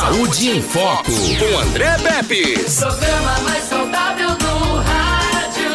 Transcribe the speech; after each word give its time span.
Saúde 0.00 0.48
em 0.48 0.62
Foco, 0.62 1.12
com 1.12 1.58
André 1.58 1.94
Pepe. 1.98 2.54
Programa 2.74 3.38
mais 3.40 3.64
saudável 3.64 4.30
do 4.30 4.76
rádio. 4.76 5.70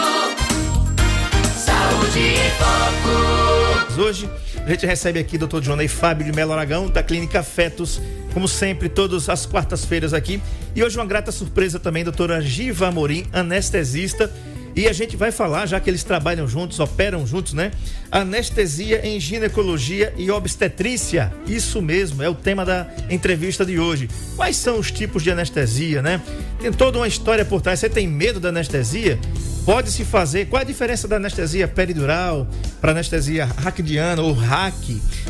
Saúde 1.55 2.19
em 2.19 2.49
Foco. 2.57 4.01
Hoje 4.01 4.27
a 4.65 4.69
gente 4.71 4.83
recebe 4.87 5.19
aqui 5.19 5.35
o 5.35 5.47
Dr. 5.47 5.59
Johnny 5.59 5.87
Fábio 5.87 6.25
de 6.25 6.35
Melo 6.35 6.53
Aragão, 6.53 6.89
da 6.89 7.03
Clínica 7.03 7.43
Fetos, 7.43 8.01
como 8.33 8.47
sempre, 8.47 8.89
todas 8.89 9.29
as 9.29 9.45
quartas-feiras 9.45 10.11
aqui. 10.11 10.41
E 10.75 10.83
hoje 10.83 10.97
uma 10.97 11.05
grata 11.05 11.31
surpresa 11.31 11.79
também, 11.79 12.03
doutora 12.03 12.41
Giva 12.41 12.87
Amorim, 12.87 13.27
anestesista 13.31 14.33
e 14.75 14.89
a 14.89 14.93
gente 14.93 15.15
vai 15.15 15.31
falar, 15.31 15.65
já 15.65 15.79
que 15.79 15.89
eles 15.89 16.03
trabalham 16.03 16.45
juntos, 16.45 16.81
operam 16.81 17.25
juntos, 17.25 17.53
né? 17.53 17.71
Anestesia 18.11 19.07
em 19.07 19.17
ginecologia 19.21 20.13
e 20.17 20.29
obstetrícia. 20.29 21.31
Isso 21.47 21.81
mesmo, 21.81 22.21
é 22.21 22.27
o 22.27 22.35
tema 22.35 22.65
da 22.65 22.85
entrevista 23.09 23.65
de 23.65 23.79
hoje. 23.79 24.09
Quais 24.35 24.57
são 24.57 24.77
os 24.77 24.91
tipos 24.91 25.23
de 25.23 25.31
anestesia, 25.31 26.01
né? 26.01 26.21
Tem 26.59 26.73
toda 26.73 26.97
uma 26.97 27.07
história 27.07 27.45
por 27.45 27.61
trás. 27.61 27.79
Você 27.79 27.89
tem 27.89 28.05
medo 28.05 28.37
da 28.37 28.49
anestesia? 28.49 29.17
Pode 29.65 29.89
se 29.91 30.03
fazer. 30.03 30.47
Qual 30.47 30.59
é 30.59 30.63
a 30.63 30.67
diferença 30.67 31.07
da 31.07 31.15
anestesia 31.15 31.69
peridural 31.69 32.45
para 32.81 32.91
anestesia 32.91 33.45
raquidiana 33.45 34.21
ou 34.21 34.33
hack, 34.33 34.89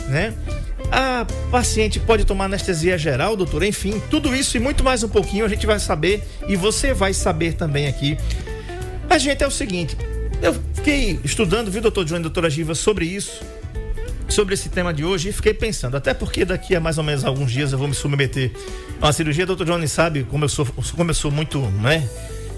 né? 0.09 0.33
A 0.91 1.25
paciente 1.51 1.99
pode 1.99 2.25
tomar 2.25 2.45
anestesia 2.45 2.97
geral, 2.97 3.35
doutor? 3.35 3.61
Enfim, 3.63 4.01
tudo 4.09 4.35
isso 4.35 4.57
e 4.57 4.59
muito 4.59 4.83
mais 4.83 5.03
um 5.03 5.09
pouquinho 5.09 5.45
a 5.45 5.47
gente 5.47 5.67
vai 5.67 5.79
saber 5.79 6.23
e 6.47 6.55
você 6.55 6.93
vai 6.93 7.13
saber 7.13 7.53
também 7.53 7.87
aqui 7.87 8.17
a 9.15 9.17
gente 9.17 9.41
é 9.41 9.47
o 9.47 9.51
seguinte, 9.51 9.95
eu 10.41 10.53
fiquei 10.73 11.17
estudando, 11.23 11.71
viu, 11.71 11.81
doutor 11.81 12.03
Johnny 12.03 12.19
e 12.19 12.23
doutora 12.23 12.49
Giva, 12.49 12.75
sobre 12.75 13.05
isso, 13.05 13.41
sobre 14.27 14.55
esse 14.55 14.67
tema 14.67 14.93
de 14.93 15.05
hoje, 15.05 15.29
e 15.29 15.31
fiquei 15.31 15.53
pensando, 15.53 15.95
até 15.95 16.13
porque 16.13 16.43
daqui 16.43 16.75
a 16.75 16.81
mais 16.81 16.97
ou 16.97 17.03
menos 17.03 17.23
alguns 17.23 17.49
dias 17.49 17.71
eu 17.71 17.77
vou 17.77 17.87
me 17.87 17.93
submeter 17.93 18.51
a 18.99 19.05
uma 19.05 19.13
cirurgia, 19.13 19.45
doutor 19.45 19.65
Johnny 19.67 19.87
sabe 19.87 20.25
como 20.25 20.43
eu 20.43 20.49
sou, 20.49 20.65
como 20.65 21.11
eu 21.11 21.15
sou 21.15 21.31
muito, 21.31 21.61
né? 21.81 22.05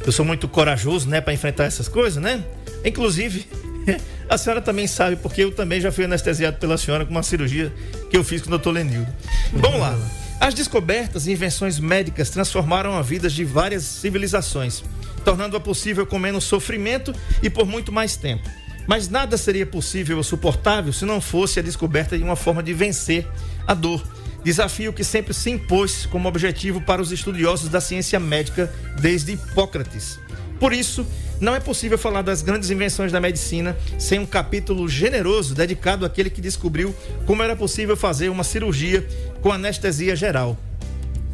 Eu 0.04 0.12
sou 0.12 0.26
muito 0.26 0.48
corajoso, 0.48 1.08
né, 1.08 1.22
para 1.22 1.32
enfrentar 1.32 1.66
essas 1.66 1.88
coisas, 1.88 2.20
né? 2.22 2.44
Inclusive, 2.84 3.46
a 4.28 4.36
senhora 4.36 4.60
também 4.60 4.88
sabe, 4.88 5.16
porque 5.16 5.44
eu 5.44 5.52
também 5.52 5.80
já 5.80 5.92
fui 5.92 6.06
anestesiado 6.06 6.58
pela 6.58 6.76
senhora 6.76 7.06
com 7.06 7.12
uma 7.12 7.22
cirurgia 7.22 7.72
que 8.10 8.18
eu 8.18 8.24
fiz 8.24 8.42
com 8.42 8.48
o 8.48 8.50
doutor 8.50 8.72
Lenildo. 8.72 9.14
Vamos 9.54 9.80
lá. 9.80 9.96
As 10.40 10.56
descobertas 10.56 11.28
e 11.28 11.34
invenções 11.34 11.80
médicas 11.80 12.32
transformaram 12.32 12.98
a 12.98 13.04
vida 13.04 13.30
de 13.30 13.46
várias 13.46 13.84
civilizações 13.84 14.84
tornando-a 15.28 15.60
possível 15.60 16.06
com 16.06 16.18
menos 16.18 16.46
sofrimento 16.46 17.14
e 17.44 17.50
por 17.50 17.66
muito 17.66 17.92
mais 17.92 18.16
tempo. 18.16 18.50
Mas 18.88 19.10
nada 19.10 19.36
seria 19.36 19.66
possível 19.66 20.16
ou 20.16 20.24
suportável 20.24 20.94
se 20.94 21.04
não 21.04 21.20
fosse 21.20 21.60
a 21.60 21.62
descoberta 21.62 22.18
de 22.18 22.24
uma 22.24 22.38
forma 22.38 22.64
de 22.64 22.74
vencer 22.74 23.28
a 23.68 23.74
dor. 23.74 24.02
Desafio 24.42 24.94
que 24.94 25.04
sempre 25.04 25.34
se 25.34 25.50
impôs 25.50 26.06
como 26.06 26.30
objetivo 26.30 26.80
para 26.80 27.02
os 27.02 27.12
estudiosos 27.12 27.68
da 27.68 27.82
ciência 27.82 28.18
médica 28.22 28.74
desde 29.02 29.34
Hipócrates. 29.34 30.18
Por 30.62 30.72
isso, 30.72 31.06
não 31.42 31.54
é 31.54 31.60
possível 31.60 31.98
falar 31.98 32.22
das 32.22 32.42
grandes 32.42 32.70
invenções 32.70 33.12
da 33.12 33.20
medicina 33.20 33.76
sem 34.00 34.20
um 34.20 34.26
capítulo 34.26 34.88
generoso 34.88 35.54
dedicado 35.54 36.06
àquele 36.06 36.30
que 36.30 36.40
descobriu 36.40 36.96
como 37.26 37.44
era 37.44 37.54
possível 37.54 37.98
fazer 37.98 38.30
uma 38.30 38.46
cirurgia 38.46 39.06
com 39.42 39.52
anestesia 39.52 40.16
geral. 40.16 40.58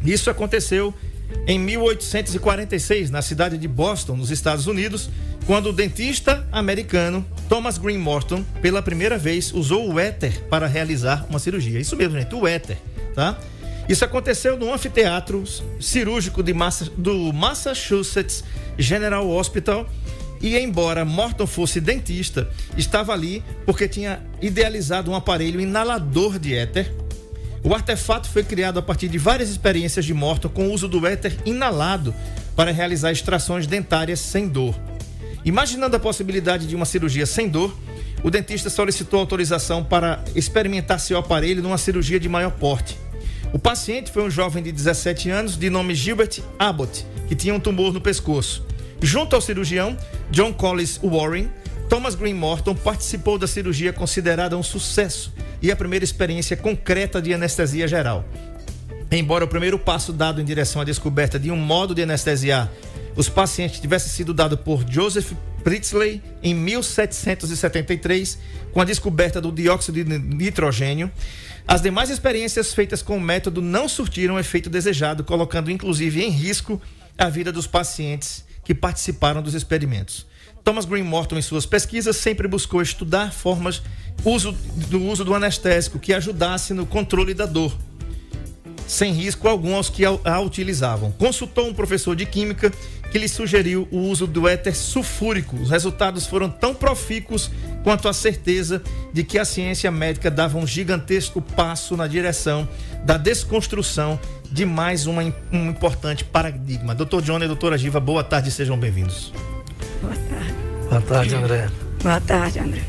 Isso 0.04 0.28
aconteceu 0.28 0.92
em 1.46 1.58
1846, 1.58 3.10
na 3.10 3.20
cidade 3.20 3.58
de 3.58 3.68
Boston, 3.68 4.16
nos 4.16 4.30
Estados 4.30 4.66
Unidos, 4.66 5.10
quando 5.46 5.70
o 5.70 5.72
dentista 5.72 6.46
americano 6.50 7.24
Thomas 7.48 7.76
Green 7.76 7.98
Morton, 7.98 8.42
pela 8.62 8.80
primeira 8.80 9.18
vez, 9.18 9.52
usou 9.52 9.92
o 9.92 10.00
éter 10.00 10.42
para 10.48 10.66
realizar 10.66 11.26
uma 11.28 11.38
cirurgia. 11.38 11.78
Isso 11.78 11.96
mesmo, 11.96 12.18
gente, 12.18 12.34
o 12.34 12.46
éter, 12.46 12.78
tá? 13.14 13.38
Isso 13.88 14.04
aconteceu 14.04 14.58
no 14.58 14.72
anfiteatro 14.72 15.44
cirúrgico 15.78 16.42
Massa, 16.54 16.90
do 16.96 17.32
Massachusetts 17.32 18.42
General 18.78 19.28
Hospital. 19.28 19.88
E 20.40 20.58
embora 20.58 21.04
Morton 21.04 21.46
fosse 21.46 21.80
dentista, 21.80 22.48
estava 22.76 23.12
ali 23.12 23.42
porque 23.64 23.86
tinha 23.86 24.22
idealizado 24.40 25.10
um 25.10 25.14
aparelho 25.14 25.60
inalador 25.60 26.38
de 26.38 26.54
éter 26.54 26.92
o 27.64 27.74
artefato 27.74 28.28
foi 28.28 28.44
criado 28.44 28.78
a 28.78 28.82
partir 28.82 29.08
de 29.08 29.16
várias 29.16 29.48
experiências 29.48 30.04
de 30.04 30.12
morto 30.12 30.50
com 30.50 30.68
o 30.68 30.72
uso 30.72 30.86
do 30.86 31.06
éter 31.06 31.34
inalado 31.46 32.14
para 32.54 32.70
realizar 32.70 33.10
extrações 33.10 33.66
dentárias 33.66 34.20
sem 34.20 34.46
dor. 34.46 34.78
Imaginando 35.46 35.96
a 35.96 36.00
possibilidade 36.00 36.66
de 36.66 36.76
uma 36.76 36.84
cirurgia 36.84 37.24
sem 37.24 37.48
dor, 37.48 37.74
o 38.22 38.30
dentista 38.30 38.68
solicitou 38.68 39.18
autorização 39.18 39.82
para 39.82 40.22
experimentar 40.36 41.00
seu 41.00 41.16
aparelho 41.16 41.62
numa 41.62 41.78
cirurgia 41.78 42.20
de 42.20 42.28
maior 42.28 42.50
porte. 42.50 42.98
O 43.50 43.58
paciente 43.58 44.12
foi 44.12 44.22
um 44.22 44.30
jovem 44.30 44.62
de 44.62 44.70
17 44.70 45.30
anos 45.30 45.56
de 45.56 45.70
nome 45.70 45.94
Gilbert 45.94 46.40
Abbott, 46.58 47.06
que 47.28 47.34
tinha 47.34 47.54
um 47.54 47.60
tumor 47.60 47.94
no 47.94 48.00
pescoço. 48.00 48.62
Junto 49.00 49.34
ao 49.34 49.40
cirurgião 49.40 49.96
John 50.30 50.52
Collins 50.52 51.00
Warren, 51.02 51.48
Thomas 51.88 52.14
Green 52.14 52.34
Morton 52.34 52.74
participou 52.74 53.38
da 53.38 53.46
cirurgia 53.46 53.92
considerada 53.92 54.56
um 54.56 54.62
sucesso 54.62 55.32
e 55.60 55.70
a 55.70 55.76
primeira 55.76 56.04
experiência 56.04 56.56
concreta 56.56 57.20
de 57.20 57.32
anestesia 57.32 57.86
geral. 57.86 58.24
Embora 59.10 59.44
o 59.44 59.48
primeiro 59.48 59.78
passo 59.78 60.12
dado 60.12 60.40
em 60.40 60.44
direção 60.44 60.82
à 60.82 60.84
descoberta 60.84 61.38
de 61.38 61.50
um 61.50 61.56
modo 61.56 61.94
de 61.94 62.02
anestesiar 62.02 62.70
os 63.16 63.28
pacientes 63.28 63.80
tivesse 63.80 64.08
sido 64.08 64.34
dado 64.34 64.58
por 64.58 64.84
Joseph 64.88 65.32
Priestley 65.62 66.20
em 66.42 66.52
1773, 66.52 68.38
com 68.72 68.80
a 68.80 68.84
descoberta 68.84 69.40
do 69.40 69.52
dióxido 69.52 70.02
de 70.02 70.18
nitrogênio, 70.18 71.10
as 71.66 71.80
demais 71.80 72.10
experiências 72.10 72.74
feitas 72.74 73.02
com 73.02 73.16
o 73.16 73.20
método 73.20 73.62
não 73.62 73.88
surtiram 73.88 74.34
o 74.34 74.38
efeito 74.38 74.68
desejado, 74.68 75.24
colocando 75.24 75.70
inclusive 75.70 76.22
em 76.22 76.28
risco 76.28 76.80
a 77.16 77.28
vida 77.28 77.52
dos 77.52 77.66
pacientes 77.66 78.44
que 78.64 78.74
participaram 78.74 79.42
dos 79.42 79.54
experimentos. 79.54 80.26
Thomas 80.64 80.86
Green 80.86 81.02
Morton, 81.02 81.36
em 81.36 81.42
suas 81.42 81.66
pesquisas, 81.66 82.16
sempre 82.16 82.48
buscou 82.48 82.80
estudar 82.80 83.32
formas 83.32 83.82
uso, 84.24 84.52
do 84.88 85.02
uso 85.02 85.24
do 85.24 85.34
anestésico 85.34 85.98
que 85.98 86.14
ajudasse 86.14 86.72
no 86.72 86.86
controle 86.86 87.34
da 87.34 87.44
dor, 87.44 87.76
sem 88.86 89.12
risco 89.12 89.46
algum 89.46 89.74
aos 89.74 89.90
que 89.90 90.06
a, 90.06 90.18
a 90.24 90.40
utilizavam. 90.40 91.12
Consultou 91.12 91.68
um 91.68 91.74
professor 91.74 92.16
de 92.16 92.24
química 92.24 92.72
que 93.12 93.18
lhe 93.18 93.28
sugeriu 93.28 93.86
o 93.92 93.98
uso 93.98 94.26
do 94.26 94.48
éter 94.48 94.74
sulfúrico. 94.74 95.54
Os 95.56 95.70
resultados 95.70 96.26
foram 96.26 96.48
tão 96.50 96.74
profícuos 96.74 97.50
quanto 97.84 98.08
a 98.08 98.12
certeza 98.12 98.82
de 99.12 99.22
que 99.22 99.38
a 99.38 99.44
ciência 99.44 99.90
médica 99.90 100.30
dava 100.30 100.58
um 100.58 100.66
gigantesco 100.66 101.40
passo 101.40 101.96
na 101.96 102.08
direção 102.08 102.68
da 103.04 103.16
desconstrução 103.16 104.18
de 104.54 104.64
mais 104.64 105.08
uma, 105.08 105.20
um 105.50 105.68
importante 105.68 106.24
paradigma. 106.24 106.94
Doutor 106.94 107.20
Johnny 107.20 107.44
e 107.44 107.48
doutora 107.48 107.76
Giva, 107.76 107.98
boa 107.98 108.22
tarde, 108.22 108.52
sejam 108.52 108.78
bem-vindos. 108.78 109.32
Boa 110.00 110.14
tarde. 110.14 110.54
Boa 110.88 111.00
tarde, 111.00 111.34
André. 111.34 111.68
Boa 112.00 112.20
tarde, 112.20 112.58
André. 112.60 112.82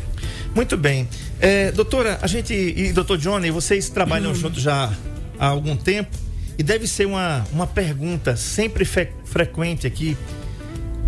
Muito 0.54 0.78
bem. 0.78 1.10
É, 1.40 1.72
doutora, 1.72 2.20
a 2.22 2.28
gente 2.28 2.54
e 2.54 2.94
doutor 2.94 3.18
Johnny, 3.18 3.50
vocês 3.50 3.90
trabalham 3.90 4.30
hum. 4.30 4.36
juntos 4.36 4.62
já 4.62 4.94
há 5.40 5.48
algum 5.48 5.76
tempo 5.76 6.16
e 6.56 6.62
deve 6.62 6.86
ser 6.86 7.08
uma, 7.08 7.44
uma 7.52 7.66
pergunta 7.66 8.36
sempre 8.36 8.86
fe, 8.86 9.08
frequente 9.26 9.88
aqui 9.88 10.16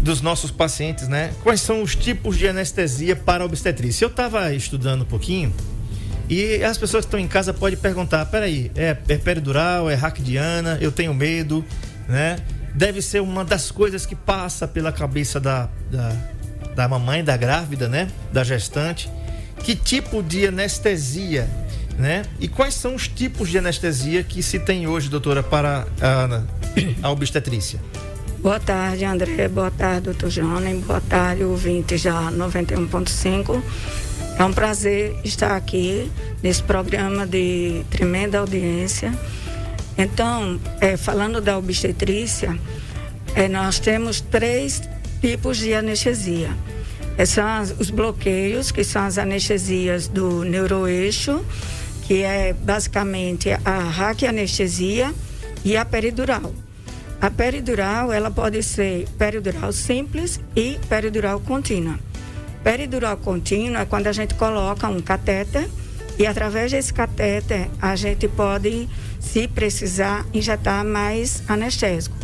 dos 0.01 0.21
nossos 0.21 0.49
pacientes, 0.49 1.07
né? 1.07 1.35
Quais 1.43 1.61
são 1.61 1.83
os 1.83 1.95
tipos 1.95 2.35
de 2.35 2.47
anestesia 2.47 3.15
para 3.15 3.45
obstetrícia? 3.45 4.05
Eu 4.05 4.09
estava 4.09 4.51
estudando 4.55 5.03
um 5.03 5.05
pouquinho 5.05 5.53
e 6.29 6.63
as 6.63 6.77
pessoas 6.77 7.05
que 7.05 7.07
estão 7.07 7.19
em 7.19 7.27
casa 7.27 7.53
podem 7.53 7.77
perguntar: 7.77 8.25
peraí, 8.25 8.71
é, 8.75 8.97
é 9.07 9.17
peridural, 9.17 9.89
é 9.89 9.95
raquidiana, 9.95 10.77
eu 10.81 10.91
tenho 10.91 11.13
medo, 11.13 11.63
né? 12.07 12.37
Deve 12.73 13.01
ser 13.01 13.21
uma 13.21 13.43
das 13.43 13.71
coisas 13.71 14.05
que 14.05 14.15
passa 14.15 14.67
pela 14.67 14.91
cabeça 14.91 15.39
da, 15.39 15.67
da 15.89 16.15
da 16.77 16.87
mamãe, 16.87 17.23
da 17.23 17.35
grávida, 17.35 17.89
né? 17.89 18.07
Da 18.31 18.43
gestante. 18.43 19.09
Que 19.63 19.75
tipo 19.75 20.21
de 20.21 20.45
anestesia, 20.45 21.49
né? 21.97 22.21
E 22.39 22.47
quais 22.47 22.75
são 22.75 22.93
os 22.93 23.07
tipos 23.07 23.49
de 23.49 23.57
anestesia 23.57 24.23
que 24.23 24.43
se 24.43 24.59
tem 24.59 24.85
hoje, 24.85 25.09
doutora, 25.09 25.41
para 25.41 25.87
a, 25.99 26.43
a 27.01 27.09
obstetrícia? 27.09 27.79
Boa 28.37 28.59
tarde, 28.59 29.03
André. 29.03 29.47
Boa 29.47 29.71
tarde, 29.71 30.01
doutor 30.01 30.29
Johnny. 30.29 30.75
Boa 30.75 31.01
tarde, 31.01 31.43
ouvinte 31.43 31.97
já 31.97 32.31
91.5. 32.31 33.59
É 34.39 34.45
um 34.45 34.53
prazer 34.53 35.15
estar 35.23 35.55
aqui 35.55 36.11
nesse 36.43 36.61
programa 36.61 37.25
de 37.25 37.83
tremenda 37.89 38.37
audiência. 38.37 39.11
Então, 39.97 40.59
é, 40.79 40.95
falando 40.95 41.41
da 41.41 41.57
obstetrícia, 41.57 42.55
é, 43.33 43.47
nós 43.47 43.79
temos 43.79 44.21
três 44.21 44.81
tipos 45.19 45.57
de 45.57 45.73
anestesia. 45.73 46.51
São 47.25 47.45
os 47.79 47.89
bloqueios, 47.89 48.71
que 48.71 48.83
são 48.83 49.03
as 49.03 49.17
anestesias 49.17 50.07
do 50.07 50.43
neuroeixo, 50.43 51.43
que 52.03 52.21
é 52.21 52.53
basicamente 52.53 53.49
a 53.65 53.79
raquianestesia 53.79 55.11
e 55.65 55.75
a 55.75 55.83
peridural. 55.83 56.53
A 57.19 57.31
peridural, 57.31 58.13
ela 58.13 58.29
pode 58.29 58.61
ser 58.61 59.07
peridural 59.17 59.73
simples 59.73 60.39
e 60.55 60.79
peridural 60.87 61.39
contínua. 61.39 61.97
Peridural 62.67 63.15
contínua 63.15 63.83
é 63.83 63.85
quando 63.85 64.07
a 64.07 64.11
gente 64.11 64.33
coloca 64.33 64.89
um 64.89 64.99
catéter 64.99 65.69
E 66.19 66.25
através 66.25 66.69
desse 66.69 66.93
catéter, 66.93 67.69
a 67.81 67.95
gente 67.95 68.27
pode, 68.27 68.89
se 69.21 69.47
precisar, 69.47 70.25
injetar 70.33 70.83
mais 70.83 71.43
anestésico, 71.47 72.17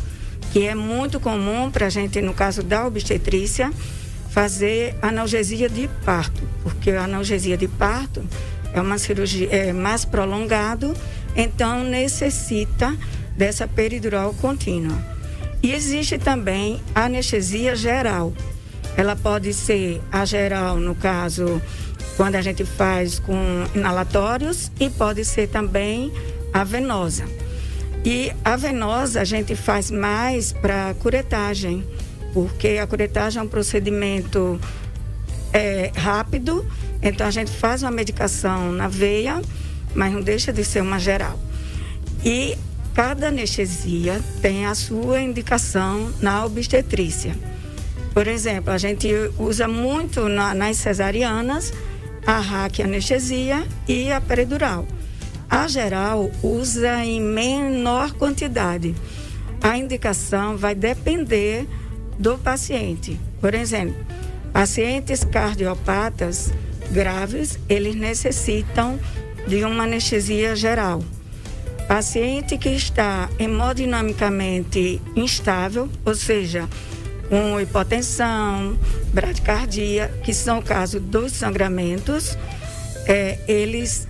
que 0.51 0.67
é 0.67 0.75
muito 0.75 1.17
comum 1.17 1.71
para 1.71 1.85
a 1.85 1.89
gente, 1.89 2.21
no 2.21 2.33
caso 2.33 2.61
da 2.61 2.85
obstetrícia, 2.85 3.71
fazer 4.31 4.97
analgesia 5.01 5.69
de 5.69 5.87
parto, 6.03 6.41
porque 6.61 6.91
a 6.91 7.05
analgesia 7.05 7.55
de 7.55 7.69
parto 7.69 8.21
é 8.73 8.81
uma 8.81 8.97
cirurgia 8.97 9.47
é 9.49 9.71
mais 9.71 10.03
prolongado, 10.03 10.93
então 11.37 11.85
necessita 11.85 12.93
dessa 13.37 13.65
peridural 13.65 14.33
contínua. 14.41 14.97
E 15.61 15.71
existe 15.71 16.17
também 16.17 16.81
anestesia 16.93 17.77
geral. 17.77 18.33
Ela 18.95 19.15
pode 19.15 19.53
ser 19.53 20.01
a 20.11 20.23
geral, 20.25 20.77
no 20.77 20.93
caso, 20.93 21.61
quando 22.15 22.35
a 22.35 22.41
gente 22.41 22.63
faz 22.63 23.19
com 23.19 23.35
inalatórios, 23.73 24.71
e 24.79 24.89
pode 24.89 25.25
ser 25.25 25.47
também 25.47 26.11
a 26.53 26.63
venosa. 26.63 27.25
E 28.05 28.31
a 28.43 28.55
venosa 28.55 29.21
a 29.21 29.23
gente 29.23 29.55
faz 29.55 29.89
mais 29.89 30.51
para 30.51 30.93
curetagem, 30.95 31.83
porque 32.33 32.79
a 32.81 32.85
curetagem 32.85 33.39
é 33.39 33.43
um 33.43 33.47
procedimento 33.47 34.59
é, 35.53 35.91
rápido, 35.95 36.65
então 37.01 37.25
a 37.25 37.31
gente 37.31 37.51
faz 37.51 37.81
uma 37.81 37.91
medicação 37.91 38.71
na 38.71 38.87
veia, 38.87 39.41
mas 39.95 40.11
não 40.11 40.21
deixa 40.21 40.51
de 40.51 40.63
ser 40.63 40.81
uma 40.81 40.99
geral. 40.99 41.39
E 42.25 42.57
cada 42.93 43.29
anestesia 43.29 44.21
tem 44.41 44.65
a 44.65 44.75
sua 44.75 45.21
indicação 45.21 46.11
na 46.21 46.45
obstetrícia. 46.45 47.35
Por 48.13 48.27
exemplo, 48.27 48.71
a 48.71 48.77
gente 48.77 49.09
usa 49.39 49.67
muito 49.67 50.29
na, 50.29 50.53
nas 50.53 50.77
cesarianas 50.77 51.73
a 52.25 52.39
raquianestesia 52.39 53.65
e 53.87 54.11
a 54.11 54.21
peridural. 54.21 54.87
A 55.49 55.67
geral 55.67 56.31
usa 56.41 57.03
em 57.03 57.21
menor 57.21 58.13
quantidade. 58.13 58.95
A 59.61 59.77
indicação 59.77 60.57
vai 60.57 60.75
depender 60.75 61.67
do 62.19 62.37
paciente. 62.37 63.19
Por 63.41 63.53
exemplo, 63.53 63.95
pacientes 64.51 65.23
cardiopatas 65.23 66.51
graves, 66.91 67.59
eles 67.67 67.95
necessitam 67.95 68.99
de 69.47 69.63
uma 69.63 69.83
anestesia 69.83 70.55
geral. 70.55 71.03
Paciente 71.87 72.57
que 72.57 72.69
está 72.69 73.29
hemodinamicamente 73.37 75.01
instável, 75.15 75.89
ou 76.05 76.15
seja, 76.15 76.69
com 77.29 77.59
hipotensão, 77.59 78.77
bradicardia, 79.13 80.11
que 80.23 80.33
são 80.33 80.59
o 80.59 80.61
caso 80.61 80.99
dos 80.99 81.31
sangramentos, 81.31 82.37
é, 83.05 83.39
eles, 83.47 84.07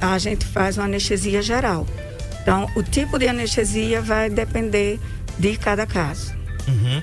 a 0.00 0.18
gente 0.18 0.44
faz 0.44 0.76
uma 0.76 0.84
anestesia 0.84 1.42
geral. 1.42 1.86
Então, 2.42 2.68
o 2.76 2.82
tipo 2.82 3.18
de 3.18 3.28
anestesia 3.28 4.02
vai 4.02 4.28
depender 4.28 5.00
de 5.38 5.56
cada 5.56 5.86
caso. 5.86 6.34
Uhum. 6.68 7.02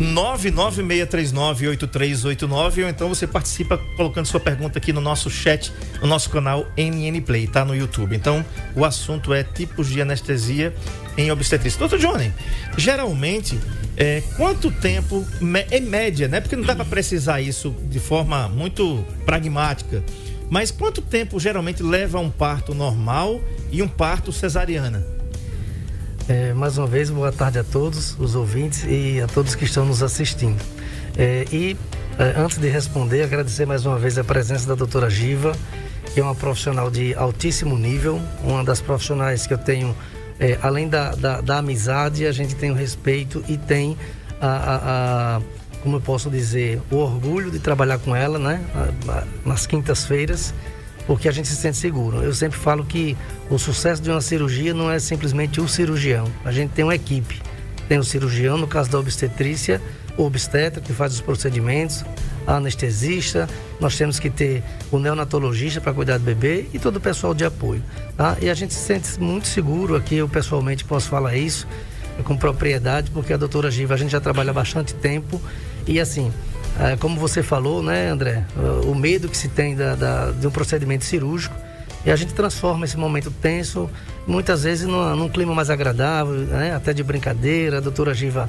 996398389 0.00 2.84
ou 2.84 2.88
então 2.88 3.08
você 3.08 3.26
participa 3.26 3.76
colocando 3.96 4.26
sua 4.26 4.38
pergunta 4.38 4.78
aqui 4.78 4.92
no 4.92 5.00
nosso 5.00 5.28
chat, 5.28 5.72
no 6.00 6.06
nosso 6.06 6.30
canal 6.30 6.68
NN 6.76 7.20
Play, 7.20 7.48
tá 7.48 7.64
no 7.64 7.74
YouTube. 7.74 8.14
Então, 8.14 8.44
o 8.76 8.84
assunto 8.84 9.34
é 9.34 9.42
tipos 9.42 9.88
de 9.88 10.00
anestesia 10.00 10.72
em 11.18 11.30
obstetrícia. 11.32 11.78
Doutor 11.78 11.98
Johnny, 11.98 12.32
geralmente, 12.76 13.58
é, 13.96 14.22
quanto 14.36 14.70
tempo, 14.70 15.26
em 15.70 15.80
média, 15.80 16.28
né? 16.28 16.40
Porque 16.40 16.54
não 16.54 16.64
dá 16.64 16.76
para 16.76 16.84
precisar 16.84 17.40
isso 17.40 17.74
de 17.90 17.98
forma 17.98 18.48
muito 18.48 19.04
pragmática, 19.26 20.02
mas 20.48 20.70
quanto 20.70 21.02
tempo 21.02 21.38
geralmente 21.38 21.82
leva 21.82 22.18
um 22.20 22.30
parto 22.30 22.74
normal 22.74 23.40
e 23.70 23.82
um 23.82 23.88
parto 23.88 24.32
cesariana? 24.32 25.04
É, 26.28 26.52
mais 26.52 26.78
uma 26.78 26.86
vez, 26.86 27.10
boa 27.10 27.32
tarde 27.32 27.58
a 27.58 27.64
todos 27.64 28.14
os 28.18 28.34
ouvintes 28.34 28.84
e 28.86 29.20
a 29.20 29.26
todos 29.26 29.54
que 29.54 29.64
estão 29.64 29.84
nos 29.84 30.02
assistindo. 30.02 30.62
É, 31.16 31.44
e 31.50 31.76
é, 32.18 32.38
antes 32.38 32.58
de 32.58 32.68
responder, 32.68 33.22
agradecer 33.22 33.66
mais 33.66 33.84
uma 33.84 33.98
vez 33.98 34.18
a 34.18 34.24
presença 34.24 34.68
da 34.68 34.74
doutora 34.74 35.10
Giva, 35.10 35.52
que 36.12 36.20
é 36.20 36.22
uma 36.22 36.34
profissional 36.34 36.90
de 36.90 37.14
altíssimo 37.14 37.76
nível, 37.76 38.20
uma 38.44 38.62
das 38.62 38.80
profissionais 38.80 39.46
que 39.46 39.54
eu 39.54 39.58
tenho, 39.58 39.96
é, 40.40 40.58
além 40.62 40.88
da, 40.88 41.14
da, 41.14 41.40
da, 41.40 41.58
amizade, 41.58 42.26
a 42.26 42.32
gente 42.32 42.54
tem 42.54 42.70
o 42.70 42.74
respeito 42.74 43.44
e 43.48 43.56
tem 43.56 43.96
a, 44.40 44.46
a, 44.46 45.36
a 45.36 45.40
como 45.82 45.96
eu 45.96 46.00
posso 46.00 46.28
dizer, 46.28 46.80
o 46.90 46.96
orgulho 46.96 47.50
de 47.50 47.60
trabalhar 47.60 47.98
com 47.98 48.14
ela, 48.14 48.38
né? 48.38 48.60
nas 49.44 49.66
quintas-feiras 49.66 50.52
porque 51.08 51.26
a 51.26 51.32
gente 51.32 51.48
se 51.48 51.56
sente 51.56 51.78
seguro. 51.78 52.22
Eu 52.22 52.34
sempre 52.34 52.58
falo 52.58 52.84
que 52.84 53.16
o 53.48 53.58
sucesso 53.58 54.02
de 54.02 54.10
uma 54.10 54.20
cirurgia 54.20 54.74
não 54.74 54.90
é 54.90 54.98
simplesmente 54.98 55.58
o 55.58 55.66
cirurgião. 55.66 56.30
A 56.44 56.52
gente 56.52 56.72
tem 56.72 56.84
uma 56.84 56.94
equipe. 56.94 57.40
Tem 57.88 57.98
o 57.98 58.04
cirurgião, 58.04 58.58
no 58.58 58.66
caso 58.66 58.90
da 58.90 58.98
obstetrícia, 58.98 59.80
o 60.18 60.24
obstetra 60.24 60.82
que 60.82 60.92
faz 60.92 61.14
os 61.14 61.22
procedimentos, 61.22 62.04
a 62.48 62.56
anestesista, 62.56 63.46
nós 63.78 63.94
temos 63.94 64.18
que 64.18 64.30
ter 64.30 64.64
o 64.90 64.98
neonatologista 64.98 65.82
para 65.82 65.92
cuidar 65.92 66.16
do 66.16 66.24
bebê 66.24 66.66
e 66.72 66.78
todo 66.78 66.96
o 66.96 67.00
pessoal 67.00 67.34
de 67.34 67.44
apoio. 67.44 67.82
Tá? 68.16 68.38
E 68.40 68.48
a 68.48 68.54
gente 68.54 68.72
se 68.72 68.80
sente 68.80 69.20
muito 69.20 69.46
seguro 69.46 69.94
aqui, 69.94 70.14
eu 70.14 70.26
pessoalmente 70.26 70.82
posso 70.82 71.10
falar 71.10 71.36
isso 71.36 71.68
com 72.24 72.38
propriedade, 72.38 73.10
porque 73.10 73.34
a 73.34 73.36
doutora 73.36 73.70
Giva, 73.70 73.92
a 73.92 73.96
gente 73.98 74.10
já 74.10 74.20
trabalha 74.20 74.50
bastante 74.50 74.94
tempo 74.94 75.40
e 75.86 76.00
assim, 76.00 76.32
é, 76.80 76.96
como 76.96 77.20
você 77.20 77.42
falou, 77.42 77.82
né, 77.82 78.08
André, 78.08 78.44
o 78.86 78.94
medo 78.94 79.28
que 79.28 79.36
se 79.36 79.48
tem 79.48 79.76
da, 79.76 79.94
da, 79.94 80.30
de 80.30 80.46
um 80.46 80.50
procedimento 80.50 81.04
cirúrgico 81.04 81.54
e 82.06 82.10
a 82.10 82.16
gente 82.16 82.32
transforma 82.32 82.86
esse 82.86 82.96
momento 82.96 83.30
tenso, 83.30 83.90
muitas 84.26 84.62
vezes 84.62 84.86
num, 84.86 85.14
num 85.14 85.28
clima 85.28 85.54
mais 85.54 85.68
agradável, 85.68 86.32
né, 86.32 86.74
até 86.74 86.94
de 86.94 87.02
brincadeira. 87.02 87.76
A 87.76 87.80
doutora 87.80 88.14
Giva 88.14 88.48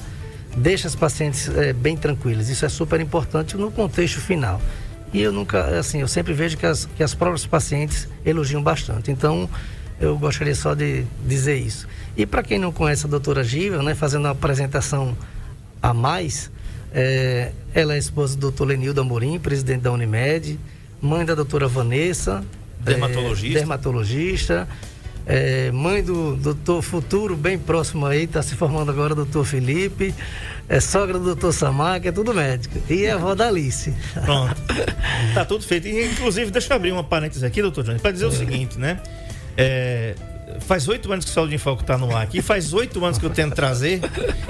deixa 0.59 0.87
as 0.87 0.95
pacientes 0.95 1.49
é, 1.49 1.73
bem 1.73 1.95
tranquilas. 1.95 2.49
Isso 2.49 2.65
é 2.65 2.69
super 2.69 2.99
importante 2.99 3.57
no 3.57 3.71
contexto 3.71 4.19
final. 4.19 4.61
E 5.11 5.21
eu 5.21 5.31
nunca, 5.31 5.79
assim, 5.79 6.01
eu 6.01 6.07
sempre 6.07 6.33
vejo 6.33 6.57
que 6.57 6.65
as, 6.65 6.85
que 6.85 7.01
as 7.01 7.15
próprias 7.15 7.45
pacientes 7.45 8.07
elogiam 8.25 8.61
bastante. 8.61 9.09
Então, 9.09 9.49
eu 9.99 10.17
gostaria 10.17 10.53
só 10.53 10.75
de 10.75 11.05
dizer 11.25 11.57
isso. 11.57 11.87
E 12.15 12.25
para 12.25 12.43
quem 12.43 12.59
não 12.59 12.71
conhece 12.71 13.05
a 13.05 13.09
doutora 13.09 13.43
Giva, 13.43 13.81
né, 13.81 13.95
fazendo 13.95 14.25
uma 14.25 14.31
apresentação 14.31 15.17
a 15.81 15.93
mais, 15.93 16.51
é, 16.93 17.51
ela 17.73 17.95
é 17.95 17.97
esposa 17.97 18.35
do 18.35 18.41
doutor 18.41 18.65
Lenildo 18.65 19.01
Amorim, 19.01 19.39
presidente 19.39 19.81
da 19.81 19.91
Unimed, 19.91 20.59
mãe 21.01 21.25
da 21.25 21.33
doutora 21.33 21.67
Vanessa, 21.67 22.43
dermatologista, 22.79 23.57
é, 23.57 23.59
dermatologista 23.59 24.67
é, 25.29 25.71
mãe 25.71 26.01
do 26.01 26.35
doutor 26.35 26.81
futuro, 26.81 27.37
bem 27.37 27.55
próximo 27.55 28.03
aí, 28.07 28.23
está 28.23 28.41
se 28.41 28.55
formando 28.55 28.89
agora, 28.89 29.13
doutor 29.13 29.45
Felipe, 29.45 30.13
é 30.67 30.79
sogra 30.79 31.19
do 31.19 31.23
doutor 31.23 31.53
Samar, 31.53 32.01
que 32.01 32.07
é 32.07 32.11
tudo 32.11 32.33
médico, 32.33 32.79
e 32.89 33.05
é 33.05 33.11
avó 33.11 33.35
da 33.35 33.47
Alice. 33.47 33.93
Pronto, 34.25 34.55
tá 35.35 35.45
tudo 35.45 35.63
feito. 35.63 35.87
E, 35.87 36.11
inclusive, 36.11 36.49
deixa 36.49 36.73
eu 36.73 36.77
abrir 36.77 36.91
uma 36.91 37.03
parêntese 37.03 37.45
aqui, 37.45 37.61
doutor 37.61 37.83
Johnny, 37.83 37.99
para 37.99 38.11
dizer 38.11 38.25
o 38.25 38.31
seguinte, 38.31 38.79
né? 38.79 38.99
É, 39.55 40.15
faz 40.59 40.87
oito 40.87 41.11
anos 41.11 41.25
que 41.25 41.31
o 41.31 41.33
Saúde 41.33 41.55
em 41.55 41.57
Foco 41.57 41.81
está 41.81 41.97
no 41.97 42.15
ar 42.15 42.23
aqui, 42.23 42.41
faz 42.41 42.73
oito 42.73 43.03
anos 43.03 43.17
que 43.17 43.25
eu 43.25 43.29
tento 43.29 43.55
trazer 43.55 44.01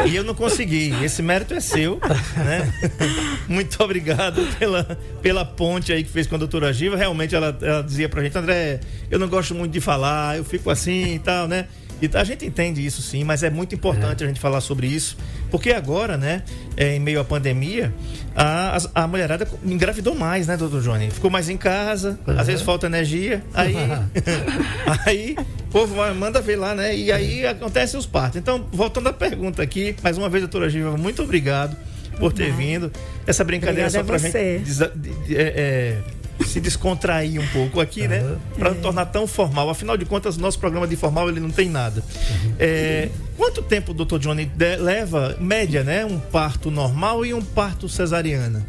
e 0.06 0.16
eu 0.16 0.24
não 0.24 0.36
consegui. 0.36 0.94
Esse 1.04 1.22
mérito 1.22 1.54
é 1.54 1.60
seu, 1.60 2.00
né? 2.36 2.74
Muito 3.48 3.82
obrigado 3.84 4.42
pela, 4.58 4.84
pela 5.22 5.46
ponte 5.46 5.92
aí 5.92 6.04
que 6.04 6.10
fez 6.10 6.28
com 6.28 6.36
a 6.36 6.38
doutora 6.38 6.72
Giva. 6.74 6.96
Realmente 6.96 7.36
ela, 7.36 7.58
ela 7.62 7.82
dizia 7.82 8.10
pra 8.10 8.24
gente, 8.24 8.38
André, 8.38 8.80
eu 9.10 9.20
não 9.20 9.28
gosto 9.28 9.56
muito 9.56 9.72
de 9.72 9.82
falar, 9.82 10.38
eu 10.38 10.44
fico 10.44 10.70
assim 10.70 11.16
e 11.16 11.20
tal, 11.20 11.48
né? 11.48 11.68
E 12.02 12.10
a 12.14 12.24
gente 12.24 12.46
entende 12.46 12.86
isso 12.86 13.02
sim, 13.02 13.24
mas 13.24 13.44
é 13.44 13.50
muito 13.50 13.76
importante 13.76 14.24
é. 14.24 14.26
a 14.26 14.28
gente 14.28 14.40
falar 14.40 14.62
sobre 14.62 14.88
isso, 14.88 15.18
porque 15.52 15.72
agora, 15.72 16.18
né, 16.18 16.44
é, 16.78 16.96
em 16.96 17.00
meio 17.00 17.20
à 17.20 17.24
pandemia, 17.24 17.94
a, 18.36 18.78
a, 18.78 19.04
a, 19.04 19.08
mulherada 19.08 19.48
engravidou 19.66 20.16
mais, 20.16 20.48
né, 20.48 20.56
doutor 20.56 20.82
Johnny? 20.82 21.12
Ficou 21.12 21.30
mais 21.30 21.50
em 21.50 21.58
casa, 21.58 22.20
uhum. 22.26 22.40
às 22.40 22.48
vezes 22.48 22.62
falta 22.62 22.86
energia, 22.86 23.44
aí, 23.54 23.76
aí 25.06 25.36
o 25.68 25.72
povo 25.72 25.96
manda 26.16 26.42
ver 26.42 26.56
lá, 26.56 26.74
né? 26.74 26.96
E 26.96 27.12
aí 27.12 27.46
acontecem 27.46 28.00
os 28.00 28.06
partos. 28.06 28.38
Então, 28.38 28.66
voltando 28.72 29.10
à 29.10 29.14
pergunta 29.14 29.62
aqui, 29.62 29.96
mais 30.02 30.18
uma 30.18 30.30
vez, 30.30 30.44
doutora 30.44 30.70
Giva, 30.70 30.96
muito 30.98 31.22
obrigado 31.22 31.76
por 32.18 32.34
ter 32.34 32.52
uhum. 32.52 32.58
vindo. 32.58 32.92
Essa 33.26 33.44
brincadeira 33.44 33.88
Obrigada 33.88 34.06
só 34.06 34.20
pra 34.20 34.20
você. 34.20 34.60
gente. 34.60 36.19
É, 36.40 36.44
é, 36.44 36.46
se 36.46 36.60
descontrair 36.60 37.40
um 37.40 37.48
pouco 37.48 37.80
aqui, 37.80 38.02
uhum. 38.02 38.08
né? 38.08 38.38
Para 38.58 38.72
não 38.72 38.82
tornar 38.82 39.06
tão 39.08 39.28
formal. 39.28 39.70
Afinal 39.70 39.98
de 39.98 40.06
contas, 40.06 40.38
nosso 40.38 40.60
programa 40.60 40.88
de 40.88 40.96
formal 40.96 41.30
ele 41.30 41.40
não 41.40 41.52
tem 41.52 41.70
nada. 41.70 42.02
Uhum. 42.02 42.54
É, 42.60 43.10
quanto 43.38 43.62
tempo, 43.62 43.94
doutor 43.94 44.20
Johnny, 44.20 44.50
leva, 44.80 45.36
média, 45.40 45.84
né? 45.84 46.06
Um 46.06 46.20
parto 46.20 46.72
normal 46.72 47.26
e 47.26 47.34
um 47.34 47.42
parto 47.42 47.88
cesariana? 47.88 48.66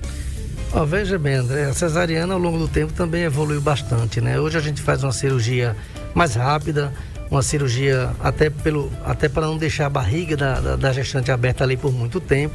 Oh, 0.73 0.85
veja 0.87 1.19
bem, 1.19 1.35
André, 1.35 1.65
a 1.65 1.75
cesariana 1.75 2.33
ao 2.35 2.39
longo 2.39 2.57
do 2.57 2.69
tempo 2.69 2.93
também 2.93 3.25
evoluiu 3.25 3.61
bastante, 3.61 4.21
né? 4.21 4.39
Hoje 4.39 4.57
a 4.57 4.61
gente 4.61 4.81
faz 4.81 5.03
uma 5.03 5.13
cirurgia 5.13 5.77
mais 6.15 6.37
rápida, 6.37 6.93
uma 7.29 7.43
cirurgia 7.43 8.11
até, 8.21 8.51
pelo, 8.51 8.91
até 9.05 9.29
para 9.29 9.47
não 9.47 9.59
deixar 9.59 9.87
a 9.87 9.91
barriga 9.91 10.37
da, 10.37 10.61
da, 10.61 10.77
da 10.77 10.93
gestante 10.93 11.33
aberta 11.33 11.65
ali 11.65 11.77
por 11.77 11.93
muito 11.93 12.21
tempo 12.21 12.55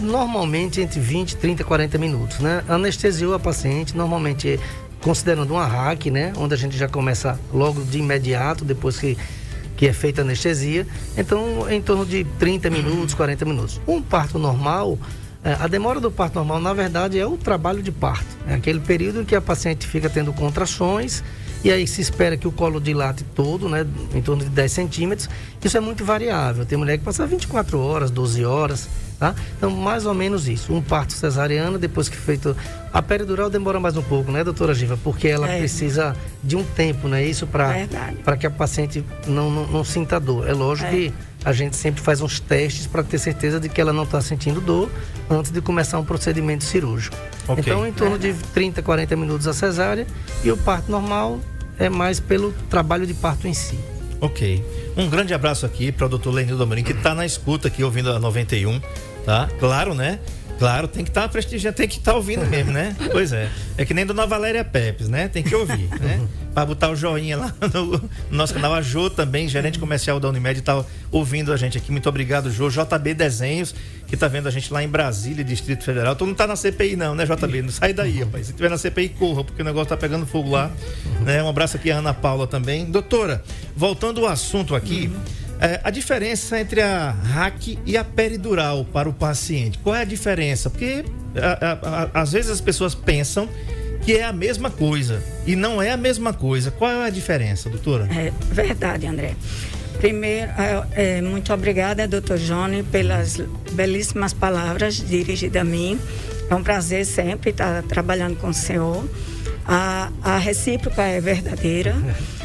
normalmente 0.00 0.80
entre 0.80 1.00
20, 1.00 1.36
30, 1.36 1.64
40 1.64 1.98
minutos, 1.98 2.38
né? 2.40 2.62
Anestesiou 2.68 3.34
a 3.34 3.38
paciente, 3.38 3.96
normalmente 3.96 4.58
considerando 5.00 5.52
uma 5.52 5.66
hack, 5.66 6.06
né? 6.06 6.32
Onde 6.36 6.54
a 6.54 6.56
gente 6.56 6.76
já 6.76 6.88
começa 6.88 7.38
logo 7.52 7.82
de 7.82 7.98
imediato, 7.98 8.64
depois 8.64 8.98
que, 8.98 9.16
que 9.76 9.86
é 9.86 9.92
feita 9.92 10.22
a 10.22 10.24
anestesia. 10.24 10.86
Então, 11.16 11.70
em 11.70 11.80
torno 11.80 12.04
de 12.04 12.24
30 12.38 12.70
minutos, 12.70 13.14
40 13.14 13.44
minutos. 13.44 13.80
Um 13.86 14.00
parto 14.02 14.38
normal, 14.38 14.98
é, 15.44 15.52
a 15.52 15.66
demora 15.68 16.00
do 16.00 16.10
parto 16.10 16.36
normal, 16.36 16.60
na 16.60 16.72
verdade, 16.72 17.18
é 17.18 17.26
o 17.26 17.36
trabalho 17.36 17.82
de 17.82 17.92
parto. 17.92 18.36
É 18.46 18.54
aquele 18.54 18.80
período 18.80 19.22
em 19.22 19.24
que 19.24 19.36
a 19.36 19.40
paciente 19.40 19.86
fica 19.86 20.08
tendo 20.08 20.32
contrações 20.32 21.22
e 21.62 21.72
aí 21.72 21.86
se 21.86 22.00
espera 22.00 22.36
que 22.36 22.46
o 22.46 22.52
colo 22.52 22.80
dilate 22.80 23.24
todo, 23.34 23.68
né, 23.68 23.84
em 24.14 24.22
torno 24.22 24.44
de 24.44 24.50
10 24.50 24.70
centímetros. 24.70 25.28
Isso 25.62 25.76
é 25.76 25.80
muito 25.80 26.04
variável. 26.04 26.64
Tem 26.64 26.78
mulher 26.78 26.98
que 26.98 27.04
passa 27.04 27.26
24 27.26 27.78
horas, 27.80 28.10
12 28.10 28.44
horas, 28.44 28.88
tá? 29.18 29.34
Então, 29.56 29.70
mais 29.70 30.06
ou 30.06 30.14
menos 30.14 30.48
isso. 30.48 30.72
Um 30.72 30.80
parto 30.80 31.12
cesariano, 31.12 31.78
depois 31.78 32.08
que 32.08 32.16
feito... 32.16 32.56
A 32.92 33.02
peridural 33.02 33.50
demora 33.50 33.78
mais 33.78 33.96
um 33.96 34.02
pouco, 34.02 34.30
né, 34.30 34.42
doutora 34.42 34.74
Giva? 34.74 34.98
Porque 35.02 35.28
ela 35.28 35.48
é. 35.48 35.58
precisa 35.58 36.16
de 36.42 36.56
um 36.56 36.64
tempo, 36.64 37.08
né? 37.08 37.24
Isso 37.24 37.46
para 37.46 38.36
que 38.38 38.46
a 38.46 38.50
paciente 38.50 39.04
não, 39.26 39.50
não, 39.50 39.66
não, 39.66 39.84
sinta 39.84 40.18
dor. 40.18 40.48
É 40.48 40.52
lógico 40.52 40.88
é. 40.88 40.92
que 40.92 41.14
a 41.44 41.52
gente 41.52 41.76
sempre 41.76 42.00
faz 42.00 42.20
uns 42.20 42.40
testes 42.40 42.86
para 42.86 43.02
ter 43.02 43.18
certeza 43.18 43.60
de 43.60 43.68
que 43.68 43.80
ela 43.80 43.92
não 43.92 44.04
está 44.04 44.20
sentindo 44.20 44.60
dor 44.60 44.90
antes 45.28 45.50
de 45.50 45.60
começar 45.60 45.98
um 45.98 46.04
procedimento 46.04 46.64
cirúrgico. 46.64 47.16
Okay. 47.46 47.62
Então, 47.62 47.86
em 47.86 47.92
torno 47.92 48.18
de 48.18 48.32
30, 48.54 48.82
40 48.82 49.16
minutos 49.16 49.46
a 49.46 49.52
cesárea 49.52 50.06
e 50.42 50.50
o 50.50 50.56
parto 50.56 50.90
normal 50.90 51.40
é 51.78 51.88
mais 51.88 52.20
pelo 52.20 52.52
trabalho 52.70 53.06
de 53.06 53.14
parto 53.14 53.46
em 53.46 53.54
si. 53.54 53.78
Ok. 54.20 54.64
Um 54.98 55.08
grande 55.08 55.32
abraço 55.32 55.64
aqui 55.64 55.92
para 55.92 56.06
o 56.06 56.08
doutor 56.08 56.34
Lenildo 56.34 56.60
Amorim, 56.60 56.82
que 56.82 56.90
está 56.90 57.14
na 57.14 57.24
escuta 57.24 57.68
aqui, 57.68 57.84
ouvindo 57.84 58.10
a 58.10 58.18
91, 58.18 58.80
tá? 59.24 59.48
Claro, 59.60 59.94
né? 59.94 60.18
Claro, 60.58 60.88
tem 60.88 61.04
que 61.04 61.10
estar 61.10 61.22
tá 61.22 61.28
prestigiando, 61.28 61.76
tem 61.76 61.86
que 61.86 61.98
estar 61.98 62.10
tá 62.12 62.16
ouvindo 62.16 62.44
mesmo, 62.46 62.72
né? 62.72 62.96
Pois 63.12 63.32
é. 63.32 63.48
É 63.76 63.84
que 63.84 63.94
nem 63.94 64.04
Dona 64.04 64.26
Valéria 64.26 64.64
Pepes, 64.64 65.08
né? 65.08 65.28
Tem 65.28 65.42
que 65.42 65.54
ouvir, 65.54 65.88
né? 66.00 66.20
Para 66.52 66.66
botar 66.66 66.90
o 66.90 66.96
joinha 66.96 67.36
lá 67.36 67.54
no, 67.72 68.10
nosso 68.30 68.52
canal. 68.54 68.74
A 68.74 68.82
Jo 68.82 69.08
também, 69.08 69.48
gerente 69.48 69.78
comercial 69.78 70.18
da 70.18 70.28
Unimed, 70.28 70.58
está 70.58 70.84
ouvindo 71.12 71.52
a 71.52 71.56
gente 71.56 71.78
aqui. 71.78 71.92
Muito 71.92 72.08
obrigado, 72.08 72.50
Jo. 72.50 72.68
JB 72.68 73.14
Desenhos, 73.14 73.74
que 74.06 74.14
está 74.14 74.26
vendo 74.26 74.48
a 74.48 74.50
gente 74.50 74.72
lá 74.72 74.82
em 74.82 74.88
Brasília, 74.88 75.44
Distrito 75.44 75.84
Federal. 75.84 76.16
Tu 76.16 76.24
não 76.24 76.32
está 76.32 76.46
na 76.46 76.56
CPI, 76.56 76.96
não, 76.96 77.14
né, 77.14 77.24
JB? 77.24 77.62
Não 77.62 77.70
sai 77.70 77.92
daí, 77.92 78.20
rapaz. 78.20 78.48
Se 78.48 78.52
tiver 78.52 78.68
na 78.68 78.78
CPI, 78.78 79.10
corra, 79.10 79.44
porque 79.44 79.62
o 79.62 79.64
negócio 79.64 79.84
está 79.84 79.96
pegando 79.96 80.26
fogo 80.26 80.50
lá. 80.50 80.70
Né? 81.20 81.42
Um 81.42 81.48
abraço 81.48 81.76
aqui 81.76 81.90
a 81.90 81.98
Ana 81.98 82.12
Paula 82.12 82.46
também. 82.46 82.84
Doutora, 82.84 83.42
voltando 83.76 84.24
ao 84.26 84.32
assunto 84.32 84.74
aqui. 84.74 85.06
Uhum. 85.06 85.47
É, 85.60 85.80
a 85.82 85.90
diferença 85.90 86.60
entre 86.60 86.80
a 86.80 87.10
hack 87.10 87.78
e 87.84 87.96
a 87.96 88.04
peridural 88.04 88.84
para 88.84 89.08
o 89.08 89.12
paciente. 89.12 89.78
Qual 89.78 89.94
é 89.94 90.02
a 90.02 90.04
diferença? 90.04 90.70
Porque 90.70 91.04
a, 91.36 91.66
a, 91.66 91.72
a, 91.72 92.22
às 92.22 92.32
vezes 92.32 92.50
as 92.50 92.60
pessoas 92.60 92.94
pensam 92.94 93.48
que 94.02 94.16
é 94.16 94.24
a 94.24 94.32
mesma 94.32 94.70
coisa 94.70 95.22
e 95.46 95.56
não 95.56 95.82
é 95.82 95.90
a 95.90 95.96
mesma 95.96 96.32
coisa. 96.32 96.70
Qual 96.70 96.90
é 96.90 97.06
a 97.06 97.10
diferença, 97.10 97.68
doutora? 97.68 98.08
É 98.10 98.32
verdade, 98.52 99.06
André. 99.06 99.34
Primeiro, 99.98 100.52
é, 100.52 101.16
é, 101.16 101.20
muito 101.20 101.52
obrigada, 101.52 102.06
doutor 102.06 102.38
Johnny, 102.38 102.84
pelas 102.84 103.40
belíssimas 103.72 104.32
palavras 104.32 104.94
dirigidas 104.94 105.60
a 105.60 105.64
mim. 105.64 105.98
É 106.48 106.54
um 106.54 106.62
prazer 106.62 107.04
sempre 107.04 107.50
estar 107.50 107.82
trabalhando 107.82 108.36
com 108.36 108.48
o 108.48 108.54
senhor. 108.54 109.04
A, 109.66 110.10
a 110.22 110.38
recíproca 110.38 111.02
é 111.02 111.20
verdadeira. 111.20 111.94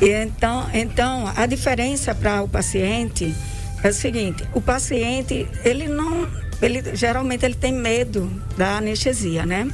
E 0.00 0.10
então, 0.10 0.68
então, 0.72 1.32
a 1.36 1.46
diferença 1.46 2.14
para 2.14 2.42
o 2.42 2.48
paciente 2.48 3.34
é 3.82 3.88
o 3.88 3.94
seguinte: 3.94 4.44
o 4.52 4.60
paciente, 4.60 5.46
ele 5.64 5.86
não. 5.88 6.28
Ele, 6.62 6.94
geralmente 6.94 7.44
ele 7.44 7.54
tem 7.54 7.72
medo 7.72 8.30
da 8.56 8.78
anestesia, 8.78 9.44
né? 9.44 9.68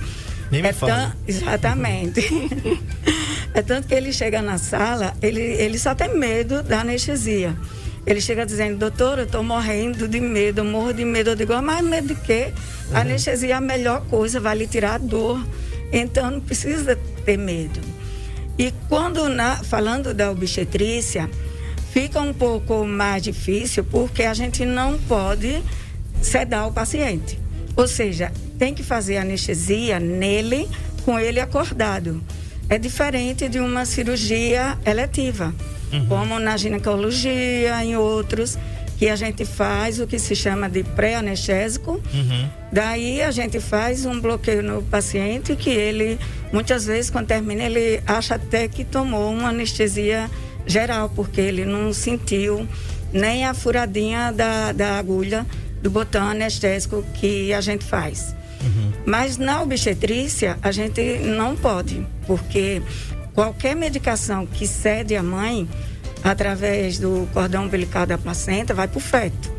Nem 0.50 0.62
me 0.62 0.68
é 0.68 0.72
fala. 0.72 1.16
exatamente. 1.26 2.20
é 3.54 3.62
tanto 3.62 3.86
que 3.86 3.94
ele 3.94 4.12
chega 4.12 4.42
na 4.42 4.58
sala, 4.58 5.14
ele, 5.22 5.40
ele 5.40 5.78
só 5.78 5.94
tem 5.94 6.16
medo 6.16 6.62
da 6.62 6.80
anestesia. 6.80 7.54
Ele 8.06 8.20
chega 8.20 8.46
dizendo, 8.46 8.78
doutor, 8.78 9.18
eu 9.18 9.24
estou 9.24 9.42
morrendo 9.42 10.08
de 10.08 10.18
medo, 10.18 10.62
eu 10.62 10.64
morro 10.64 10.92
de 10.92 11.04
medo. 11.04 11.30
Eu 11.30 11.36
digo, 11.36 11.52
ah, 11.52 11.62
mas 11.62 11.84
medo 11.84 12.08
de 12.08 12.14
quê? 12.14 12.52
A 12.88 12.94
uhum. 12.94 13.00
anestesia 13.02 13.50
é 13.50 13.52
a 13.52 13.60
melhor 13.60 14.04
coisa, 14.06 14.40
vai 14.40 14.56
lhe 14.56 14.66
tirar 14.66 14.94
a 14.94 14.98
dor. 14.98 15.46
Então 15.92 16.30
não 16.30 16.40
precisa 16.40 16.98
ter 17.24 17.36
medo. 17.36 17.80
E 18.60 18.74
quando, 18.90 19.26
na, 19.30 19.56
falando 19.56 20.12
da 20.12 20.30
obstetrícia, 20.30 21.30
fica 21.94 22.20
um 22.20 22.34
pouco 22.34 22.84
mais 22.84 23.22
difícil 23.22 23.82
porque 23.82 24.22
a 24.24 24.34
gente 24.34 24.66
não 24.66 24.98
pode 24.98 25.62
sedar 26.20 26.68
o 26.68 26.72
paciente. 26.72 27.38
Ou 27.74 27.88
seja, 27.88 28.30
tem 28.58 28.74
que 28.74 28.82
fazer 28.82 29.16
anestesia 29.16 29.98
nele 29.98 30.68
com 31.06 31.18
ele 31.18 31.40
acordado. 31.40 32.22
É 32.68 32.76
diferente 32.76 33.48
de 33.48 33.58
uma 33.58 33.86
cirurgia 33.86 34.78
eletiva, 34.84 35.54
uhum. 35.90 36.06
como 36.06 36.38
na 36.38 36.54
ginecologia, 36.58 37.82
em 37.82 37.96
outros, 37.96 38.58
que 38.98 39.08
a 39.08 39.16
gente 39.16 39.46
faz 39.46 39.98
o 40.00 40.06
que 40.06 40.18
se 40.18 40.36
chama 40.36 40.68
de 40.68 40.84
pré-anestésico. 40.84 41.92
Uhum. 42.12 42.50
Daí 42.70 43.22
a 43.22 43.30
gente 43.30 43.58
faz 43.58 44.04
um 44.04 44.20
bloqueio 44.20 44.62
no 44.62 44.82
paciente 44.82 45.56
que 45.56 45.70
ele, 45.70 46.18
muitas 46.52 46.86
vezes, 46.86 47.10
quando 47.10 47.26
termina, 47.26 47.64
ele 47.64 48.02
acha 48.06 48.34
até 48.34 48.68
que 48.68 48.84
tomou 48.84 49.32
uma 49.32 49.50
anestesia 49.50 50.30
geral, 50.66 51.10
porque 51.14 51.40
ele 51.40 51.64
não 51.64 51.92
sentiu 51.92 52.66
nem 53.12 53.44
a 53.44 53.54
furadinha 53.54 54.32
da, 54.32 54.72
da 54.72 54.98
agulha 54.98 55.46
do 55.82 55.90
botão 55.90 56.28
anestésico 56.28 57.04
que 57.14 57.52
a 57.52 57.60
gente 57.60 57.84
faz. 57.84 58.34
Uhum. 58.62 58.92
Mas 59.06 59.36
na 59.38 59.62
obstetrícia, 59.62 60.58
a 60.62 60.70
gente 60.70 61.18
não 61.18 61.56
pode, 61.56 62.06
porque 62.26 62.82
qualquer 63.34 63.74
medicação 63.74 64.46
que 64.46 64.66
cede 64.66 65.16
à 65.16 65.22
mãe, 65.22 65.68
através 66.22 66.98
do 66.98 67.28
cordão 67.32 67.64
umbilical 67.64 68.06
da 68.06 68.18
placenta, 68.18 68.74
vai 68.74 68.86
para 68.86 68.98
o 68.98 69.00
feto. 69.00 69.50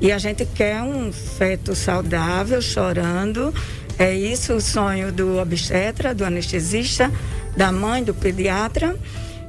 E 0.00 0.12
a 0.12 0.18
gente 0.18 0.44
quer 0.44 0.82
um 0.82 1.12
feto 1.12 1.74
saudável, 1.74 2.60
chorando. 2.60 3.52
É 3.98 4.14
isso 4.14 4.54
o 4.54 4.60
sonho 4.60 5.10
do 5.10 5.38
obstetra, 5.38 6.14
do 6.14 6.24
anestesista, 6.24 7.10
da 7.56 7.72
mãe, 7.72 8.04
do 8.04 8.12
pediatra. 8.12 8.96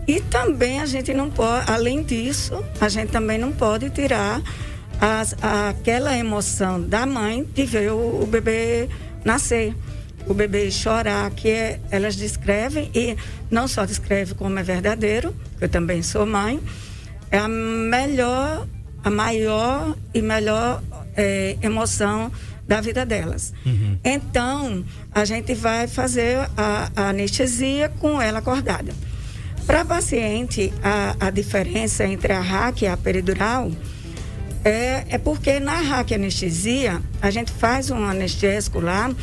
E 0.07 0.21
também 0.21 0.79
a 0.79 0.85
gente 0.85 1.13
não 1.13 1.29
pode, 1.29 1.69
além 1.69 2.01
disso, 2.01 2.63
a 2.79 2.87
gente 2.87 3.11
também 3.11 3.37
não 3.37 3.51
pode 3.51 3.89
tirar 3.89 4.41
as, 5.01 5.35
aquela 5.41 6.17
emoção 6.17 6.81
da 6.81 7.05
mãe 7.05 7.43
de 7.43 7.65
ver 7.65 7.91
o, 7.91 8.23
o 8.23 8.25
bebê 8.25 8.87
nascer 9.25 9.75
o 10.27 10.33
bebê 10.33 10.69
chorar, 10.69 11.29
que 11.31 11.49
é, 11.49 11.79
elas 11.89 12.15
descrevem, 12.15 12.91
e 12.93 13.15
não 13.49 13.67
só 13.67 13.85
descreve 13.85 14.35
como 14.35 14.59
é 14.59 14.63
verdadeiro, 14.63 15.33
eu 15.59 15.69
também 15.69 16.03
sou 16.03 16.25
mãe, 16.25 16.59
é 17.31 17.37
a 17.37 17.47
melhor, 17.47 18.67
a 19.03 19.09
maior 19.09 19.95
e 20.13 20.21
melhor 20.21 20.83
é, 21.15 21.57
emoção 21.61 22.31
da 22.67 22.81
vida 22.81 23.05
delas. 23.05 23.53
Uhum. 23.65 23.97
Então, 24.03 24.83
a 25.13 25.23
gente 25.25 25.53
vai 25.53 25.87
fazer 25.87 26.37
a, 26.57 26.91
a 26.95 27.09
anestesia 27.09 27.89
com 27.99 28.21
ela 28.21 28.39
acordada. 28.39 28.93
Para 29.65 29.81
a 29.81 29.85
paciente, 29.85 30.73
a, 31.19 31.29
diferença 31.29 32.05
entre 32.05 32.31
a 32.31 32.39
RAC 32.39 32.83
e 32.83 32.87
a 32.87 32.95
peridural 32.95 33.69
é, 34.63 35.05
é 35.09 35.17
porque 35.17 35.59
na 35.59 35.81
RAC 35.81 36.13
anestesia, 36.13 37.01
a 37.21 37.29
gente 37.29 37.51
faz 37.51 37.91
um 37.91 38.05
anestésico 38.05 38.79
lá 38.79 39.13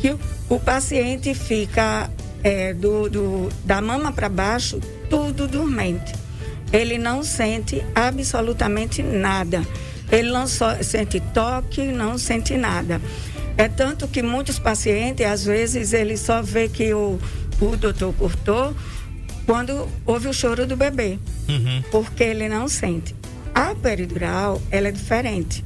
que 0.00 0.16
o 0.48 0.60
paciente 0.60 1.34
fica 1.34 2.10
é, 2.42 2.74
do, 2.74 3.08
do, 3.08 3.48
da 3.64 3.80
mama 3.80 4.12
para 4.12 4.28
baixo 4.28 4.80
tudo 5.08 5.48
dormente. 5.48 6.12
Ele 6.72 6.98
não 6.98 7.22
sente 7.22 7.82
absolutamente 7.94 9.02
nada. 9.02 9.62
Ele 10.10 10.30
não 10.30 10.46
só 10.46 10.82
sente 10.82 11.20
toque, 11.32 11.82
não 11.82 12.18
sente 12.18 12.56
nada. 12.56 13.00
É 13.56 13.68
tanto 13.68 14.08
que 14.08 14.22
muitos 14.22 14.58
pacientes, 14.58 15.24
às 15.26 15.44
vezes, 15.44 15.92
ele 15.92 16.16
só 16.16 16.42
vê 16.42 16.68
que 16.68 16.92
o, 16.94 17.18
o 17.60 17.76
doutor 17.76 18.12
cortou 18.14 18.74
quando 19.46 19.88
houve 20.06 20.28
o 20.28 20.32
choro 20.32 20.66
do 20.66 20.76
bebê, 20.76 21.18
uhum. 21.48 21.82
porque 21.90 22.22
ele 22.22 22.48
não 22.48 22.68
sente. 22.68 23.14
A 23.54 23.74
peridural, 23.74 24.60
ela 24.70 24.88
é 24.88 24.92
diferente. 24.92 25.64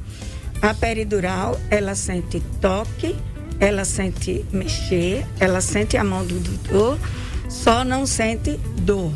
A 0.61 0.73
peridural, 0.73 1.59
ela 1.69 1.95
sente 1.95 2.41
toque, 2.59 3.15
ela 3.59 3.85
sente 3.85 4.43
mexer, 4.51 5.25
ela 5.39 5.61
sente 5.61 5.95
a 5.97 6.03
mão 6.03 6.25
do 6.25 6.39
doutor, 6.39 6.99
só 7.47 7.83
não 7.83 8.05
sente 8.05 8.59
dor. 8.81 9.11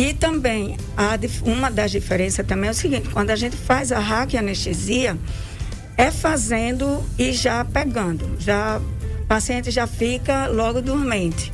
E 0.00 0.14
também, 0.14 0.78
a, 0.96 1.10
uma 1.44 1.70
das 1.70 1.90
diferenças 1.90 2.46
também 2.46 2.68
é 2.68 2.70
o 2.70 2.74
seguinte, 2.74 3.10
quando 3.10 3.28
a 3.28 3.36
gente 3.36 3.54
faz 3.54 3.92
a 3.92 3.98
raquianestesia, 3.98 5.14
é 5.94 6.10
fazendo 6.10 7.04
e 7.18 7.34
já 7.34 7.62
pegando, 7.66 8.34
já 8.38 8.78
o 8.78 9.26
paciente 9.26 9.70
já 9.70 9.86
fica 9.86 10.46
logo 10.46 10.80
dormente. 10.80 11.52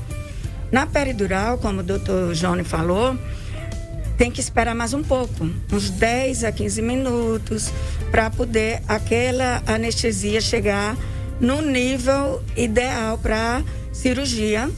Na 0.70 0.86
peridural, 0.86 1.58
como 1.58 1.80
o 1.80 1.82
doutor 1.82 2.34
Johnny 2.34 2.62
falou, 2.62 3.18
tem 4.16 4.30
que 4.30 4.40
esperar 4.40 4.76
mais 4.76 4.94
um 4.94 5.02
pouco, 5.02 5.50
uns 5.72 5.90
10 5.90 6.44
a 6.44 6.52
15 6.52 6.80
minutos, 6.82 7.72
para 8.12 8.30
poder 8.30 8.80
aquela 8.86 9.60
anestesia 9.66 10.40
chegar 10.40 10.96
no 11.40 11.60
nível 11.60 12.40
ideal 12.56 13.18
para 13.18 13.64
cirurgia, 13.92 14.70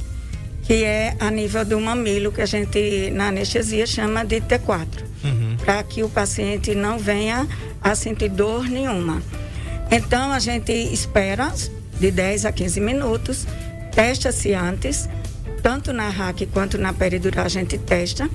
que 0.68 0.84
é 0.84 1.16
a 1.18 1.30
nível 1.30 1.64
do 1.64 1.80
mamilo, 1.80 2.30
que 2.30 2.42
a 2.42 2.46
gente 2.46 3.10
na 3.10 3.28
anestesia 3.28 3.86
chama 3.86 4.22
de 4.24 4.40
T4, 4.40 4.86
Uhum. 5.24 5.56
para 5.64 5.82
que 5.82 6.02
o 6.04 6.08
paciente 6.10 6.74
não 6.74 6.98
venha 6.98 7.48
a 7.82 7.94
sentir 7.96 8.28
dor 8.28 8.68
nenhuma. 8.68 9.20
Então 9.90 10.30
a 10.30 10.38
gente 10.38 10.70
espera 10.72 11.50
de 11.98 12.10
10 12.10 12.44
a 12.44 12.52
15 12.52 12.80
minutos, 12.80 13.46
testa-se 13.92 14.52
antes, 14.52 15.08
tanto 15.62 15.92
na 15.92 16.08
RAC 16.10 16.46
quanto 16.52 16.76
na 16.78 16.92
peridural 16.92 17.46
a 17.46 17.48
gente 17.48 17.78
testa. 17.78 18.28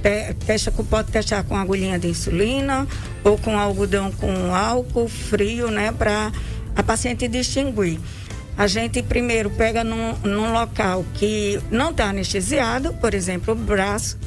Te- 0.00 0.32
Testa, 0.46 0.70
com- 0.70 0.84
pode 0.84 1.10
testar 1.10 1.42
com 1.42 1.54
agulhinha 1.56 1.98
de 1.98 2.06
insulina 2.08 2.86
ou 3.24 3.36
com 3.36 3.58
algodão 3.58 4.10
com 4.12 4.54
álcool 4.54 5.08
frio, 5.08 5.70
né, 5.70 5.92
para 5.92 6.32
a 6.74 6.82
paciente 6.82 7.28
distinguir. 7.28 7.98
A 8.60 8.66
gente 8.66 9.02
primeiro 9.02 9.48
pega 9.48 9.82
num, 9.82 10.12
num 10.22 10.52
local 10.52 11.02
que 11.14 11.58
não 11.70 11.92
está 11.92 12.10
anestesiado, 12.10 12.92
por 12.92 13.14
exemplo, 13.14 13.54
o 13.54 13.56
braço, 13.56 14.18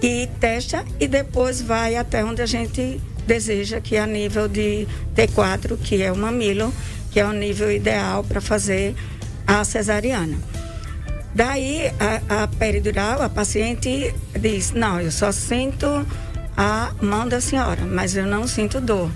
e 0.00 0.28
testa 0.38 0.84
e 1.00 1.08
depois 1.08 1.60
vai 1.60 1.96
até 1.96 2.24
onde 2.24 2.40
a 2.40 2.46
gente 2.46 3.00
deseja, 3.26 3.80
que 3.80 3.96
é 3.96 4.00
a 4.00 4.06
nível 4.06 4.46
de 4.46 4.86
T4, 5.16 5.76
que 5.76 6.00
é 6.00 6.12
o 6.12 6.16
mamilo, 6.16 6.72
que 7.10 7.18
é 7.18 7.26
o 7.26 7.32
nível 7.32 7.68
ideal 7.68 8.22
para 8.22 8.40
fazer 8.40 8.94
a 9.44 9.64
cesariana. 9.64 10.38
Daí 11.34 11.90
a, 12.28 12.44
a 12.44 12.46
peridural, 12.46 13.22
a 13.22 13.28
paciente 13.28 14.14
diz: 14.38 14.70
Não, 14.70 15.00
eu 15.00 15.10
só 15.10 15.32
sinto 15.32 15.88
a 16.56 16.92
mão 17.02 17.26
da 17.26 17.40
senhora, 17.40 17.82
mas 17.84 18.14
eu 18.16 18.24
não 18.24 18.46
sinto 18.46 18.80
dor. 18.80 19.10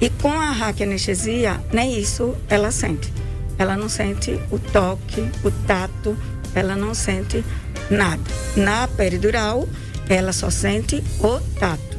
E 0.00 0.10
com 0.10 0.32
a 0.32 0.50
raquianestesia, 0.50 1.62
nem 1.72 1.96
isso 1.96 2.34
ela 2.48 2.72
sente. 2.72 3.25
Ela 3.58 3.76
não 3.76 3.88
sente 3.88 4.38
o 4.50 4.58
toque, 4.58 5.30
o 5.44 5.50
tato, 5.66 6.16
ela 6.54 6.76
não 6.76 6.94
sente 6.94 7.44
nada. 7.90 8.20
Na 8.56 8.86
peridural, 8.88 9.68
ela 10.08 10.32
só 10.32 10.50
sente 10.50 11.02
o 11.20 11.38
tato, 11.58 11.96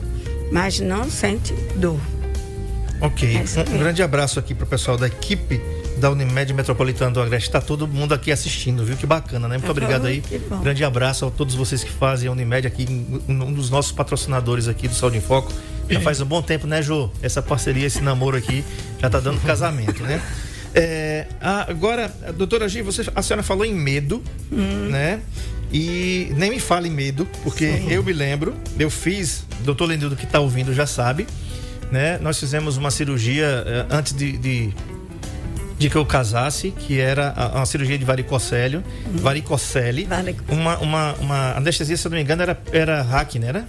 mas 0.52 0.80
não 0.80 1.10
sente 1.10 1.54
dor. 1.76 2.00
Ok. 3.02 3.36
É 3.36 3.72
Um, 3.72 3.76
um 3.76 3.80
grande 3.80 4.02
abraço 4.02 4.40
aqui 4.40 4.54
pro 4.56 4.66
pessoal 4.66 4.98
da 4.98 5.08
equipe 5.08 5.62
da 6.00 6.10
Unimed 6.12 6.54
Metropolitana 6.54 7.12
do 7.12 7.22
Agreste. 7.22 7.50
Tá 7.52 7.62
todo 7.62 7.88
mundo 7.88 8.14
aqui 8.14 8.32
assistindo, 8.32 8.84
viu? 8.86 8.96
Que 8.98 9.06
bacana, 9.06 9.48
né? 9.48 9.58
Muito 9.58 9.68
Ah, 9.68 9.72
obrigado 9.72 10.06
aí. 10.06 10.24
Grande 10.62 10.84
abraço 10.84 11.26
a 11.26 11.32
todos 11.32 11.54
vocês 11.56 11.84
que 11.84 11.92
fazem 11.92 12.28
a 12.30 12.32
Unimed 12.32 12.66
aqui, 12.68 12.86
um 13.28 13.34
um 13.44 13.54
dos 13.54 13.70
nossos 13.70 13.92
patrocinadores 13.92 14.68
aqui 14.68 14.88
do 14.88 14.96
Saúde 14.96 15.18
em 15.18 15.22
Foco. 15.22 15.52
Já 15.90 16.02
faz 16.02 16.20
um 16.22 16.26
bom 16.26 16.42
tempo, 16.42 16.68
né, 16.68 16.82
Jô? 16.82 17.10
Essa 17.22 17.42
parceria, 17.42 17.86
esse 17.88 18.02
namoro 18.02 18.36
aqui 18.36 18.64
já 19.00 19.10
tá 19.10 19.20
dando 19.20 19.40
casamento, 19.42 20.04
né? 20.04 20.22
É, 20.76 21.26
agora, 21.42 22.12
doutora 22.38 22.68
Gi, 22.70 22.82
você, 22.82 23.04
a 23.16 23.22
senhora 23.22 23.42
falou 23.44 23.66
em 23.66 23.74
medo, 23.74 24.22
Hum. 24.52 24.90
né? 24.90 25.20
E 25.72 26.32
nem 26.38 26.50
me 26.52 26.60
fale 26.60 26.88
em 26.88 26.92
medo, 26.92 27.28
porque 27.44 27.82
eu 27.90 28.02
me 28.04 28.14
lembro, 28.14 28.56
eu 28.80 28.90
fiz, 28.90 29.44
doutor 29.66 29.86
Lenildo 29.88 30.16
que 30.16 30.26
tá 30.26 30.40
ouvindo 30.40 30.74
já 30.74 30.86
sabe, 30.88 31.28
né? 31.92 32.18
Nós 32.22 32.40
fizemos 32.40 32.78
uma 32.78 32.90
cirurgia 32.90 33.46
eh, 33.66 33.86
antes 33.90 34.14
de, 34.14 34.38
de, 34.38 34.74
de 35.78 35.90
que 35.90 35.96
eu 35.98 36.06
casasse, 36.06 36.72
que 36.72 37.00
era 37.00 37.34
uma 37.54 37.66
cirurgia 37.66 37.98
de 37.98 38.06
varicocélio, 38.06 38.82
varicocele, 39.16 40.06
Varico- 40.06 40.44
uma, 40.54 40.78
uma, 40.78 41.14
uma 41.16 41.52
anestesia, 41.58 41.98
se 41.98 42.08
eu 42.08 42.12
não 42.12 42.18
me 42.18 42.24
engano, 42.24 42.44
era, 42.44 42.58
era 42.72 43.02
hack, 43.02 43.36
né? 43.36 43.48
Era? 43.50 43.66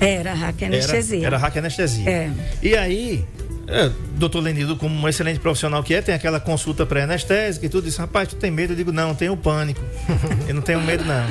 Era 0.00 0.34
raquianestesia. 0.34 1.18
Era, 1.18 1.26
era 1.26 1.38
hack 1.38 1.56
anestesia. 1.58 2.08
É. 2.10 2.30
E 2.62 2.74
aí, 2.74 3.24
é, 3.72 3.90
doutor 4.16 4.40
Lenildo, 4.40 4.76
como 4.76 4.94
um 4.94 5.08
excelente 5.08 5.40
profissional 5.40 5.82
que 5.82 5.94
é, 5.94 6.02
tem 6.02 6.14
aquela 6.14 6.38
consulta 6.38 6.84
pré-anestésica 6.86 7.66
e 7.66 7.68
tudo, 7.68 7.84
disse, 7.84 7.98
rapaz, 7.98 8.28
tu 8.28 8.36
tem 8.36 8.50
medo? 8.50 8.72
Eu 8.72 8.76
digo, 8.76 8.92
não, 8.92 9.14
tenho 9.14 9.36
pânico. 9.36 9.80
eu 10.46 10.54
não 10.54 10.62
tenho 10.62 10.80
medo, 10.80 11.04
não. 11.04 11.26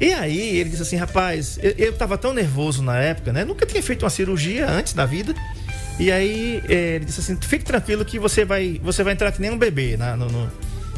E 0.00 0.12
aí, 0.12 0.56
ele 0.58 0.70
disse 0.70 0.82
assim, 0.82 0.96
rapaz, 0.96 1.58
eu, 1.62 1.72
eu 1.78 1.92
tava 1.92 2.18
tão 2.18 2.32
nervoso 2.32 2.82
na 2.82 2.98
época, 2.98 3.32
né? 3.32 3.44
Nunca 3.44 3.64
tinha 3.66 3.82
feito 3.82 4.02
uma 4.04 4.10
cirurgia 4.10 4.68
antes 4.68 4.92
da 4.92 5.06
vida. 5.06 5.34
E 5.98 6.10
aí, 6.12 6.62
é, 6.68 6.96
ele 6.96 7.04
disse 7.04 7.20
assim, 7.20 7.36
fique 7.40 7.64
tranquilo 7.64 8.04
que 8.04 8.18
você 8.18 8.44
vai, 8.44 8.80
você 8.82 9.02
vai 9.02 9.12
entrar 9.14 9.32
que 9.32 9.40
nem 9.40 9.50
um 9.50 9.58
bebê. 9.58 9.96
Na, 9.96 10.16
no, 10.16 10.26
no- 10.28 10.50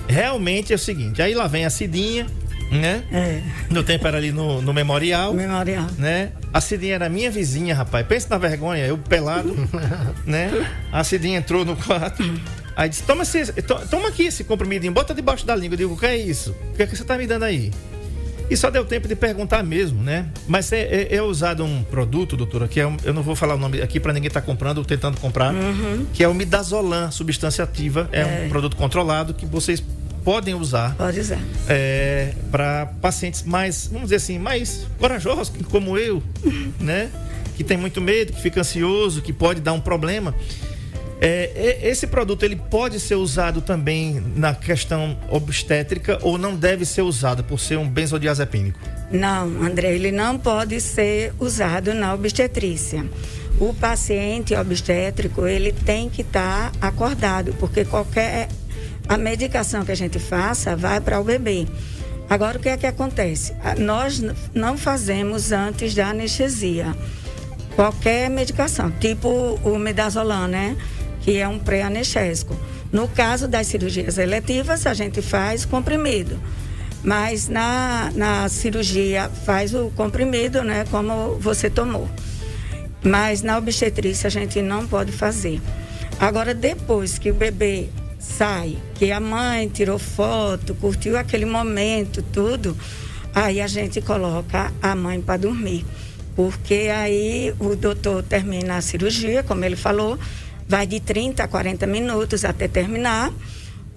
Realmente 0.08 0.72
é 0.72 0.76
o 0.76 0.78
seguinte, 0.78 1.20
aí 1.20 1.34
lá 1.34 1.46
vem 1.46 1.66
a 1.66 1.70
Cidinha, 1.70 2.26
né? 2.70 3.02
É, 3.12 3.40
No 3.70 3.82
tempo 3.82 4.06
era 4.06 4.16
ali 4.16 4.30
no, 4.32 4.60
no 4.62 4.72
memorial 4.72 5.32
memorial. 5.34 5.86
né? 5.98 6.30
A 6.52 6.60
Cidinha 6.60 6.94
era 6.94 7.08
minha 7.08 7.30
vizinha, 7.30 7.74
rapaz. 7.74 8.06
Pensa 8.06 8.26
na 8.30 8.38
vergonha, 8.38 8.84
eu 8.86 8.96
pelado, 8.98 9.54
né? 10.26 10.50
A 10.92 11.02
Cidinha 11.04 11.38
entrou 11.38 11.64
no 11.64 11.76
quarto. 11.76 12.22
Aí 12.76 12.88
disse: 12.88 13.02
toma, 13.02 13.22
esse, 13.22 13.52
to- 13.62 13.86
toma 13.90 14.08
aqui 14.08 14.24
esse 14.24 14.44
comprimidinho, 14.44 14.92
bota 14.92 15.14
debaixo 15.14 15.44
da 15.46 15.54
língua. 15.56 15.74
Eu 15.74 15.78
digo: 15.78 15.94
o 15.94 15.96
que 15.98 16.06
é 16.06 16.16
isso? 16.16 16.54
O 16.72 16.76
que 16.76 16.82
é 16.82 16.86
que 16.86 16.96
você 16.96 17.04
tá 17.04 17.16
me 17.18 17.26
dando 17.26 17.44
aí? 17.44 17.72
E 18.50 18.56
só 18.56 18.70
deu 18.70 18.82
tempo 18.82 19.06
de 19.06 19.14
perguntar 19.14 19.62
mesmo, 19.62 20.02
né? 20.02 20.24
Mas 20.46 20.72
é, 20.72 20.80
é- 20.80 21.16
é 21.16 21.22
usado 21.22 21.62
um 21.64 21.82
produto, 21.82 22.34
doutora, 22.34 22.66
que 22.66 22.80
é 22.80 22.86
um, 22.86 22.96
eu 23.04 23.12
não 23.12 23.22
vou 23.22 23.36
falar 23.36 23.56
o 23.56 23.58
nome 23.58 23.82
aqui 23.82 24.00
para 24.00 24.10
ninguém 24.10 24.28
estar 24.28 24.40
comprando 24.40 24.78
ou 24.78 24.84
tentando 24.86 25.20
comprar, 25.20 25.52
que 26.14 26.24
é 26.24 26.28
o 26.28 26.32
midazolam, 26.32 27.10
substância 27.10 27.62
ativa. 27.62 28.08
É, 28.10 28.44
um 28.46 28.48
produto 28.48 28.74
controlado 28.74 29.34
que 29.34 29.44
vocês 29.44 29.82
podem 30.28 30.54
usar 30.54 30.94
Pode 30.94 31.20
usar. 31.20 31.38
é, 31.70 32.34
para 32.50 32.84
pacientes 33.00 33.44
mais, 33.44 33.86
vamos 33.86 34.10
dizer 34.10 34.16
assim, 34.16 34.38
mais 34.38 34.86
corajosos, 34.98 35.50
como 35.70 35.96
eu, 35.96 36.22
né? 36.78 37.10
Que 37.56 37.64
tem 37.64 37.78
muito 37.78 37.98
medo, 37.98 38.34
que 38.34 38.42
fica 38.42 38.60
ansioso, 38.60 39.22
que 39.22 39.32
pode 39.32 39.62
dar 39.62 39.72
um 39.72 39.80
problema. 39.80 40.34
É, 41.18 41.78
esse 41.82 42.06
produto 42.06 42.42
ele 42.42 42.56
pode 42.56 43.00
ser 43.00 43.14
usado 43.14 43.62
também 43.62 44.22
na 44.36 44.54
questão 44.54 45.16
obstétrica 45.30 46.18
ou 46.20 46.36
não 46.36 46.54
deve 46.54 46.84
ser 46.84 47.00
usado 47.00 47.42
por 47.42 47.58
ser 47.58 47.78
um 47.78 47.88
benzodiazepínico? 47.88 48.78
Não, 49.10 49.46
André, 49.62 49.94
ele 49.94 50.12
não 50.12 50.36
pode 50.38 50.78
ser 50.78 51.32
usado 51.40 51.94
na 51.94 52.12
obstetrícia. 52.12 53.02
O 53.58 53.72
paciente 53.72 54.54
obstétrico, 54.54 55.46
ele 55.46 55.72
tem 55.72 56.10
que 56.10 56.20
estar 56.20 56.70
acordado, 56.82 57.54
porque 57.58 57.86
qualquer 57.86 58.48
a 59.08 59.16
medicação 59.16 59.84
que 59.84 59.92
a 59.92 59.96
gente 59.96 60.18
faça 60.18 60.76
vai 60.76 61.00
para 61.00 61.18
o 61.18 61.24
bebê. 61.24 61.66
Agora 62.28 62.58
o 62.58 62.60
que 62.60 62.68
é 62.68 62.76
que 62.76 62.86
acontece? 62.86 63.54
Nós 63.78 64.22
não 64.52 64.76
fazemos 64.76 65.50
antes 65.50 65.94
da 65.94 66.10
anestesia 66.10 66.94
qualquer 67.74 68.28
medicação, 68.28 68.90
tipo 68.90 69.28
o 69.64 69.78
midazolam, 69.78 70.46
né? 70.46 70.76
Que 71.22 71.38
é 71.38 71.48
um 71.48 71.58
pré-anestésico. 71.58 72.54
No 72.92 73.08
caso 73.08 73.48
das 73.48 73.66
cirurgias 73.66 74.18
eletivas, 74.18 74.86
a 74.86 74.92
gente 74.94 75.22
faz 75.22 75.64
comprimido. 75.64 76.38
Mas 77.02 77.48
na, 77.48 78.10
na 78.14 78.48
cirurgia 78.48 79.30
faz 79.46 79.72
o 79.74 79.90
comprimido, 79.90 80.62
né? 80.62 80.84
Como 80.90 81.36
você 81.36 81.70
tomou. 81.70 82.08
Mas 83.02 83.42
na 83.42 83.56
obstetrícia 83.56 84.26
a 84.26 84.30
gente 84.30 84.60
não 84.60 84.86
pode 84.86 85.12
fazer. 85.12 85.60
Agora, 86.18 86.52
depois 86.52 87.16
que 87.16 87.30
o 87.30 87.34
bebê 87.34 87.88
sai, 88.18 88.76
que 88.94 89.12
a 89.12 89.20
mãe 89.20 89.68
tirou 89.68 89.98
foto, 89.98 90.74
curtiu 90.74 91.16
aquele 91.16 91.44
momento, 91.44 92.22
tudo, 92.22 92.76
aí 93.34 93.60
a 93.60 93.66
gente 93.66 94.00
coloca 94.00 94.72
a 94.82 94.94
mãe 94.94 95.20
para 95.20 95.36
dormir. 95.38 95.84
Porque 96.34 96.88
aí 96.94 97.54
o 97.58 97.74
doutor 97.74 98.22
termina 98.22 98.76
a 98.76 98.80
cirurgia, 98.80 99.42
como 99.42 99.64
ele 99.64 99.76
falou, 99.76 100.18
vai 100.68 100.86
de 100.86 101.00
30 101.00 101.42
a 101.42 101.48
40 101.48 101.86
minutos 101.86 102.44
até 102.44 102.68
terminar 102.68 103.32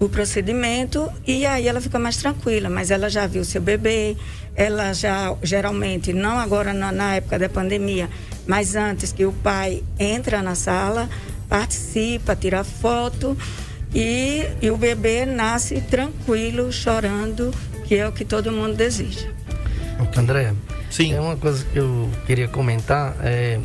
o 0.00 0.08
procedimento 0.08 1.08
e 1.24 1.46
aí 1.46 1.68
ela 1.68 1.80
fica 1.80 1.98
mais 1.98 2.16
tranquila, 2.16 2.68
mas 2.68 2.90
ela 2.90 3.08
já 3.08 3.26
viu 3.26 3.44
seu 3.44 3.60
bebê, 3.60 4.16
ela 4.56 4.92
já 4.92 5.32
geralmente, 5.42 6.12
não 6.12 6.38
agora 6.38 6.74
na, 6.74 6.90
na 6.90 7.16
época 7.16 7.38
da 7.38 7.48
pandemia, 7.48 8.10
mas 8.46 8.74
antes 8.74 9.12
que 9.12 9.24
o 9.24 9.32
pai 9.32 9.84
entra 9.98 10.42
na 10.42 10.56
sala, 10.56 11.08
participa, 11.48 12.34
tira 12.34 12.64
foto 12.64 13.36
e, 13.94 14.46
e 14.60 14.70
o 14.70 14.76
bebê 14.76 15.26
nasce 15.26 15.80
tranquilo, 15.80 16.72
chorando, 16.72 17.52
que 17.84 17.96
é 17.96 18.08
o 18.08 18.12
que 18.12 18.24
todo 18.24 18.50
mundo 18.50 18.74
deseja. 18.74 19.28
André, 20.16 20.52
Sim. 20.90 21.14
é 21.14 21.20
uma 21.20 21.36
coisa 21.36 21.64
que 21.64 21.78
eu 21.78 22.10
queria 22.26 22.48
comentar. 22.48 23.16
É, 23.20 23.58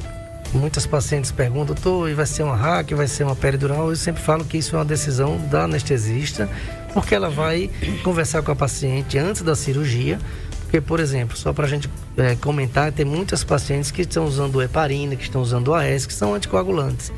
muitas 0.53 0.85
pacientes 0.85 1.31
perguntam, 1.31 1.75
doutor, 1.75 2.09
e 2.09 2.13
vai 2.13 2.25
ser 2.25 2.43
uma 2.43 2.55
hack, 2.55 2.91
vai 2.91 3.07
ser 3.07 3.23
uma 3.23 3.35
peridural? 3.35 3.89
Eu 3.89 3.95
sempre 3.95 4.21
falo 4.21 4.45
que 4.45 4.57
isso 4.57 4.75
é 4.75 4.79
uma 4.79 4.85
decisão 4.85 5.37
da 5.49 5.63
anestesista, 5.63 6.49
porque 6.93 7.15
ela 7.15 7.29
vai 7.29 7.69
conversar 8.03 8.41
com 8.43 8.51
a 8.51 8.55
paciente 8.55 9.17
antes 9.17 9.41
da 9.41 9.55
cirurgia. 9.55 10.19
Porque, 10.63 10.81
por 10.81 10.99
exemplo, 10.99 11.37
só 11.37 11.53
para 11.53 11.65
a 11.65 11.69
gente 11.69 11.89
é, 12.17 12.35
comentar, 12.35 12.91
tem 12.91 13.05
muitas 13.05 13.41
pacientes 13.41 13.89
que 13.89 14.01
estão 14.01 14.25
usando 14.25 14.61
heparina, 14.61 15.15
que 15.15 15.23
estão 15.23 15.41
usando 15.41 15.73
AS, 15.73 16.05
que 16.05 16.13
são 16.13 16.33
anticoagulantes. 16.33 17.11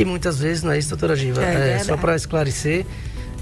E 0.00 0.04
muitas 0.04 0.38
vezes, 0.38 0.62
não 0.62 0.72
é 0.72 0.78
isso, 0.78 0.88
doutora 0.90 1.14
Giva? 1.14 1.42
É 1.44 1.48
É, 1.52 1.58
verdade. 1.58 1.84
só 1.84 1.96
para 1.96 2.16
esclarecer, 2.16 2.86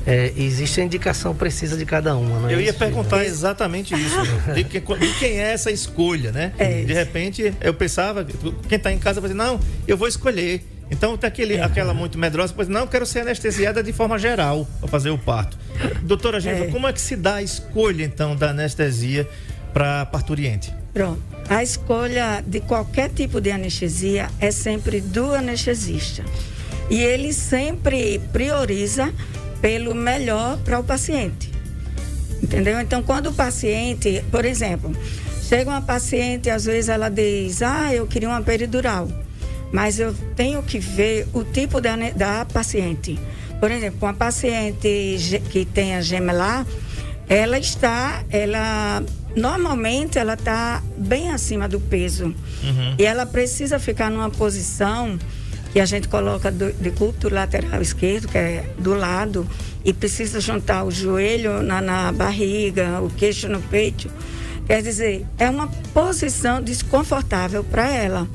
é, 0.06 0.32
existe 0.36 0.80
a 0.80 0.84
indicação 0.84 1.34
precisa 1.34 1.76
de 1.76 1.84
cada 1.84 2.16
uma, 2.16 2.40
não 2.40 2.48
é 2.48 2.54
Eu 2.54 2.60
ia 2.60 2.64
isso, 2.70 2.72
Giva? 2.74 2.84
perguntar 2.86 3.24
exatamente 3.24 3.94
isso, 3.94 4.16
de, 4.54 4.64
que- 4.64 4.80
de 4.80 5.14
quem 5.18 5.38
é 5.38 5.52
essa 5.52 5.70
escolha, 5.70 6.32
né? 6.32 6.52
É. 6.58 6.82
De 6.82 6.92
repente, 6.92 7.52
eu 7.60 7.74
pensava, 7.74 8.24
quem 8.68 8.76
está 8.76 8.92
em 8.92 8.98
casa 8.98 9.20
vai 9.20 9.30
dizer, 9.30 9.38
não, 9.42 9.60
eu 9.86 9.96
vou 9.96 10.08
escolher. 10.08 10.66
Então 10.90 11.16
tem 11.18 11.28
aquele, 11.28 11.60
aquela 11.60 11.92
muito 11.92 12.18
medrosa, 12.18 12.52
pois 12.56 12.66
não, 12.66 12.86
quero 12.86 13.04
ser 13.04 13.20
anestesiada 13.20 13.82
de 13.82 13.92
forma 13.92 14.18
geral 14.18 14.66
para 14.80 14.88
fazer 14.88 15.10
o 15.10 15.18
parto. 15.18 15.58
Doutora 16.02 16.40
Giva, 16.40 16.64
É. 16.64 16.66
como 16.68 16.88
é 16.88 16.92
que 16.94 17.00
se 17.00 17.14
dá 17.14 17.34
a 17.36 17.42
escolha 17.42 18.04
então 18.04 18.34
da 18.34 18.50
anestesia 18.50 19.28
para 19.74 20.06
parturiente? 20.06 20.72
Pronto. 20.98 21.22
A 21.48 21.62
escolha 21.62 22.42
de 22.44 22.58
qualquer 22.58 23.08
tipo 23.10 23.40
de 23.40 23.52
anestesia 23.52 24.28
é 24.40 24.50
sempre 24.50 25.00
do 25.00 25.32
anestesista. 25.32 26.24
E 26.90 27.00
ele 27.00 27.32
sempre 27.32 28.18
prioriza 28.32 29.14
pelo 29.60 29.94
melhor 29.94 30.58
para 30.64 30.76
o 30.76 30.82
paciente. 30.82 31.52
Entendeu? 32.42 32.80
Então, 32.80 33.00
quando 33.00 33.28
o 33.28 33.32
paciente, 33.32 34.24
por 34.28 34.44
exemplo, 34.44 34.90
chega 35.40 35.70
uma 35.70 35.80
paciente, 35.80 36.50
às 36.50 36.64
vezes 36.64 36.88
ela 36.88 37.08
diz: 37.08 37.62
Ah, 37.62 37.94
eu 37.94 38.04
queria 38.04 38.28
uma 38.28 38.42
peridural, 38.42 39.06
mas 39.72 40.00
eu 40.00 40.12
tenho 40.34 40.64
que 40.64 40.80
ver 40.80 41.28
o 41.32 41.44
tipo 41.44 41.80
da, 41.80 41.94
da 42.16 42.44
paciente. 42.44 43.16
Por 43.60 43.70
exemplo, 43.70 44.00
uma 44.02 44.14
paciente 44.14 45.16
que 45.48 45.64
tenha 45.64 46.02
gemelar, 46.02 46.66
ela 47.28 47.56
está, 47.56 48.24
ela 48.30 49.04
normalmente 49.36 50.18
ela 50.18 50.34
está 50.34 50.82
bem 50.96 51.30
acima 51.30 51.68
do 51.68 51.80
peso 51.80 52.34
e 52.98 53.04
ela 53.04 53.26
precisa 53.26 53.78
ficar 53.78 54.10
numa 54.10 54.30
posição 54.30 55.18
que 55.72 55.80
a 55.80 55.84
gente 55.86 56.08
coloca 56.08 56.50
do, 56.50 56.72
de 56.72 56.90
culto 56.90 57.28
lateral 57.32 57.80
esquerdo, 57.80 58.28
que 58.28 58.38
é 58.38 58.64
do 58.78 58.94
lado, 58.94 59.48
e 59.84 59.92
precisa 59.92 60.40
juntar 60.40 60.84
o 60.84 60.90
joelho 60.90 61.62
na, 61.62 61.80
na 61.80 62.12
barriga, 62.12 63.00
o 63.00 63.10
queixo 63.10 63.48
no 63.48 63.60
peito. 63.60 64.10
Quer 64.66 64.82
dizer, 64.82 65.26
é 65.38 65.48
uma 65.48 65.68
posição 65.94 66.62
desconfortável 66.62 67.62
para 67.64 67.90
ela. 67.90 68.28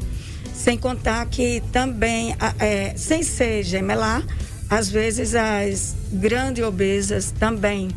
Sem 0.53 0.77
contar 0.77 1.25
que 1.25 1.61
também, 1.71 2.35
é, 2.59 2.93
sem 2.95 3.23
ser 3.23 3.63
gemelar, 3.63 4.23
às 4.69 4.89
vezes 4.89 5.35
as 5.35 5.95
grandes 6.11 6.63
obesas 6.63 7.31
também, 7.31 7.89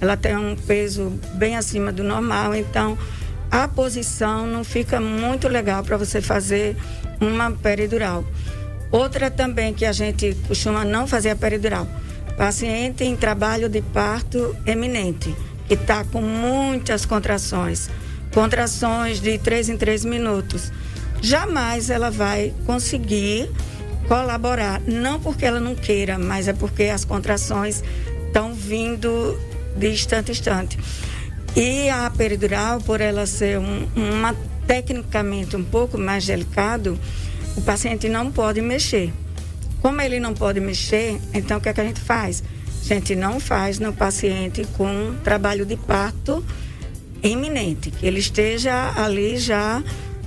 ela 0.00 0.16
tem 0.16 0.36
um 0.36 0.56
peso 0.56 1.12
bem 1.34 1.56
acima 1.56 1.92
do 1.92 2.02
normal, 2.02 2.54
então 2.54 2.96
a 3.50 3.66
posição 3.66 4.46
não 4.46 4.64
fica 4.64 5.00
muito 5.00 5.48
legal 5.48 5.82
para 5.82 5.96
você 5.96 6.20
fazer 6.20 6.76
uma 7.20 7.50
peridural. 7.50 8.24
Outra 8.90 9.30
também 9.30 9.74
que 9.74 9.84
a 9.84 9.92
gente 9.92 10.36
costuma 10.48 10.84
não 10.84 11.06
fazer 11.06 11.30
a 11.30 11.36
peridural. 11.36 11.86
Paciente 12.36 13.04
em 13.04 13.14
trabalho 13.14 13.68
de 13.68 13.82
parto 13.82 14.56
eminente, 14.64 15.34
que 15.68 15.74
está 15.74 16.04
com 16.04 16.22
muitas 16.22 17.04
contrações, 17.04 17.90
contrações 18.32 19.20
de 19.20 19.36
três 19.38 19.68
em 19.68 19.76
três 19.76 20.04
minutos. 20.04 20.72
Jamais 21.20 21.90
ela 21.90 22.10
vai 22.10 22.54
conseguir 22.64 23.50
colaborar, 24.08 24.80
não 24.86 25.20
porque 25.20 25.44
ela 25.44 25.60
não 25.60 25.74
queira, 25.74 26.18
mas 26.18 26.48
é 26.48 26.52
porque 26.52 26.84
as 26.84 27.04
contrações 27.04 27.84
estão 28.26 28.54
vindo 28.54 29.38
de 29.80 29.88
instante 29.88 30.30
a 30.30 30.32
instante. 30.32 30.78
E 31.56 31.88
a 31.90 32.08
peridural, 32.10 32.80
por 32.80 33.00
ela 33.00 33.26
ser 33.26 33.58
um, 33.58 33.88
uma 33.96 34.34
tecnicamente 34.66 35.56
um 35.56 35.64
pouco 35.64 35.98
mais 35.98 36.24
delicado, 36.24 36.96
o 37.56 37.60
paciente 37.62 38.08
não 38.08 38.30
pode 38.30 38.60
mexer. 38.60 39.12
Como 39.82 40.00
ele 40.00 40.20
não 40.20 40.34
pode 40.34 40.60
mexer, 40.60 41.18
então 41.34 41.58
o 41.58 41.60
que, 41.60 41.68
é 41.68 41.72
que 41.72 41.80
a 41.80 41.84
gente 41.84 42.00
faz? 42.00 42.42
A 42.82 42.94
gente 42.94 43.16
não 43.16 43.40
faz 43.40 43.78
no 43.78 43.92
paciente 43.92 44.66
com 44.76 45.14
trabalho 45.24 45.64
de 45.66 45.76
parto 45.76 46.44
iminente, 47.22 47.90
que 47.90 48.06
ele 48.06 48.20
esteja 48.20 48.92
ali 48.96 49.36
já, 49.38 49.82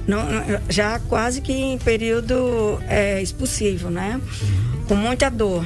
no- 0.07 0.25
já 0.69 0.99
quase 0.99 1.41
que 1.41 1.51
em 1.53 1.77
período 1.77 2.79
é, 2.87 3.21
expulsivo, 3.21 3.89
né? 3.89 4.19
Com 4.87 4.95
muita 4.95 5.29
dor. 5.29 5.65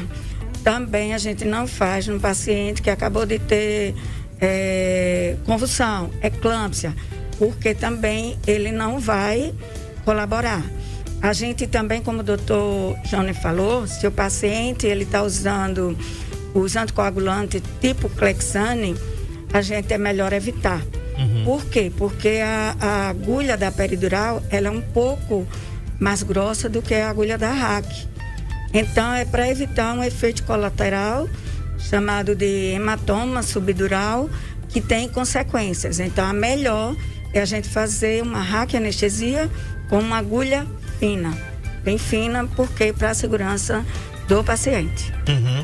Também 0.67 1.13
a 1.13 1.17
gente 1.17 1.45
não 1.45 1.65
faz 1.65 2.07
no 2.07 2.19
paciente 2.19 2.81
que 2.81 2.89
acabou 2.89 3.25
de 3.25 3.39
ter 3.39 3.95
é, 4.41 5.37
convulsão, 5.45 6.09
eclâmpsia, 6.21 6.93
porque 7.37 7.73
também 7.73 8.37
ele 8.45 8.73
não 8.73 8.99
vai 8.99 9.53
colaborar. 10.03 10.61
A 11.21 11.31
gente 11.31 11.65
também, 11.67 12.01
como 12.01 12.19
o 12.19 12.23
doutor 12.23 12.97
Johnny 13.05 13.33
falou, 13.33 13.87
se 13.87 14.05
o 14.05 14.11
paciente 14.11 14.85
ele 14.85 15.03
está 15.03 15.23
usando 15.23 15.97
os 16.53 16.75
anticoagulantes 16.75 17.61
tipo 17.79 18.09
Clexane, 18.09 18.93
a 19.53 19.61
gente 19.61 19.93
é 19.93 19.97
melhor 19.97 20.33
evitar. 20.33 20.81
Por 21.45 21.63
quê? 21.67 21.89
Porque 21.97 22.41
a, 22.43 22.75
a 22.77 23.07
agulha 23.07 23.55
da 23.55 23.71
peridural 23.71 24.43
ela 24.49 24.67
é 24.67 24.71
um 24.71 24.81
pouco 24.81 25.47
mais 25.97 26.23
grossa 26.23 26.67
do 26.67 26.81
que 26.81 26.93
a 26.93 27.09
agulha 27.09 27.37
da 27.37 27.53
RAC. 27.53 28.16
Então 28.73 29.13
é 29.13 29.25
para 29.25 29.49
evitar 29.49 29.93
um 29.93 30.03
efeito 30.03 30.43
colateral 30.43 31.27
chamado 31.77 32.35
de 32.35 32.73
hematoma 32.73 33.43
subdural 33.43 34.29
que 34.69 34.81
tem 34.81 35.07
consequências. 35.07 35.99
Então 35.99 36.25
a 36.25 36.33
melhor 36.33 36.95
é 37.33 37.41
a 37.41 37.45
gente 37.45 37.67
fazer 37.67 38.21
uma 38.21 38.41
raquianestesia 38.41 39.49
com 39.89 39.99
uma 39.99 40.17
agulha 40.17 40.67
fina, 40.99 41.35
bem 41.83 41.97
fina, 41.97 42.45
porque 42.55 42.91
para 42.91 43.11
a 43.11 43.13
segurança 43.13 43.85
do 44.27 44.43
paciente. 44.43 45.13
Uhum. 45.27 45.63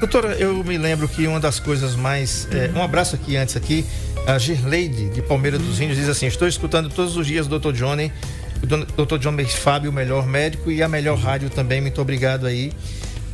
Doutora, 0.00 0.34
eu 0.34 0.64
me 0.64 0.76
lembro 0.76 1.06
que 1.06 1.26
uma 1.28 1.38
das 1.38 1.60
coisas 1.60 1.94
mais. 1.94 2.48
é, 2.50 2.70
um 2.76 2.82
abraço 2.82 3.14
aqui 3.14 3.36
antes 3.36 3.56
aqui. 3.56 3.86
A 4.26 4.38
Girleide, 4.38 5.10
de 5.10 5.22
Palmeira 5.22 5.58
dos 5.58 5.80
Índios, 5.80 5.98
diz 5.98 6.08
assim: 6.08 6.26
Estou 6.26 6.48
escutando 6.48 6.88
todos 6.88 7.16
os 7.16 7.26
dias 7.26 7.46
o 7.46 7.58
Dr. 7.58 7.72
Johnny, 7.72 8.12
o 8.62 8.66
don- 8.66 8.84
Dr. 9.04 9.18
Johnny 9.18 9.44
Fábio, 9.44 9.90
o 9.90 9.92
melhor 9.92 10.26
médico, 10.26 10.70
e 10.70 10.82
a 10.82 10.88
melhor 10.88 11.18
rádio 11.18 11.50
também. 11.50 11.80
Muito 11.80 12.00
obrigado 12.00 12.46
aí 12.46 12.72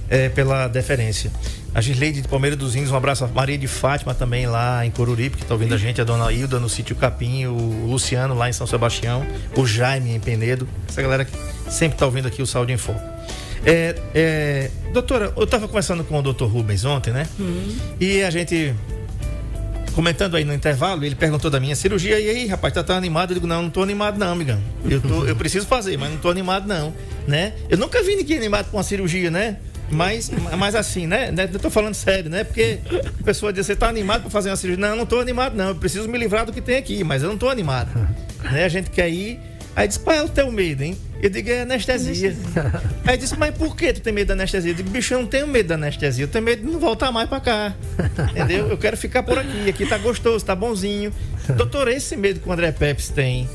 é, 0.09 0.29
pela 0.29 0.69
deferência. 0.69 1.31
A 1.75 1.81
Girleide 1.83 2.23
de 2.23 2.29
Palmeira 2.29 2.57
dos 2.57 2.75
Índios, 2.75 2.91
um 2.91 2.97
abraço. 2.97 3.25
A 3.25 3.29
Maria 3.29 3.59
de 3.59 3.69
Fátima 3.69 4.15
também 4.15 4.47
lá 4.47 4.85
em 4.85 4.91
Coruripe, 4.91 5.37
que 5.37 5.43
está 5.43 5.55
ouvindo 5.55 5.75
a 5.75 5.79
gente, 5.79 6.01
a 6.01 6.05
dona 6.05 6.33
Hilda 6.33 6.59
no 6.59 6.69
sítio 6.69 6.97
Capim, 6.97 7.45
o 7.47 7.87
Luciano 7.87 8.35
lá 8.35 8.49
em 8.49 8.53
São 8.53 8.67
Sebastião, 8.67 9.25
o 9.55 9.67
Jaime 9.67 10.15
em 10.15 10.19
Penedo. 10.21 10.67
Essa 10.89 11.03
galera 11.03 11.25
que 11.27 11.33
sempre 11.71 11.95
está 11.97 12.07
ouvindo 12.07 12.27
aqui 12.27 12.41
o 12.41 12.47
Saúde 12.47 12.73
em 12.73 12.79
Foco. 12.79 13.01
É, 13.67 13.95
é, 14.15 14.71
doutora, 14.95 15.33
eu 15.37 15.45
estava 15.45 15.67
conversando 15.69 16.03
com 16.05 16.19
o 16.19 16.23
doutor 16.23 16.49
Rubens 16.51 16.85
ontem, 16.87 17.13
né? 17.13 17.27
E 18.01 18.23
a 18.23 18.31
gente 18.31 18.75
comentando 19.95 20.37
aí 20.37 20.45
no 20.45 20.55
intervalo, 20.55 21.05
ele 21.05 21.15
perguntou 21.15 21.51
da 21.51 21.59
minha 21.59 21.75
cirurgia, 21.75 22.19
e 22.19 22.29
aí, 22.29 22.47
rapaz, 22.47 22.73
tá, 22.75 22.83
tá 22.83 22.97
animado? 22.97 23.31
Eu 23.31 23.35
digo, 23.35 23.47
não, 23.47 23.63
não 23.63 23.71
tô 23.71 23.83
animado 23.83 24.19
não, 24.19 24.33
amigão. 24.33 24.61
Eu, 24.89 25.01
tô, 25.01 25.25
eu 25.25 25.37
preciso 25.37 25.67
fazer, 25.67 25.97
mas 25.97 26.11
não 26.11 26.19
tô 26.19 26.31
animado 26.31 26.67
não, 26.67 26.95
né? 27.27 27.55
Eu 27.69 27.79
nunca 27.79 28.03
vi 28.03 28.17
ninguém 28.17 28.39
animado 28.39 28.71
com 28.71 28.77
uma 28.77 28.83
cirurgia, 28.83 29.31
né? 29.31 29.57
Mas, 29.91 30.31
mas 30.59 30.75
assim, 30.75 31.07
né? 31.07 31.31
né? 31.31 31.49
Eu 31.51 31.59
tô 31.59 31.71
falando 31.71 31.95
sério, 31.95 32.29
né? 32.31 32.45
Porque 32.45 32.79
a 33.21 33.25
pessoa 33.25 33.53
diz, 33.53 33.65
você 33.67 33.75
tá 33.75 33.89
animado 33.89 34.23
para 34.23 34.31
fazer 34.31 34.51
uma 34.51 34.57
cirurgia? 34.57 34.81
Não, 34.81 34.91
eu 34.91 34.97
não 34.97 35.07
tô 35.07 35.19
animado 35.19 35.57
não, 35.57 35.69
eu 35.69 35.75
preciso 35.75 36.07
me 36.09 36.19
livrar 36.19 36.45
do 36.45 36.53
que 36.53 36.61
tem 36.61 36.77
aqui, 36.77 37.03
mas 37.03 37.23
eu 37.23 37.31
não 37.31 37.39
tô 37.39 37.49
animado. 37.49 37.89
né? 38.45 38.65
A 38.65 38.69
gente 38.69 38.91
quer 38.91 39.09
ir... 39.09 39.41
Aí 39.75 39.87
disse, 39.87 40.01
qual 40.01 40.17
é 40.17 40.23
o 40.23 40.29
teu 40.29 40.51
medo, 40.51 40.83
hein? 40.83 40.99
Eu 41.21 41.31
digo, 41.31 41.51
é 41.51 41.63
anestesia. 41.63 42.37
Aí 43.05 43.17
disse, 43.17 43.37
mas 43.37 43.55
por 43.57 43.77
que 43.77 43.93
tu 43.93 44.01
tem 44.01 44.13
medo 44.13 44.29
da 44.29 44.35
anestesia? 44.35 44.71
Eu 44.71 44.75
digo, 44.75 44.91
bicho, 44.91 45.15
eu 45.15 45.21
não 45.21 45.27
tenho 45.27 45.49
medo 45.49 45.69
da 45.69 45.75
anestesia, 45.75 46.25
eu 46.25 46.29
tenho 46.29 46.45
medo 46.45 46.65
de 46.65 46.73
não 46.73 46.79
voltar 46.79 47.11
mais 47.11 47.29
pra 47.29 47.41
cá. 47.41 47.75
Entendeu? 48.31 48.69
Eu 48.69 48.79
quero 48.79 48.97
ficar 48.97 49.23
por 49.23 49.39
aqui, 49.39 49.69
aqui 49.69 49.87
tá 49.87 49.99
gostoso, 49.99 50.45
tá 50.45 50.55
bonzinho. 50.55 51.13
Doutor, 51.57 51.89
esse 51.89 52.17
medo 52.17 52.41
que 52.41 52.49
o 52.49 52.53
André 52.53 52.71
Pepes 52.73 53.09
tem 53.09 53.49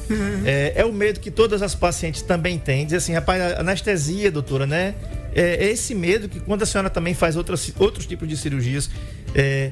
é, 0.45 0.73
é 0.75 0.85
o 0.85 0.91
medo 0.91 1.19
que 1.19 1.31
todas 1.31 1.61
as 1.61 1.73
pacientes 1.73 2.21
também 2.21 2.57
têm. 2.57 2.85
Diz 2.85 2.95
assim, 2.95 3.13
rapaz, 3.13 3.57
anestesia, 3.59 4.31
doutora, 4.31 4.65
né? 4.65 4.95
É, 5.35 5.65
é 5.65 5.71
esse 5.71 5.95
medo 5.95 6.27
que 6.29 6.39
quando 6.39 6.63
a 6.63 6.65
senhora 6.65 6.89
também 6.89 7.13
faz 7.13 7.35
outras, 7.35 7.71
outros 7.79 8.05
tipos 8.05 8.27
de 8.27 8.37
cirurgias, 8.37 8.89
é, 9.33 9.71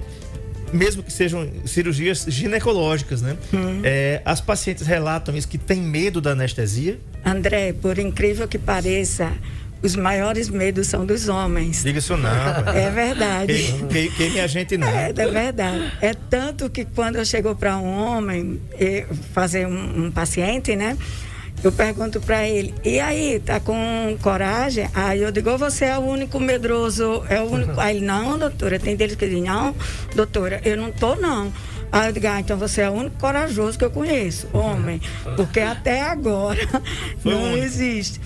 mesmo 0.74 1.04
que 1.04 1.12
sejam 1.12 1.48
cirurgias 1.66 2.26
ginecológicas, 2.28 3.22
né? 3.22 3.38
É, 3.84 4.22
as 4.26 4.42
pacientes 4.42 4.86
relatam 4.86 5.36
isso, 5.36 5.48
que 5.48 5.58
tem 5.58 5.82
medo 5.82 6.22
da 6.22 6.32
anestesia. 6.32 7.00
André, 7.26 7.74
por 7.74 7.98
incrível 8.00 8.48
que 8.48 8.58
pareça, 8.58 9.32
os 9.82 9.96
maiores 9.96 10.50
medos 10.50 10.88
são 10.88 11.06
dos 11.06 11.28
homens. 11.28 11.84
Diga 11.84 12.00
isso 12.00 12.16
não. 12.16 12.30
É 12.74 12.90
verdade. 12.90 13.54
Que, 13.90 14.10
que, 14.10 14.16
que 14.16 14.30
minha 14.30 14.48
gente 14.48 14.78
não. 14.78 14.88
É, 14.88 15.10
é 15.10 15.28
verdade. 15.28 15.92
É 16.02 16.14
tanto 16.14 16.70
que 16.70 16.86
quando 16.86 17.16
eu 17.16 17.26
chego 17.26 17.56
para 17.56 17.78
um 17.78 17.88
homem 17.88 18.62
fazer 19.34 19.66
um, 19.68 20.06
um 20.06 20.12
paciente, 20.12 20.76
né? 20.76 20.98
Eu 21.64 21.72
pergunto 21.72 22.20
para 22.20 22.48
ele, 22.48 22.74
e 22.84 23.00
aí, 23.00 23.40
tá 23.40 23.60
com 23.60 24.18
coragem? 24.22 24.88
Aí 24.94 25.22
eu 25.22 25.32
digo, 25.32 25.52
"Ou 25.52 25.58
você 25.58 25.86
é 25.86 25.98
o 25.98 26.02
único 26.02 26.40
medroso, 26.40 27.24
é 27.30 27.40
o 27.40 27.46
único. 27.46 27.80
Aí 27.80 27.98
ele, 27.98 28.06
não, 28.06 28.38
doutora, 28.38 28.80
tem 28.80 28.96
deles 28.96 29.16
que 29.16 29.26
dizem, 29.28 29.44
não, 29.44 29.76
doutora, 30.16 30.60
eu 30.66 30.76
não 30.76 30.92
tô, 30.92 31.16
não. 31.16 31.54
Aí 31.92 32.08
eu 32.08 32.14
digo, 32.14 32.26
ah, 32.28 32.40
então 32.40 32.58
você 32.58 32.82
é 32.82 32.90
o 32.90 32.94
único 32.94 33.18
corajoso 33.18 33.78
que 33.78 33.84
eu 33.84 33.92
conheço, 33.92 34.48
homem. 34.54 35.02
Porque 35.36 35.60
até 35.60 36.02
agora 36.02 36.58
não 37.24 37.56
existe. 37.58 38.20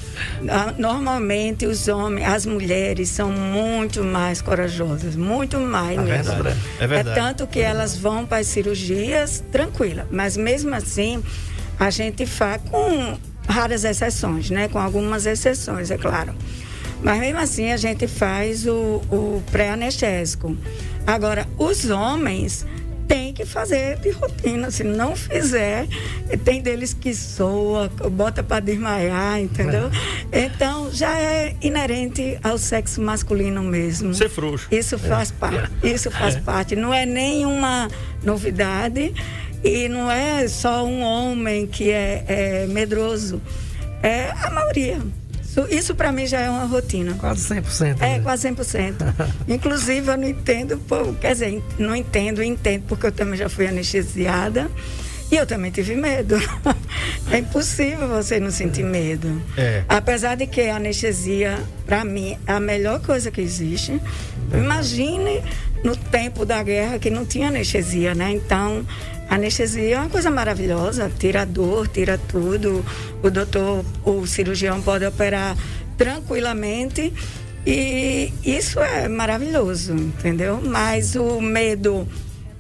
Ah, 0.48 0.74
Normalmente 0.78 1.65
os 1.65 1.88
homens, 1.88 2.28
as 2.28 2.45
mulheres 2.45 3.10
são 3.10 3.32
muito 3.32 4.04
mais 4.04 4.39
corajosas, 4.39 5.15
muito 5.15 5.60
mais 5.60 5.98
É 5.98 6.02
mesmo. 6.02 6.34
verdade, 6.43 6.60
é 6.80 6.88
verdade. 6.88 7.19
tanto 7.19 7.48
que 7.48 7.60
elas 7.60 7.98
vão 7.98 8.24
para 8.26 8.38
as 8.38 8.48
cirurgias 8.48 9.43
tranquila, 9.52 10.08
mas 10.12 10.38
mesmo 10.38 10.74
assim 10.76 11.24
a 11.80 11.90
gente 11.90 12.26
faz 12.26 12.62
com 12.70 13.18
raras 13.48 13.84
exceções, 13.84 14.50
né? 14.50 14.68
Com 14.68 14.80
algumas 14.80 15.26
exceções, 15.26 15.92
é 15.92 15.98
claro. 15.98 16.34
Mas 17.02 17.20
mesmo 17.20 17.40
assim 17.40 17.72
a 17.72 17.78
gente 17.78 18.08
faz 18.08 18.66
o, 18.66 19.02
o 19.12 19.44
pré-anestésico. 19.52 20.58
Agora, 21.06 21.48
os 21.58 21.90
homens 21.90 22.66
tem 23.08 23.34
que 23.34 23.46
fazer 23.46 23.98
de 23.98 24.10
rotina. 24.12 24.72
Se 24.72 24.84
não 24.84 25.16
fizer, 25.16 25.88
tem 26.44 26.62
deles 26.62 26.94
que 26.94 27.14
soa, 27.14 27.90
bota 28.12 28.44
para 28.44 28.60
desmaiar, 28.60 29.40
entendeu? 29.40 29.92
É. 30.32 30.46
Então 30.46 30.92
já 30.92 31.18
é 31.20 31.56
inerente 31.62 32.38
ao 32.44 32.58
sexo 32.58 33.02
masculino 33.02 33.62
mesmo. 33.64 34.14
Ser 34.14 34.30
frouxo. 34.30 34.68
Isso 34.72 34.98
faz 34.98 35.32
é. 35.32 35.34
parte. 35.40 35.72
Isso 35.84 36.12
faz 36.12 36.36
é. 36.36 36.40
parte. 36.40 36.76
Não 36.76 36.94
é 36.94 37.06
nenhuma 37.06 37.88
novidade 38.24 39.14
e 39.65 39.89
não 39.89 40.12
é 40.12 40.47
só 40.47 40.86
um 40.86 41.01
homem 41.01 41.65
que 41.65 41.89
é, 41.89 42.23
é 42.28 42.67
medroso. 42.67 43.41
É 44.04 44.30
a 44.43 44.51
maioria. 44.51 44.99
Isso, 45.43 45.67
isso 45.71 45.95
para 45.95 46.12
mim 46.12 46.28
já 46.28 46.39
é 46.39 46.49
uma 46.49 46.65
rotina. 46.65 47.15
Quase 47.15 47.47
100%. 47.49 47.95
É, 47.99 48.17
né? 48.17 48.19
quase 48.19 48.47
100%. 48.47 48.93
Inclusive, 49.47 50.08
eu 50.08 50.17
não 50.17 50.28
entendo, 50.28 50.80
quer 51.19 51.34
dizer, 51.34 51.63
não 51.80 51.95
entendo, 51.95 52.43
entendo, 52.43 52.84
porque 52.88 53.08
eu 53.08 53.12
também 53.12 53.38
já 53.38 53.49
fui 53.49 53.65
anestesiada. 53.65 54.69
E 55.32 55.36
eu 55.36 55.47
também 55.47 55.71
tive 55.71 55.95
medo. 55.95 56.36
é 57.32 57.39
impossível 57.39 58.08
você 58.08 58.39
não 58.39 58.51
sentir 58.51 58.84
medo. 58.84 59.41
É. 59.58 59.84
Apesar 59.89 60.36
de 60.36 60.45
que 60.45 60.62
a 60.62 60.75
anestesia, 60.75 61.58
para 61.88 62.06
mim, 62.06 62.38
é 62.45 62.51
a 62.51 62.60
melhor 62.60 62.99
coisa 63.01 63.32
que 63.32 63.41
existe. 63.41 63.99
Imagine 64.54 65.41
no 65.84 65.95
tempo 65.95 66.45
da 66.45 66.62
guerra 66.62 66.99
que 66.99 67.10
não 67.10 67.25
tinha 67.25 67.47
anestesia, 67.47 68.13
né? 68.13 68.32
Então, 68.32 68.86
anestesia 69.30 69.96
é 69.96 70.00
uma 70.00 70.10
coisa 70.10 70.30
maravilhosa, 70.30 71.12
tira 71.18 71.42
a 71.42 71.46
dor, 71.46 71.88
tira 71.88 72.18
tudo. 72.18 72.86
O 73.24 73.30
doutor, 73.30 73.84
o 74.04 74.26
cirurgião 74.28 74.82
pode 74.82 75.06
operar 75.06 75.56
tranquilamente 75.98 77.14
e 77.66 78.32
isso 78.44 78.80
é 78.80 79.08
maravilhoso, 79.08 79.94
entendeu? 79.94 80.62
Mas 80.64 81.16
o 81.16 81.42
medo 81.42 82.08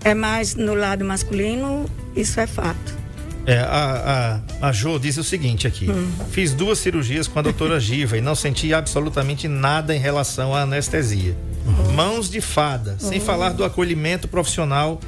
é 0.03 0.13
mais 0.13 0.55
no 0.55 0.73
lado 0.73 1.05
masculino, 1.05 1.85
isso 2.15 2.39
é 2.39 2.47
fato. 2.47 3.05
É, 3.45 3.59
a, 3.59 4.41
a, 4.59 4.69
a 4.69 4.71
Jo 4.71 4.97
diz 4.97 5.17
o 5.17 5.23
seguinte 5.23 5.67
aqui: 5.67 5.87
hum. 5.87 6.11
fiz 6.31 6.51
duas 6.53 6.79
cirurgias 6.79 7.27
com 7.27 7.37
a 7.37 7.41
doutora 7.43 7.77
Giva 7.81 8.17
e 8.17 8.21
não 8.21 8.33
senti 8.33 8.73
absolutamente 8.73 9.47
nada 9.47 9.95
em 9.95 9.99
relação 9.99 10.55
à 10.55 10.61
anestesia. 10.61 11.37
Uhum. 11.65 11.93
Mãos 11.93 12.29
de 12.29 12.41
fada, 12.41 12.97
uhum. 12.99 13.09
sem 13.09 13.19
falar 13.19 13.51
do 13.51 13.63
acolhimento 13.63 14.27
profissional 14.27 14.99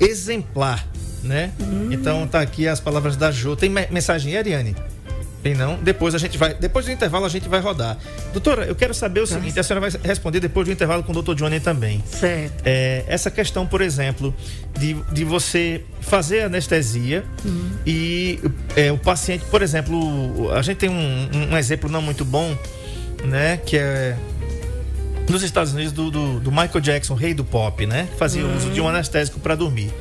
exemplar 0.00 0.84
né? 1.24 1.52
Hum. 1.60 1.88
Então 1.90 2.26
tá 2.26 2.40
aqui 2.40 2.68
as 2.68 2.80
palavras 2.80 3.16
da 3.16 3.30
Jo. 3.30 3.56
Tem 3.56 3.70
mensagem, 3.90 4.36
Ariane? 4.36 4.76
Tem 5.44 5.54
não? 5.54 5.76
Depois 5.76 6.14
a 6.14 6.18
gente 6.18 6.38
vai. 6.38 6.54
Depois 6.54 6.86
do 6.86 6.92
intervalo 6.92 7.26
a 7.26 7.28
gente 7.28 7.50
vai 7.50 7.60
rodar. 7.60 7.98
Doutora, 8.32 8.64
eu 8.64 8.74
quero 8.74 8.94
saber 8.94 9.20
o 9.20 9.24
Nossa. 9.24 9.34
seguinte: 9.34 9.60
a 9.60 9.62
senhora 9.62 9.90
vai 9.90 10.00
responder 10.02 10.40
depois 10.40 10.66
do 10.66 10.72
intervalo 10.72 11.02
com 11.02 11.10
o 11.10 11.14
doutor 11.14 11.34
Johnny 11.34 11.60
também. 11.60 12.02
Certo. 12.06 12.62
É, 12.64 13.04
essa 13.06 13.30
questão, 13.30 13.66
por 13.66 13.82
exemplo, 13.82 14.34
de, 14.78 14.94
de 15.12 15.22
você 15.22 15.84
fazer 16.00 16.44
anestesia 16.44 17.22
uhum. 17.44 17.70
e 17.86 18.40
é, 18.74 18.90
o 18.90 18.96
paciente, 18.96 19.44
por 19.50 19.60
exemplo, 19.60 20.50
a 20.50 20.62
gente 20.62 20.78
tem 20.78 20.88
um, 20.88 21.28
um, 21.52 21.58
exemplo 21.58 21.90
não 21.90 22.00
muito 22.00 22.24
bom, 22.24 22.56
né? 23.22 23.58
Que 23.58 23.76
é 23.76 24.16
nos 25.28 25.42
Estados 25.42 25.74
Unidos 25.74 25.92
do, 25.92 26.10
do, 26.10 26.40
do 26.40 26.50
Michael 26.50 26.80
Jackson, 26.80 27.12
rei 27.12 27.34
do 27.34 27.44
pop, 27.44 27.84
né? 27.84 28.08
Fazia 28.16 28.42
uhum. 28.42 28.56
uso 28.56 28.70
de 28.70 28.80
um 28.80 28.88
anestésico 28.88 29.38
para 29.38 29.54
dormir. 29.54 29.92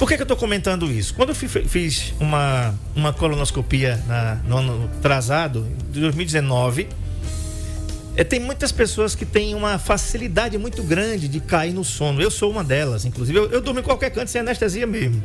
Por 0.00 0.08
que, 0.08 0.16
que 0.16 0.22
eu 0.22 0.24
estou 0.24 0.36
comentando 0.36 0.90
isso? 0.90 1.12
Quando 1.12 1.28
eu 1.28 1.34
fiz 1.34 2.14
uma, 2.18 2.74
uma 2.96 3.12
colonoscopia 3.12 4.02
na, 4.08 4.36
no 4.48 4.56
ano 4.56 4.90
atrasado, 4.96 5.68
de 5.92 6.00
2019, 6.00 6.88
é, 8.16 8.24
tem 8.24 8.40
muitas 8.40 8.72
pessoas 8.72 9.14
que 9.14 9.26
têm 9.26 9.54
uma 9.54 9.78
facilidade 9.78 10.56
muito 10.56 10.82
grande 10.82 11.28
de 11.28 11.38
cair 11.38 11.74
no 11.74 11.84
sono. 11.84 12.22
Eu 12.22 12.30
sou 12.30 12.50
uma 12.50 12.64
delas, 12.64 13.04
inclusive. 13.04 13.38
Eu, 13.38 13.50
eu 13.50 13.60
durmo 13.60 13.80
em 13.80 13.82
qualquer 13.82 14.08
canto 14.08 14.30
sem 14.30 14.40
anestesia 14.40 14.86
mesmo. 14.86 15.22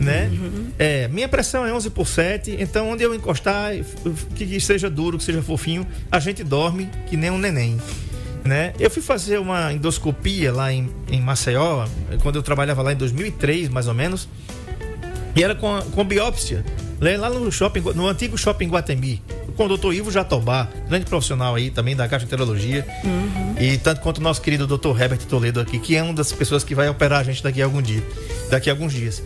Né? 0.00 0.30
Uhum. 0.32 0.68
É, 0.78 1.06
minha 1.08 1.28
pressão 1.28 1.66
é 1.66 1.72
11 1.74 1.90
por 1.90 2.08
7, 2.08 2.56
então 2.58 2.88
onde 2.88 3.04
eu 3.04 3.14
encostar, 3.14 3.72
que 4.34 4.58
seja 4.58 4.88
duro, 4.88 5.18
que 5.18 5.24
seja 5.24 5.42
fofinho, 5.42 5.86
a 6.10 6.18
gente 6.18 6.42
dorme 6.42 6.88
que 7.08 7.16
nem 7.18 7.30
um 7.30 7.38
neném 7.38 7.78
né? 8.44 8.74
Eu 8.78 8.90
fui 8.90 9.02
fazer 9.02 9.38
uma 9.38 9.72
endoscopia 9.72 10.52
lá 10.52 10.72
em, 10.72 10.90
em 11.08 11.20
Maceió, 11.20 11.86
quando 12.22 12.36
eu 12.36 12.42
trabalhava 12.42 12.82
lá 12.82 12.92
em 12.92 12.96
2003, 12.96 13.68
mais 13.68 13.88
ou 13.88 13.94
menos, 13.94 14.28
e 15.34 15.42
era 15.42 15.54
com, 15.54 15.80
com 15.92 16.04
biópsia, 16.04 16.64
lá 17.18 17.28
no 17.28 17.50
shopping, 17.50 17.80
no 17.94 18.06
antigo 18.06 18.38
shopping 18.38 18.68
Guatemi, 18.68 19.22
com 19.56 19.64
o 19.64 19.68
doutor 19.68 19.94
Ivo 19.94 20.10
Jatobá, 20.10 20.68
grande 20.88 21.06
profissional 21.06 21.54
aí 21.54 21.70
também 21.70 21.96
da 21.96 22.06
gastroenterologia, 22.06 22.86
uhum. 23.04 23.54
e 23.58 23.78
tanto 23.78 24.00
quanto 24.00 24.18
o 24.18 24.22
nosso 24.22 24.40
querido 24.40 24.66
doutor 24.66 25.00
Herbert 25.00 25.20
Toledo 25.26 25.60
aqui, 25.60 25.78
que 25.78 25.96
é 25.96 26.02
uma 26.02 26.14
das 26.14 26.32
pessoas 26.32 26.64
que 26.64 26.74
vai 26.74 26.88
operar 26.88 27.20
a 27.20 27.24
gente 27.24 27.42
daqui 27.42 27.60
a 27.60 27.64
algum 27.64 27.82
dia, 27.82 28.02
daqui 28.50 28.70
a 28.70 28.72
alguns 28.72 28.92
dias. 28.92 29.22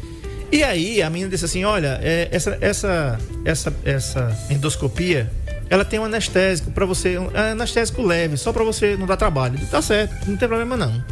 E 0.50 0.62
aí 0.62 1.02
a 1.02 1.10
menina 1.10 1.30
disse 1.30 1.44
assim, 1.44 1.64
olha, 1.64 1.98
é, 2.02 2.28
essa, 2.32 2.56
essa, 2.60 3.20
essa, 3.44 3.76
essa 3.84 4.46
endoscopia 4.50 5.30
ela 5.70 5.84
tem 5.84 5.98
um 5.98 6.04
anestésico 6.04 6.70
para 6.70 6.86
você, 6.86 7.18
um 7.18 7.30
anestésico 7.34 8.02
leve, 8.02 8.36
só 8.36 8.52
para 8.52 8.64
você 8.64 8.96
não 8.96 9.06
dar 9.06 9.16
trabalho. 9.16 9.58
Tá 9.70 9.82
certo, 9.82 10.28
não 10.28 10.36
tem 10.36 10.48
problema 10.48 10.76
não. 10.76 11.04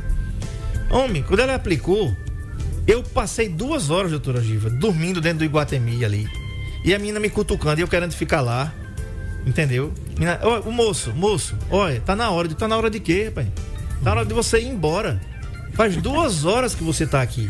Homem, 0.91 1.23
quando 1.23 1.41
ela 1.41 1.55
aplicou, 1.55 2.17
eu 2.87 3.03
passei 3.03 3.49
duas 3.49 3.91
horas, 3.91 4.11
doutora 4.11 4.41
Giva, 4.41 4.71
dormindo 4.71 5.21
dentro 5.21 5.41
do 5.41 5.45
Iguatemi 5.45 6.05
ali. 6.05 6.29
E 6.85 6.95
a 6.95 6.99
menina 6.99 7.19
me 7.19 7.29
cutucando 7.29 7.81
e 7.81 7.83
eu 7.83 7.89
querendo 7.89 8.13
ficar 8.13 8.41
lá. 8.41 8.73
Entendeu? 9.45 9.93
O 10.65 10.73
moço, 10.73 11.13
moço, 11.13 11.57
olha, 11.71 12.01
tá 12.01 12.17
na 12.17 12.31
hora 12.31 12.49
de. 12.49 12.57
Tá 12.57 12.67
na 12.67 12.77
hora 12.77 12.91
de 12.91 12.99
quê, 12.99 13.31
pai? 13.33 13.47
Tá 14.03 14.11
na 14.11 14.21
hora 14.21 14.27
de 14.27 14.35
você 14.35 14.59
ir 14.59 14.67
embora. 14.67 15.21
Faz 15.75 15.97
duas 15.97 16.45
horas 16.45 16.75
que 16.75 16.83
você 16.83 17.07
tá 17.07 17.23
aqui. 17.23 17.49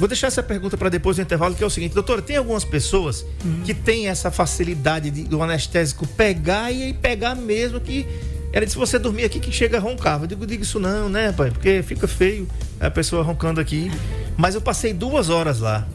Vou 0.00 0.08
deixar 0.08 0.28
essa 0.28 0.42
pergunta 0.42 0.78
para 0.78 0.88
depois 0.88 1.16
do 1.16 1.22
intervalo, 1.22 1.54
que 1.54 1.62
é 1.62 1.66
o 1.66 1.68
seguinte, 1.68 1.94
doutora, 1.94 2.22
tem 2.22 2.38
algumas 2.38 2.64
pessoas 2.64 3.22
uhum. 3.44 3.60
que 3.66 3.74
têm 3.74 4.08
essa 4.08 4.30
facilidade 4.30 5.10
de, 5.10 5.24
do 5.24 5.42
anestésico 5.42 6.06
pegar 6.06 6.72
e 6.72 6.94
pegar 6.94 7.34
mesmo 7.34 7.78
que 7.78 8.06
ela 8.50 8.64
disse, 8.64 8.78
você 8.78 8.98
dormir 8.98 9.24
aqui 9.24 9.38
que 9.38 9.52
chega 9.52 9.76
a 9.76 9.80
roncar. 9.80 10.18
Eu 10.22 10.26
digo, 10.26 10.46
digo 10.46 10.62
isso 10.62 10.80
não, 10.80 11.10
né, 11.10 11.32
pai? 11.32 11.50
Porque 11.50 11.82
fica 11.82 12.08
feio 12.08 12.48
a 12.80 12.90
pessoa 12.90 13.22
roncando 13.22 13.60
aqui. 13.60 13.92
Mas 14.38 14.54
eu 14.54 14.62
passei 14.62 14.94
duas 14.94 15.28
horas 15.28 15.60
lá. 15.60 15.86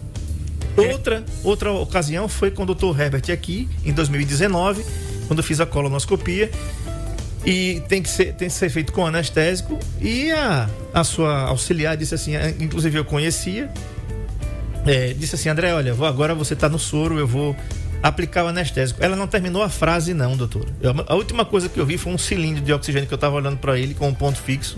Outra, 0.77 1.25
outra 1.43 1.71
ocasião 1.71 2.29
foi 2.29 2.51
com 2.51 2.61
o 2.61 2.65
doutor 2.67 2.99
Herbert 2.99 3.23
aqui, 3.31 3.67
em 3.83 3.91
2019, 3.91 4.85
quando 5.25 5.39
eu 5.39 5.43
fiz 5.43 5.59
a 5.59 5.65
colonoscopia. 5.65 6.51
E 7.43 7.81
tem 7.89 8.03
que 8.03 8.09
ser, 8.09 8.35
tem 8.35 8.49
que 8.49 8.53
ser 8.53 8.69
feito 8.69 8.93
com 8.93 9.03
anestésico. 9.03 9.79
E 9.99 10.31
a, 10.31 10.69
a 10.93 11.03
sua 11.03 11.41
auxiliar 11.41 11.97
disse 11.97 12.13
assim, 12.13 12.33
inclusive 12.59 12.99
eu 12.99 13.05
conhecia, 13.05 13.71
é, 14.85 15.13
disse 15.13 15.35
assim, 15.35 15.49
André, 15.49 15.73
olha, 15.73 15.93
vou, 15.93 16.07
agora 16.07 16.35
você 16.35 16.53
está 16.53 16.69
no 16.69 16.77
soro, 16.77 17.17
eu 17.17 17.27
vou 17.27 17.55
aplicar 18.03 18.45
o 18.45 18.47
anestésico. 18.47 19.03
Ela 19.03 19.15
não 19.15 19.27
terminou 19.27 19.63
a 19.63 19.69
frase, 19.69 20.13
não, 20.13 20.37
doutor. 20.37 20.67
A 21.07 21.15
última 21.15 21.43
coisa 21.43 21.67
que 21.67 21.79
eu 21.79 21.85
vi 21.85 21.97
foi 21.97 22.13
um 22.13 22.17
cilindro 22.17 22.61
de 22.63 22.71
oxigênio 22.71 23.07
que 23.07 23.13
eu 23.13 23.17
estava 23.17 23.35
olhando 23.35 23.57
para 23.57 23.79
ele 23.79 23.95
com 23.95 24.07
um 24.07 24.13
ponto 24.13 24.37
fixo. 24.39 24.77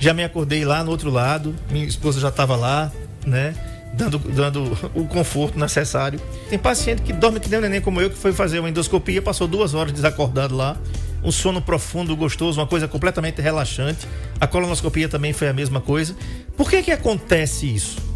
Já 0.00 0.12
me 0.12 0.24
acordei 0.24 0.64
lá 0.64 0.82
no 0.82 0.90
outro 0.90 1.10
lado, 1.10 1.54
minha 1.70 1.84
esposa 1.84 2.18
já 2.18 2.28
estava 2.28 2.56
lá, 2.56 2.90
né? 3.24 3.54
Dando, 3.92 4.18
dando 4.18 4.78
o 4.94 5.04
conforto 5.06 5.58
necessário. 5.58 6.20
Tem 6.48 6.58
paciente 6.58 7.02
que 7.02 7.12
dorme 7.12 7.38
que 7.38 7.48
nem 7.48 7.58
um 7.58 7.62
neném 7.62 7.80
como 7.80 8.00
eu, 8.00 8.08
que 8.10 8.16
foi 8.16 8.32
fazer 8.32 8.58
uma 8.58 8.68
endoscopia, 8.68 9.20
passou 9.20 9.46
duas 9.46 9.74
horas 9.74 9.92
desacordado 9.92 10.56
lá. 10.56 10.76
Um 11.22 11.30
sono 11.30 11.60
profundo, 11.60 12.16
gostoso, 12.16 12.58
uma 12.60 12.66
coisa 12.66 12.88
completamente 12.88 13.40
relaxante. 13.42 14.08
A 14.40 14.46
colonoscopia 14.46 15.08
também 15.08 15.32
foi 15.32 15.48
a 15.48 15.52
mesma 15.52 15.80
coisa. 15.80 16.16
Por 16.56 16.70
que 16.70 16.82
que 16.82 16.90
acontece 16.90 17.72
isso? 17.72 18.09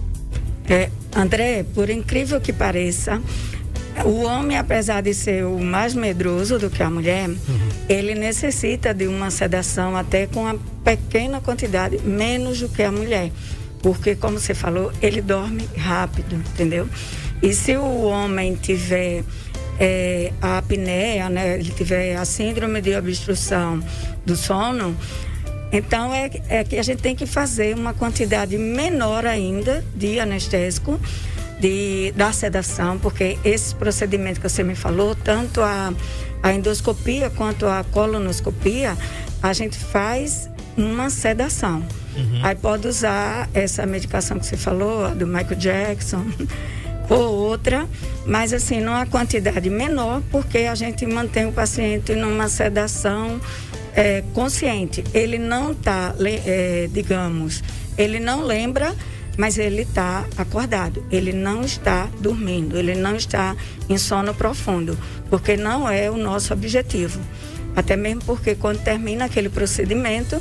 É, 0.69 0.91
André, 1.15 1.65
por 1.75 1.91
incrível 1.91 2.41
que 2.41 2.53
pareça, 2.53 3.21
o 4.05 4.23
homem, 4.25 4.57
apesar 4.59 5.03
de 5.03 5.15
ser 5.15 5.45
o 5.45 5.61
mais 5.61 5.95
medroso 5.95 6.59
do 6.59 6.69
que 6.69 6.83
a 6.83 6.91
mulher, 6.91 7.29
uhum. 7.29 7.37
ele 7.89 8.15
necessita 8.15 8.93
de 8.93 9.07
uma 9.07 9.31
sedação 9.31 9.97
até 9.97 10.27
com 10.27 10.43
uma 10.43 10.59
pequena 10.83 11.41
quantidade, 11.41 11.99
menos 12.01 12.61
do 12.61 12.69
que 12.69 12.83
a 12.83 12.91
mulher. 12.91 13.31
Porque, 13.81 14.17
como 14.17 14.41
você 14.41 14.55
falou, 14.55 14.91
ele 15.01 15.21
dorme 15.21 15.69
rápido, 15.77 16.37
entendeu? 16.37 16.89
E 17.43 17.53
se 17.53 17.77
o 17.77 18.03
homem 18.03 18.55
tiver 18.55 19.23
é, 19.79 20.33
a 20.41 20.59
apneia, 20.59 21.29
né, 21.29 21.55
ele 21.55 21.71
tiver 21.71 22.17
a 22.17 22.25
síndrome 22.25 22.81
de 22.81 22.97
obstrução 22.97 23.83
do 24.25 24.35
sono, 24.35 24.97
então 25.77 26.15
é, 26.15 26.31
é 26.49 26.63
que 26.63 26.79
a 26.79 26.83
gente 26.85 27.03
tem 27.03 27.17
que 27.17 27.27
fazer 27.27 27.77
uma 27.77 27.93
quantidade 27.93 28.57
menor 28.57 29.27
ainda 29.27 29.85
de 29.97 30.21
anestésico, 30.21 31.01
de, 31.59 32.13
da 32.17 32.33
sedação, 32.33 32.97
porque 32.97 33.37
esse 33.45 33.75
procedimento 33.75 34.41
que 34.41 34.49
você 34.49 34.63
me 34.63 34.77
falou, 34.77 35.17
tanto 35.17 35.61
a, 35.61 35.93
a 36.41 36.53
endoscopia 36.53 37.29
quanto 37.29 37.67
a 37.67 37.85
colonoscopia, 37.91 38.97
a 39.43 39.53
gente 39.53 39.77
faz 39.77 40.49
uma 40.77 41.11
sedação. 41.11 41.85
Uhum. 42.17 42.41
Aí 42.45 42.55
pode 42.55 42.87
usar 42.87 43.49
essa 43.53 43.85
medicação 43.85 44.39
que 44.39 44.47
você 44.47 44.57
falou, 44.57 45.13
do 45.13 45.27
Michael 45.27 45.57
Jackson, 45.57 46.25
ou 47.11 47.35
outra, 47.35 47.89
mas 48.25 48.53
assim, 48.53 48.81
numa 48.81 49.07
quantidade 49.07 49.69
menor, 49.69 50.23
porque 50.31 50.59
a 50.59 50.75
gente 50.77 51.05
mantém 51.05 51.47
o 51.47 51.53
paciente 51.53 52.15
numa 52.15 52.49
sedação 52.49 53.41
é, 53.95 54.23
consciente. 54.33 55.05
Ele 55.15 55.39
não 55.39 55.73
está, 55.73 56.15
é, 56.21 56.89
digamos, 56.93 57.63
ele 57.97 58.19
não 58.19 58.43
lembra, 58.43 58.95
mas 59.37 59.59
ele 59.59 59.83
está 59.83 60.25
acordado. 60.37 61.05
Ele 61.11 61.33
não 61.33 61.63
está 61.63 62.09
dormindo, 62.21 62.77
ele 62.77 62.95
não 62.95 63.17
está 63.17 63.57
em 63.89 63.99
sono 63.99 64.35
profundo, 64.35 64.99
porque 65.31 65.57
não 65.57 65.89
é 65.89 66.11
o 66.11 66.17
nosso 66.17 66.53
objetivo. 66.53 67.21
Até 67.77 67.97
mesmo 67.97 68.23
porque 68.25 68.55
quando 68.55 68.83
termina 68.83 69.25
aquele 69.25 69.49
procedimento, 69.49 70.41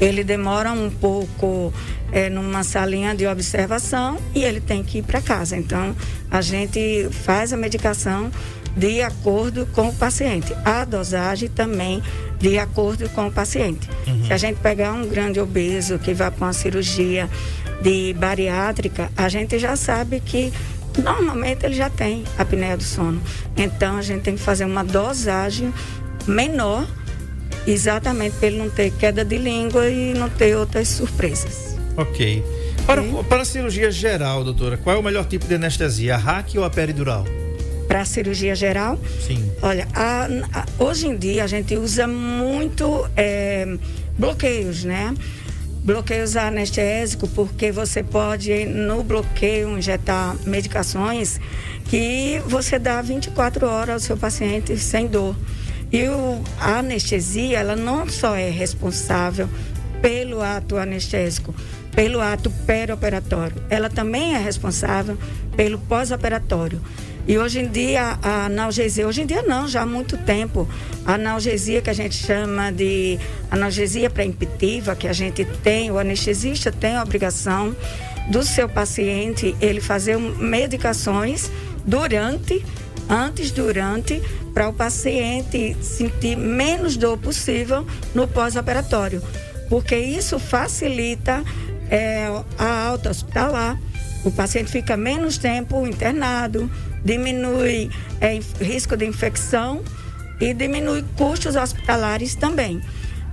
ele 0.00 0.24
demora 0.24 0.72
um 0.72 0.90
pouco 0.90 1.72
é, 2.10 2.30
numa 2.30 2.64
salinha 2.64 3.14
de 3.14 3.26
observação 3.26 4.18
e 4.34 4.42
ele 4.42 4.60
tem 4.60 4.82
que 4.82 4.98
ir 4.98 5.02
para 5.02 5.20
casa. 5.20 5.56
Então, 5.56 5.94
a 6.30 6.40
gente 6.40 7.08
faz 7.10 7.52
a 7.52 7.56
medicação 7.56 8.30
de 8.76 9.02
acordo 9.02 9.66
com 9.66 9.88
o 9.88 9.94
paciente. 9.94 10.54
A 10.64 10.84
dosagem 10.84 11.48
também 11.48 12.02
de 12.38 12.58
acordo 12.58 13.08
com 13.10 13.26
o 13.26 13.32
paciente. 13.32 13.88
Uhum. 14.06 14.24
Se 14.26 14.32
a 14.32 14.36
gente 14.36 14.58
pegar 14.60 14.92
um 14.92 15.06
grande 15.06 15.40
obeso 15.40 15.98
que 15.98 16.14
vai 16.14 16.30
para 16.30 16.46
uma 16.46 16.52
cirurgia 16.52 17.28
de 17.82 18.14
bariátrica, 18.14 19.10
a 19.16 19.28
gente 19.28 19.58
já 19.58 19.76
sabe 19.76 20.20
que 20.20 20.52
normalmente 21.02 21.64
ele 21.64 21.74
já 21.74 21.90
tem 21.90 22.24
apneia 22.38 22.76
do 22.76 22.82
sono. 22.82 23.20
Então 23.56 23.96
a 23.96 24.02
gente 24.02 24.22
tem 24.22 24.36
que 24.36 24.42
fazer 24.42 24.64
uma 24.64 24.84
dosagem 24.84 25.72
menor, 26.26 26.86
exatamente 27.66 28.36
para 28.36 28.48
ele 28.48 28.58
não 28.58 28.70
ter 28.70 28.90
queda 28.92 29.24
de 29.24 29.36
língua 29.36 29.88
e 29.88 30.14
não 30.14 30.28
ter 30.28 30.56
outras 30.56 30.88
surpresas. 30.88 31.76
Ok. 31.96 32.44
Para, 32.86 33.02
para 33.24 33.42
a 33.42 33.44
cirurgia 33.44 33.90
geral, 33.90 34.42
doutora, 34.42 34.76
qual 34.76 34.96
é 34.96 34.98
o 34.98 35.02
melhor 35.02 35.26
tipo 35.26 35.46
de 35.46 35.54
anestesia, 35.54 36.14
a 36.14 36.18
RAC 36.18 36.54
ou 36.56 36.64
a 36.64 36.70
peridural? 36.70 37.24
Para 37.90 38.04
cirurgia 38.04 38.54
geral. 38.54 38.96
Sim. 39.26 39.50
Olha, 39.60 39.88
a, 39.92 40.28
a, 40.52 40.66
hoje 40.78 41.08
em 41.08 41.16
dia 41.16 41.42
a 41.42 41.48
gente 41.48 41.74
usa 41.74 42.06
muito 42.06 43.04
é, 43.16 43.66
bloqueios, 44.16 44.84
né? 44.84 45.12
Bloqueios 45.82 46.36
anestésicos, 46.36 47.28
porque 47.30 47.72
você 47.72 48.00
pode, 48.04 48.64
no 48.64 49.02
bloqueio, 49.02 49.76
injetar 49.76 50.36
medicações 50.46 51.40
que 51.86 52.40
você 52.46 52.78
dá 52.78 53.02
24 53.02 53.66
horas 53.66 53.94
ao 53.94 54.00
seu 54.00 54.16
paciente 54.16 54.78
sem 54.78 55.08
dor. 55.08 55.34
E 55.90 56.06
o, 56.06 56.40
a 56.60 56.78
anestesia, 56.78 57.58
ela 57.58 57.74
não 57.74 58.08
só 58.08 58.36
é 58.36 58.50
responsável 58.50 59.48
pelo 60.00 60.40
ato 60.40 60.76
anestésico, 60.76 61.52
pelo 61.92 62.20
ato 62.20 62.50
perioperatório, 62.64 63.56
ela 63.68 63.90
também 63.90 64.36
é 64.36 64.38
responsável 64.38 65.18
pelo 65.56 65.76
pós-operatório. 65.76 66.80
E 67.30 67.38
hoje 67.38 67.60
em 67.60 67.68
dia, 67.68 68.18
a 68.20 68.46
analgesia, 68.46 69.06
hoje 69.06 69.22
em 69.22 69.26
dia 69.26 69.40
não, 69.42 69.68
já 69.68 69.82
há 69.82 69.86
muito 69.86 70.18
tempo, 70.18 70.68
a 71.06 71.14
analgesia 71.14 71.80
que 71.80 71.88
a 71.88 71.92
gente 71.92 72.16
chama 72.16 72.72
de 72.72 73.20
analgesia 73.48 74.10
pré-impeditiva, 74.10 74.96
que 74.96 75.06
a 75.06 75.12
gente 75.12 75.44
tem, 75.62 75.92
o 75.92 75.98
anestesista 76.00 76.72
tem 76.72 76.96
a 76.96 77.04
obrigação 77.04 77.72
do 78.32 78.42
seu 78.42 78.68
paciente 78.68 79.54
ele 79.60 79.80
fazer 79.80 80.18
medicações 80.18 81.52
durante, 81.86 82.66
antes, 83.08 83.52
durante, 83.52 84.20
para 84.52 84.68
o 84.68 84.72
paciente 84.72 85.76
sentir 85.80 86.36
menos 86.36 86.96
dor 86.96 87.16
possível 87.16 87.86
no 88.12 88.26
pós-operatório. 88.26 89.22
Porque 89.68 89.96
isso 89.96 90.36
facilita 90.40 91.44
é, 91.88 92.26
a 92.58 92.88
alta 92.88 93.08
hospitalar, 93.08 93.78
o 94.24 94.32
paciente 94.32 94.70
fica 94.70 94.96
menos 94.96 95.38
tempo 95.38 95.86
internado, 95.86 96.68
diminui 97.04 97.90
é, 98.20 98.38
risco 98.62 98.96
de 98.96 99.06
infecção 99.06 99.82
e 100.40 100.54
diminui 100.54 101.04
custos 101.16 101.56
hospitalares 101.56 102.34
também. 102.34 102.80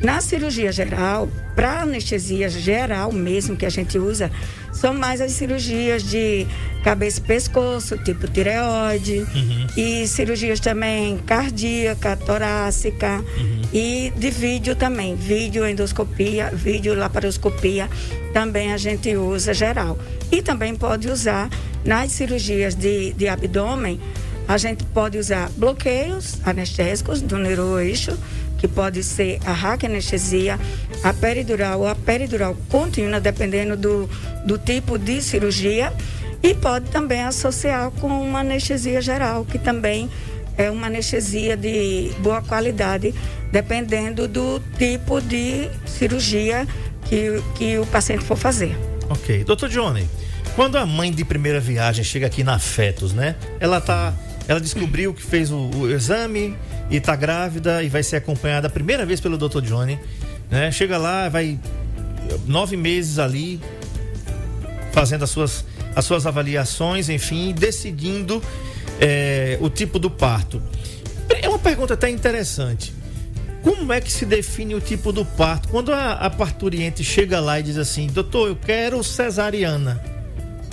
Na 0.01 0.21
cirurgia 0.21 0.71
geral, 0.71 1.27
para 1.55 1.81
anestesia 1.81 2.49
geral 2.49 3.11
mesmo 3.11 3.57
que 3.57 3.65
a 3.65 3.69
gente 3.69 3.97
usa, 3.97 4.31
são 4.77 4.93
mais 4.93 5.19
as 5.21 5.31
cirurgias 5.31 6.03
de 6.03 6.45
cabeça 6.83 7.19
e 7.19 7.23
pescoço, 7.23 7.97
tipo 7.97 8.27
tireoide, 8.27 9.25
uhum. 9.35 9.67
e 9.75 10.07
cirurgias 10.07 10.59
também 10.59 11.17
cardíaca, 11.17 12.15
torácica 12.15 13.23
uhum. 13.37 13.61
e 13.73 14.13
de 14.15 14.29
vídeo 14.29 14.75
também, 14.75 15.15
vídeo 15.15 15.67
endoscopia, 15.67 16.51
vídeo 16.53 16.93
laparoscopia, 16.93 17.89
também 18.33 18.71
a 18.71 18.77
gente 18.77 19.15
usa 19.17 19.53
geral. 19.53 19.97
E 20.31 20.41
também 20.41 20.75
pode 20.75 21.09
usar 21.09 21.49
nas 21.83 22.11
cirurgias 22.11 22.75
de, 22.75 23.13
de 23.13 23.27
abdômen, 23.27 23.99
a 24.47 24.57
gente 24.57 24.83
pode 24.85 25.17
usar 25.17 25.49
bloqueios 25.57 26.37
anestésicos 26.45 27.21
do 27.21 27.37
neuroeixo, 27.37 28.17
que 28.57 28.67
pode 28.67 29.03
ser 29.03 29.39
a 29.45 29.53
raquianestesia, 29.53 30.59
a 31.03 31.13
peridural 31.13 31.81
ou 31.81 31.87
a 31.87 31.95
peridural 31.95 32.55
contínua, 32.69 33.19
dependendo 33.19 33.77
do, 33.77 34.09
do 34.45 34.57
tipo 34.57 34.97
de 34.97 35.21
cirurgia, 35.21 35.93
e 36.41 36.53
pode 36.53 36.89
também 36.89 37.23
associar 37.23 37.91
com 37.91 38.07
uma 38.07 38.39
anestesia 38.39 39.01
geral, 39.01 39.45
que 39.45 39.57
também 39.57 40.09
é 40.57 40.71
uma 40.71 40.87
anestesia 40.87 41.55
de 41.55 42.11
boa 42.19 42.41
qualidade, 42.41 43.13
dependendo 43.51 44.27
do 44.27 44.61
tipo 44.77 45.21
de 45.21 45.69
cirurgia 45.85 46.67
que, 47.05 47.41
que 47.55 47.77
o 47.77 47.85
paciente 47.85 48.23
for 48.23 48.37
fazer. 48.37 48.75
Ok. 49.09 49.43
Doutor 49.43 49.69
Johnny, 49.69 50.09
quando 50.55 50.77
a 50.77 50.85
mãe 50.85 51.11
de 51.11 51.23
primeira 51.23 51.59
viagem 51.59 52.03
chega 52.03 52.27
aqui 52.27 52.43
na 52.43 52.59
Fetos, 52.59 53.13
né? 53.13 53.35
Ela 53.59 53.79
tá. 53.79 54.13
Ela 54.47 54.59
descobriu 54.59 55.13
que 55.13 55.21
fez 55.21 55.51
o, 55.51 55.57
o 55.57 55.91
exame 55.91 56.55
e 56.89 56.99
tá 56.99 57.15
grávida 57.15 57.83
e 57.83 57.89
vai 57.89 58.03
ser 58.03 58.17
acompanhada 58.17 58.67
a 58.67 58.69
primeira 58.69 59.05
vez 59.05 59.19
pelo 59.19 59.37
Dr. 59.37 59.61
Johnny. 59.61 59.99
Né? 60.49 60.71
Chega 60.71 60.97
lá, 60.97 61.29
vai 61.29 61.59
nove 62.45 62.77
meses 62.77 63.19
ali 63.19 63.59
fazendo 64.91 65.23
as 65.23 65.29
suas, 65.29 65.65
as 65.95 66.05
suas 66.05 66.25
avaliações, 66.25 67.09
enfim, 67.09 67.53
decidindo 67.53 68.41
é, 68.99 69.57
o 69.61 69.69
tipo 69.69 69.99
do 69.99 70.09
parto. 70.09 70.61
É 71.29 71.47
uma 71.47 71.59
pergunta 71.59 71.93
até 71.93 72.09
interessante. 72.09 72.93
Como 73.61 73.91
é 73.91 73.99
que 73.99 74.11
se 74.11 74.25
define 74.25 74.75
o 74.75 74.81
tipo 74.81 75.11
do 75.11 75.25
parto? 75.25 75.67
Quando 75.67 75.91
a, 75.91 76.13
a 76.13 76.29
parturiente 76.29 77.03
chega 77.03 77.39
lá 77.39 77.59
e 77.59 77.63
diz 77.63 77.77
assim, 77.77 78.07
doutor, 78.07 78.47
eu 78.47 78.55
quero 78.55 79.03
cesariana 79.03 80.01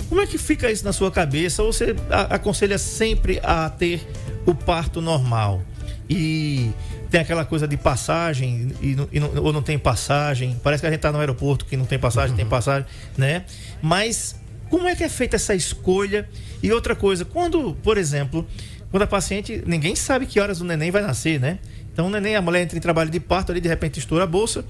como 0.07 0.21
é 0.21 0.27
que 0.27 0.37
fica 0.37 0.71
isso 0.71 0.85
na 0.85 0.93
sua 0.93 1.11
cabeça? 1.11 1.63
Ou 1.63 1.73
você 1.73 1.95
aconselha 2.29 2.77
sempre 2.77 3.39
a 3.43 3.69
ter 3.69 4.07
o 4.45 4.53
parto 4.53 5.01
normal? 5.01 5.61
E 6.09 6.71
tem 7.09 7.21
aquela 7.21 7.45
coisa 7.45 7.67
de 7.67 7.77
passagem 7.77 8.71
e, 8.81 8.95
e 9.11 9.19
não, 9.19 9.31
ou 9.43 9.51
não 9.51 9.61
tem 9.61 9.77
passagem. 9.77 10.59
Parece 10.61 10.81
que 10.81 10.87
a 10.87 10.89
gente 10.89 10.99
está 10.99 11.11
no 11.11 11.19
aeroporto 11.19 11.65
que 11.65 11.75
não 11.75 11.85
tem 11.85 11.97
passagem, 11.97 12.31
uhum. 12.31 12.37
tem 12.37 12.45
passagem, 12.45 12.85
né? 13.17 13.45
Mas 13.81 14.35
como 14.69 14.87
é 14.87 14.95
que 14.95 15.03
é 15.03 15.09
feita 15.09 15.35
essa 15.35 15.55
escolha? 15.55 16.27
E 16.61 16.71
outra 16.71 16.95
coisa, 16.95 17.25
quando, 17.25 17.75
por 17.81 17.97
exemplo, 17.97 18.45
quando 18.91 19.03
a 19.03 19.07
paciente, 19.07 19.63
ninguém 19.65 19.95
sabe 19.95 20.25
que 20.25 20.39
horas 20.39 20.61
o 20.61 20.65
neném 20.65 20.91
vai 20.91 21.01
nascer, 21.01 21.39
né? 21.39 21.59
Então 21.91 22.07
o 22.07 22.09
neném, 22.09 22.35
a 22.35 22.41
mulher 22.41 22.61
entra 22.61 22.77
em 22.77 22.81
trabalho 22.81 23.09
de 23.09 23.19
parto 23.19 23.51
ali, 23.51 23.61
de 23.61 23.69
repente 23.69 23.99
estoura 23.99 24.25
a 24.25 24.27
bolsa. 24.27 24.65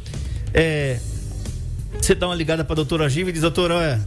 É, 0.54 1.00
você 2.00 2.14
dá 2.14 2.28
uma 2.28 2.36
ligada 2.36 2.64
para 2.64 2.74
a 2.74 2.76
doutora 2.76 3.10
Giva 3.10 3.30
e 3.30 3.34
diz, 3.34 3.42
doutora, 3.42 3.76
olha, 3.76 4.02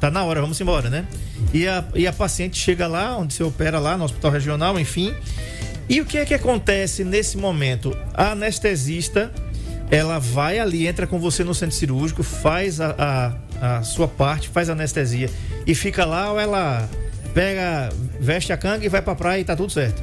tá 0.00 0.10
na 0.10 0.24
hora, 0.24 0.40
vamos 0.40 0.60
embora, 0.60 0.90
né? 0.90 1.06
E 1.52 1.66
a, 1.66 1.84
e 1.94 2.06
a 2.06 2.12
paciente 2.12 2.58
chega 2.58 2.86
lá, 2.86 3.16
onde 3.16 3.34
você 3.34 3.42
opera 3.42 3.78
lá, 3.78 3.96
no 3.96 4.04
hospital 4.04 4.30
regional, 4.30 4.78
enfim. 4.78 5.14
E 5.88 6.00
o 6.00 6.04
que 6.04 6.18
é 6.18 6.24
que 6.24 6.34
acontece 6.34 7.04
nesse 7.04 7.36
momento? 7.36 7.96
A 8.12 8.32
anestesista, 8.32 9.32
ela 9.90 10.18
vai 10.18 10.58
ali, 10.58 10.86
entra 10.86 11.06
com 11.06 11.18
você 11.18 11.44
no 11.44 11.54
centro 11.54 11.76
cirúrgico, 11.76 12.22
faz 12.22 12.80
a, 12.80 13.36
a, 13.60 13.78
a 13.78 13.82
sua 13.82 14.08
parte, 14.08 14.48
faz 14.48 14.68
a 14.68 14.72
anestesia 14.72 15.30
e 15.66 15.74
fica 15.74 16.04
lá 16.04 16.32
ou 16.32 16.40
ela 16.40 16.88
pega, 17.32 17.90
veste 18.18 18.52
a 18.52 18.56
canga 18.56 18.84
e 18.84 18.88
vai 18.88 19.00
pra 19.00 19.14
praia 19.14 19.40
e 19.40 19.44
tá 19.44 19.54
tudo 19.54 19.70
certo? 19.70 20.02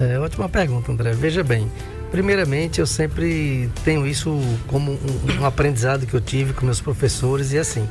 É, 0.00 0.18
ótima 0.18 0.48
pergunta, 0.48 0.90
André. 0.90 1.12
Veja 1.12 1.44
bem, 1.44 1.70
primeiramente 2.10 2.80
eu 2.80 2.86
sempre 2.86 3.70
tenho 3.84 4.04
isso 4.06 4.36
como 4.66 4.92
um, 4.92 5.40
um 5.40 5.44
aprendizado 5.44 6.06
que 6.06 6.14
eu 6.14 6.20
tive 6.20 6.52
com 6.52 6.66
meus 6.66 6.80
professores 6.80 7.52
e 7.52 7.58
assim, 7.58 7.88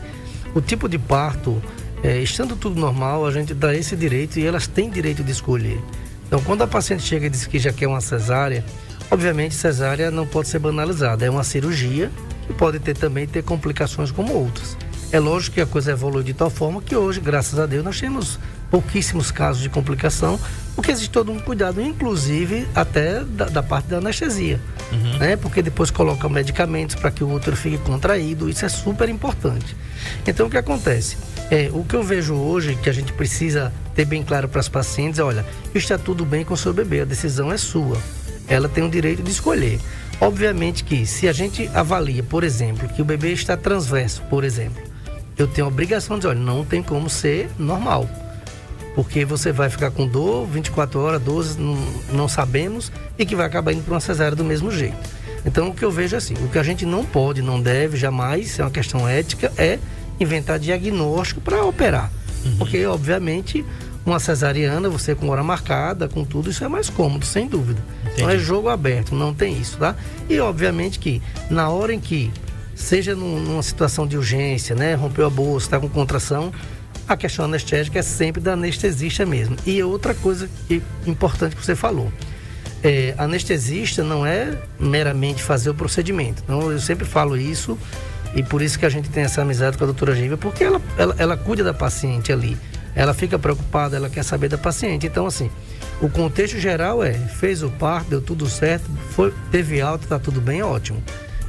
o 0.54 0.60
tipo 0.60 0.90
de 0.90 1.00
parto, 1.00 1.62
é, 2.04 2.20
estando 2.20 2.58
tudo 2.58 2.80
normal, 2.80 3.26
a 3.26 3.32
gente 3.32 3.54
dá 3.54 3.74
esse 3.74 3.96
direito 3.96 4.40
e 4.40 4.46
elas 4.46 4.68
têm 4.68 4.90
direito 4.90 5.24
de 5.24 5.32
escolher. 5.32 5.80
Então, 6.28 6.42
quando 6.42 6.64
a 6.64 6.68
paciente 6.68 7.04
chega 7.04 7.28
e 7.28 7.30
diz 7.30 7.46
que 7.46 7.60
já 7.60 7.72
quer 7.72 7.88
uma 7.88 8.02
cesárea, 8.02 8.64
obviamente 9.12 9.54
cesárea 9.54 10.10
não 10.10 10.26
pode 10.26 10.48
ser 10.48 10.60
banalizada, 10.60 11.26
é 11.26 11.30
uma 11.30 11.44
cirurgia 11.44 12.12
que 12.48 12.54
pode 12.54 12.80
ter 12.80 12.96
também 12.98 13.28
ter 13.28 13.44
complicações 13.44 14.12
como 14.12 14.34
outras. 14.34 14.78
É 15.12 15.20
lógico 15.20 15.54
que 15.54 15.62
a 15.62 15.66
coisa 15.68 15.92
evolui 15.92 16.24
de 16.24 16.34
tal 16.34 16.50
forma 16.50 16.82
que 16.82 16.96
hoje, 16.96 17.20
graças 17.20 17.60
a 17.60 17.68
Deus, 17.68 17.84
nós 17.84 18.00
temos 18.00 18.40
pouquíssimos 18.72 19.30
casos 19.30 19.62
de 19.62 19.70
complicação, 19.70 20.40
porque 20.76 20.90
existe 20.90 21.12
todo 21.12 21.32
um 21.32 21.38
cuidado, 21.38 21.80
inclusive 21.80 22.68
até 22.74 23.24
da, 23.24 23.46
da 23.46 23.62
parte 23.62 23.90
da 23.90 23.98
anestesia, 23.98 24.60
uhum. 24.92 25.20
né? 25.20 25.36
Porque 25.36 25.62
depois 25.62 25.92
colocam 25.92 26.28
medicamentos 26.28 26.96
para 26.96 27.12
que 27.12 27.24
o 27.24 27.32
útero 27.32 27.56
fique 27.56 27.78
contraído, 27.78 28.50
isso 28.50 28.66
é 28.66 28.70
super 28.70 29.08
importante. 29.08 29.78
Então 30.26 30.48
o 30.48 30.50
que 30.50 30.58
acontece? 30.58 31.16
É, 31.52 31.70
o 31.72 31.84
que 31.84 31.96
eu 31.96 32.02
vejo 32.02 32.34
hoje 32.34 32.76
que 32.76 32.90
a 32.90 32.94
gente 32.94 33.14
precisa 33.14 33.72
ter 33.96 34.06
bem 34.06 34.24
claro 34.24 34.48
para 34.48 34.60
as 34.60 34.70
pacientes 34.70 35.20
olha, 35.20 35.46
está 35.74 35.98
tudo 35.98 36.26
bem 36.26 36.44
com 36.44 36.54
o 36.54 36.58
seu 36.58 36.74
bebê, 36.74 37.02
a 37.02 37.06
decisão 37.06 37.52
é 37.52 37.58
sua. 37.58 37.98
Ela 38.48 38.68
tem 38.68 38.84
o 38.84 38.90
direito 38.90 39.24
de 39.24 39.32
escolher. 39.32 39.80
Obviamente 40.20 40.84
que 40.84 41.06
se 41.06 41.28
a 41.28 41.34
gente 41.34 41.70
avalia, 41.74 42.24
por 42.24 42.44
exemplo, 42.44 42.88
que 42.90 43.02
o 43.02 43.06
bebê 43.06 43.34
está 43.34 43.58
transverso, 43.58 44.22
por 44.30 44.44
exemplo, 44.44 44.82
eu 45.38 45.48
tenho 45.48 45.66
a 45.66 45.70
obrigação 45.70 46.18
de 46.18 46.22
dizer, 46.22 46.36
olha, 46.36 46.40
não 46.40 46.64
tem 46.64 46.82
como 46.82 47.10
ser 47.10 47.50
normal. 47.58 48.08
Porque 48.96 49.26
você 49.26 49.52
vai 49.52 49.70
ficar 49.70 49.90
com 49.92 50.08
dor 50.08 50.46
24 50.46 51.00
horas, 51.00 51.22
12, 51.22 51.60
não, 51.60 51.76
não 52.12 52.28
sabemos, 52.28 52.92
e 53.18 53.26
que 53.26 53.36
vai 53.36 53.48
acabar 53.48 53.74
indo 53.74 53.84
para 53.84 53.96
uma 53.96 54.00
cesárea 54.00 54.36
do 54.36 54.44
mesmo 54.44 54.72
jeito. 54.72 54.98
Então 55.46 55.70
o 55.70 55.74
que 55.74 55.84
eu 55.84 55.92
vejo 55.92 56.16
é 56.16 56.18
assim, 56.18 56.36
o 56.36 56.48
que 56.48 56.60
a 56.60 56.64
gente 56.64 56.86
não 56.86 57.04
pode, 57.04 57.42
não 57.42 57.60
deve 57.60 57.98
jamais, 57.98 58.60
é 58.60 58.64
uma 58.64 58.72
questão 58.72 59.08
ética, 59.08 59.52
é 59.58 59.80
inventar 60.20 60.60
diagnóstico 60.60 61.42
para 61.42 61.66
operar. 61.66 62.12
Uhum. 62.46 62.58
Porque, 62.58 62.86
obviamente, 62.86 63.66
uma 64.06 64.20
cesariana, 64.20 64.90
você 64.90 65.16
com 65.16 65.30
hora 65.30 65.44
marcada, 65.44 66.08
com 66.08 66.26
tudo, 66.26 66.50
isso 66.50 66.64
é 66.64 66.68
mais 66.68 66.90
cômodo, 66.90 67.26
sem 67.26 67.48
dúvida. 67.48 67.82
Entendi. 68.02 68.14
Então 68.16 68.30
é 68.30 68.38
jogo 68.38 68.70
aberto, 68.70 69.16
não 69.16 69.34
tem 69.34 69.58
isso, 69.58 69.78
tá? 69.78 69.96
E 70.30 70.40
obviamente 70.40 71.00
que 71.00 71.22
na 71.50 71.70
hora 71.70 71.94
em 71.94 72.00
que, 72.00 72.32
seja 72.76 73.16
numa 73.16 73.64
situação 73.64 74.06
de 74.06 74.18
urgência, 74.18 74.76
né? 74.76 74.94
Rompeu 74.96 75.26
a 75.26 75.30
bolsa, 75.30 75.68
está 75.68 75.80
com 75.80 75.88
contração, 75.88 76.52
a 77.08 77.16
questão 77.16 77.46
anestésica 77.46 78.00
é 78.00 78.02
sempre 78.02 78.42
da 78.42 78.54
anestesista 78.54 79.26
mesmo. 79.26 79.56
E 79.66 79.82
outra 79.84 80.14
coisa 80.14 80.50
que, 80.68 80.82
importante 81.06 81.56
que 81.56 81.66
você 81.66 81.76
falou. 81.76 82.12
É, 82.84 83.16
anestesista 83.18 84.04
não 84.04 84.26
é 84.26 84.58
meramente 84.78 85.42
fazer 85.42 85.70
o 85.70 85.74
procedimento. 85.74 86.44
Então 86.44 86.70
eu 86.70 86.80
sempre 86.80 87.06
falo 87.06 87.38
isso 87.38 87.78
e 88.36 88.44
por 88.44 88.62
isso 88.62 88.78
que 88.80 88.86
a 88.86 88.90
gente 88.90 89.10
tem 89.10 89.24
essa 89.24 89.42
amizade 89.42 89.78
com 89.78 89.84
a 89.84 89.88
doutora 89.88 90.16
Gívia, 90.16 90.38
porque 90.38 90.64
ela, 90.64 90.82
ela, 90.98 91.16
ela 91.18 91.38
cuida 91.38 91.64
da 91.64 91.74
paciente 91.74 92.32
ali 92.32 92.58
ela 92.96 93.14
fica 93.14 93.40
preocupada, 93.40 93.96
ela 93.96 94.10
quer 94.10 94.24
saber 94.24 94.50
da 94.50 94.58
paciente. 94.58 95.08
Então, 95.08 95.26
assim, 95.26 95.50
o 96.02 96.10
contexto 96.10 96.60
geral 96.60 97.04
é: 97.04 97.14
fez 97.14 97.64
o 97.64 97.70
parto, 97.70 98.10
deu 98.10 98.22
tudo 98.22 98.48
certo, 98.48 98.90
foi, 99.12 99.34
teve 99.52 99.82
alta, 99.82 100.08
tá 100.08 100.20
tudo 100.20 100.40
bem, 100.40 100.62
ótimo. 100.62 101.02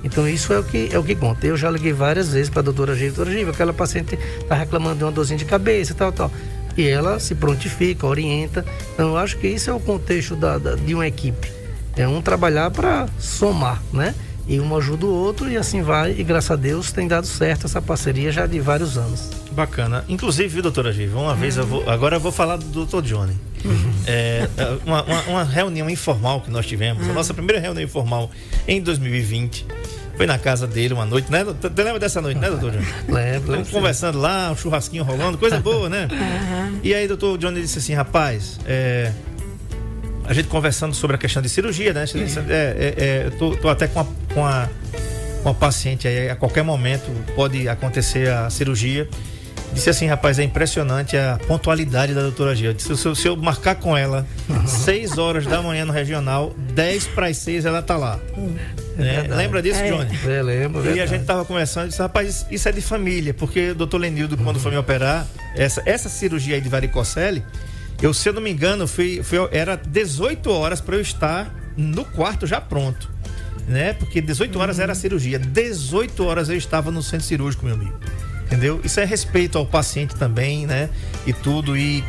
Então 0.02 0.28
isso 0.28 0.52
é 0.52 0.58
o 0.58 0.64
que 0.64 0.90
é 0.92 0.98
o 0.98 1.02
que 1.02 1.14
conta. 1.14 1.46
Eu 1.46 1.56
já 1.56 1.70
liguei 1.70 1.92
várias 1.92 2.28
vezes 2.32 2.50
para 2.50 2.60
a 2.60 2.62
doutora 2.62 2.94
Giva, 2.94 3.16
doutora 3.16 3.36
Giva, 3.36 3.50
aquela 3.52 3.72
paciente 3.72 4.18
está 4.38 4.54
reclamando 4.54 4.98
de 4.98 5.04
uma 5.04 5.12
dorzinha 5.12 5.38
de 5.38 5.46
cabeça, 5.46 5.94
tal, 5.94 6.12
tal. 6.12 6.30
E 6.76 6.86
ela 6.86 7.18
se 7.18 7.34
prontifica, 7.34 8.06
orienta. 8.06 8.66
Então 8.92 9.10
eu 9.10 9.16
acho 9.16 9.38
que 9.38 9.48
isso 9.48 9.70
é 9.70 9.72
o 9.72 9.80
contexto 9.80 10.36
da, 10.36 10.58
da 10.58 10.74
de 10.74 10.94
uma 10.94 11.06
equipe. 11.06 11.50
É 11.96 12.06
um 12.06 12.20
trabalhar 12.20 12.70
para 12.70 13.08
somar, 13.18 13.80
né? 13.92 14.14
E 14.46 14.60
um 14.60 14.76
ajuda 14.76 15.06
o 15.06 15.10
outro 15.10 15.50
e 15.50 15.56
assim 15.56 15.82
vai. 15.82 16.12
E 16.18 16.22
graças 16.22 16.50
a 16.50 16.56
Deus 16.56 16.92
tem 16.92 17.08
dado 17.08 17.26
certo 17.26 17.66
essa 17.66 17.80
parceria 17.80 18.30
já 18.30 18.46
de 18.46 18.60
vários 18.60 18.98
anos. 18.98 19.30
Bacana. 19.52 20.04
Inclusive, 20.08 20.48
viu, 20.48 20.62
doutora 20.62 20.92
Giva, 20.92 21.18
uma 21.18 21.32
uhum. 21.32 21.36
vez 21.36 21.56
eu 21.56 21.66
vou. 21.66 21.88
Agora 21.88 22.16
eu 22.16 22.20
vou 22.20 22.32
falar 22.32 22.56
do 22.56 22.66
doutor 22.66 23.02
Johnny. 23.02 23.34
Uhum. 23.64 23.92
É, 24.06 24.46
uma, 24.84 25.02
uma, 25.02 25.20
uma, 25.22 25.44
reunião 25.44 25.88
informal 25.88 26.42
que 26.42 26.50
nós 26.50 26.66
tivemos, 26.66 27.04
uhum. 27.04 27.12
a 27.12 27.14
nossa 27.14 27.32
primeira 27.32 27.60
reunião 27.60 27.82
informal 27.82 28.30
em 28.68 28.80
2020. 28.80 29.66
Foi 30.16 30.26
na 30.26 30.38
casa 30.38 30.66
dele 30.66 30.94
uma 30.94 31.04
noite, 31.04 31.30
né? 31.30 31.42
Você 31.44 31.82
lembra 31.82 31.98
dessa 31.98 32.20
noite, 32.20 32.38
né, 32.38 32.48
doutor 32.48 32.70
Johnny? 32.70 32.86
Lembro. 33.08 33.40
Estamos 33.40 33.70
conversando 33.70 34.20
lá, 34.20 34.50
um 34.52 34.56
churrasquinho 34.56 35.02
rolando, 35.02 35.38
coisa 35.38 35.58
boa, 35.60 35.88
né? 35.88 36.06
Uhum. 36.14 36.80
E 36.82 36.94
aí, 36.94 37.08
doutor 37.08 37.36
Johnny 37.38 37.60
disse 37.60 37.78
assim: 37.78 37.94
rapaz, 37.94 38.60
é, 38.66 39.12
a 40.24 40.32
gente 40.32 40.48
conversando 40.48 40.94
sobre 40.94 41.16
a 41.16 41.18
questão 41.18 41.42
de 41.42 41.48
cirurgia, 41.48 41.92
né? 41.92 42.04
É, 42.48 42.94
é, 42.98 43.04
é, 43.26 43.30
tô, 43.30 43.56
tô, 43.56 43.68
até 43.68 43.86
com 43.86 44.00
a, 44.00 44.06
com, 44.32 44.44
a, 44.44 44.68
com 45.42 45.48
a 45.48 45.54
paciente 45.54 46.08
aí, 46.08 46.30
a 46.30 46.36
qualquer 46.36 46.62
momento 46.62 47.10
pode 47.34 47.68
acontecer 47.68 48.30
a 48.30 48.48
cirurgia. 48.48 49.08
Disse 49.74 49.90
assim, 49.90 50.06
rapaz, 50.06 50.38
é 50.38 50.44
impressionante 50.44 51.16
a 51.16 51.38
pontualidade 51.48 52.14
da 52.14 52.22
doutora 52.22 52.54
Gil. 52.54 52.72
Disse, 52.72 52.96
se, 52.96 53.16
se 53.16 53.28
eu 53.28 53.36
marcar 53.36 53.74
com 53.74 53.96
ela 53.96 54.24
6 54.66 55.18
horas 55.18 55.46
da 55.46 55.60
manhã 55.60 55.84
no 55.84 55.92
regional, 55.92 56.54
10 56.74 57.08
para 57.08 57.26
as 57.26 57.38
6 57.38 57.64
ela 57.64 57.82
tá 57.82 57.96
lá. 57.96 58.20
É 58.96 59.34
Lembra 59.34 59.60
disso, 59.60 59.80
é. 59.80 59.90
Johnny? 59.90 60.16
É, 60.28 60.42
lembro. 60.42 60.94
E 60.94 61.00
a 61.00 61.06
gente 61.06 61.24
tava 61.24 61.44
conversando 61.44 61.86
e 61.86 61.88
disse, 61.88 62.00
rapaz, 62.00 62.46
isso 62.52 62.68
é 62.68 62.72
de 62.72 62.80
família, 62.80 63.34
porque 63.34 63.70
o 63.70 63.74
doutor 63.74 63.98
Lenildo, 63.98 64.36
quando 64.36 64.60
foi 64.60 64.70
me 64.70 64.76
operar, 64.76 65.26
essa, 65.56 65.82
essa 65.84 66.08
cirurgia 66.08 66.54
aí 66.54 66.60
de 66.60 66.68
varicocele, 66.68 67.44
eu, 68.02 68.12
se 68.12 68.28
eu 68.28 68.32
não 68.32 68.42
me 68.42 68.50
engano, 68.50 68.86
fui, 68.86 69.22
fui 69.22 69.38
era 69.50 69.76
18 69.76 70.50
horas 70.50 70.80
para 70.80 70.96
eu 70.96 71.00
estar 71.00 71.54
no 71.76 72.04
quarto 72.04 72.46
já 72.46 72.60
pronto. 72.60 73.10
Né? 73.66 73.94
Porque 73.94 74.20
18 74.20 74.58
horas 74.58 74.78
era 74.78 74.92
a 74.92 74.94
cirurgia. 74.94 75.38
18 75.38 76.22
horas 76.24 76.48
eu 76.48 76.56
estava 76.56 76.90
no 76.90 77.02
centro 77.02 77.26
cirúrgico, 77.26 77.64
meu 77.64 77.74
amigo. 77.74 77.98
Entendeu? 78.44 78.80
Isso 78.84 79.00
é 79.00 79.04
respeito 79.04 79.56
ao 79.56 79.64
paciente 79.64 80.14
também, 80.16 80.66
né? 80.66 80.90
E 81.26 81.32
tudo. 81.32 81.76
E 81.76 82.04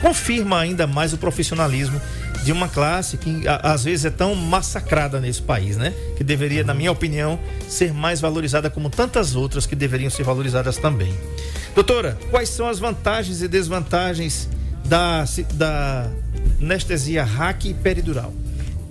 confirma 0.00 0.58
ainda 0.58 0.86
mais 0.86 1.12
o 1.12 1.18
profissionalismo 1.18 2.00
de 2.42 2.52
uma 2.52 2.68
classe 2.68 3.16
que 3.16 3.46
a, 3.46 3.72
às 3.72 3.84
vezes 3.84 4.06
é 4.06 4.10
tão 4.10 4.34
massacrada 4.34 5.20
nesse 5.20 5.42
país, 5.42 5.76
né? 5.76 5.94
Que 6.16 6.24
deveria, 6.24 6.64
na 6.64 6.74
minha 6.74 6.90
opinião, 6.90 7.38
ser 7.68 7.92
mais 7.92 8.20
valorizada 8.20 8.68
como 8.68 8.90
tantas 8.90 9.36
outras 9.36 9.64
que 9.66 9.76
deveriam 9.76 10.10
ser 10.10 10.24
valorizadas 10.24 10.76
também. 10.76 11.14
Doutora, 11.74 12.18
quais 12.30 12.48
são 12.48 12.68
as 12.68 12.78
vantagens 12.78 13.42
e 13.42 13.48
desvantagens 13.48 14.48
da, 14.90 15.24
da 15.54 16.10
anestesia 16.60 17.22
raque 17.22 17.72
peridural? 17.72 18.34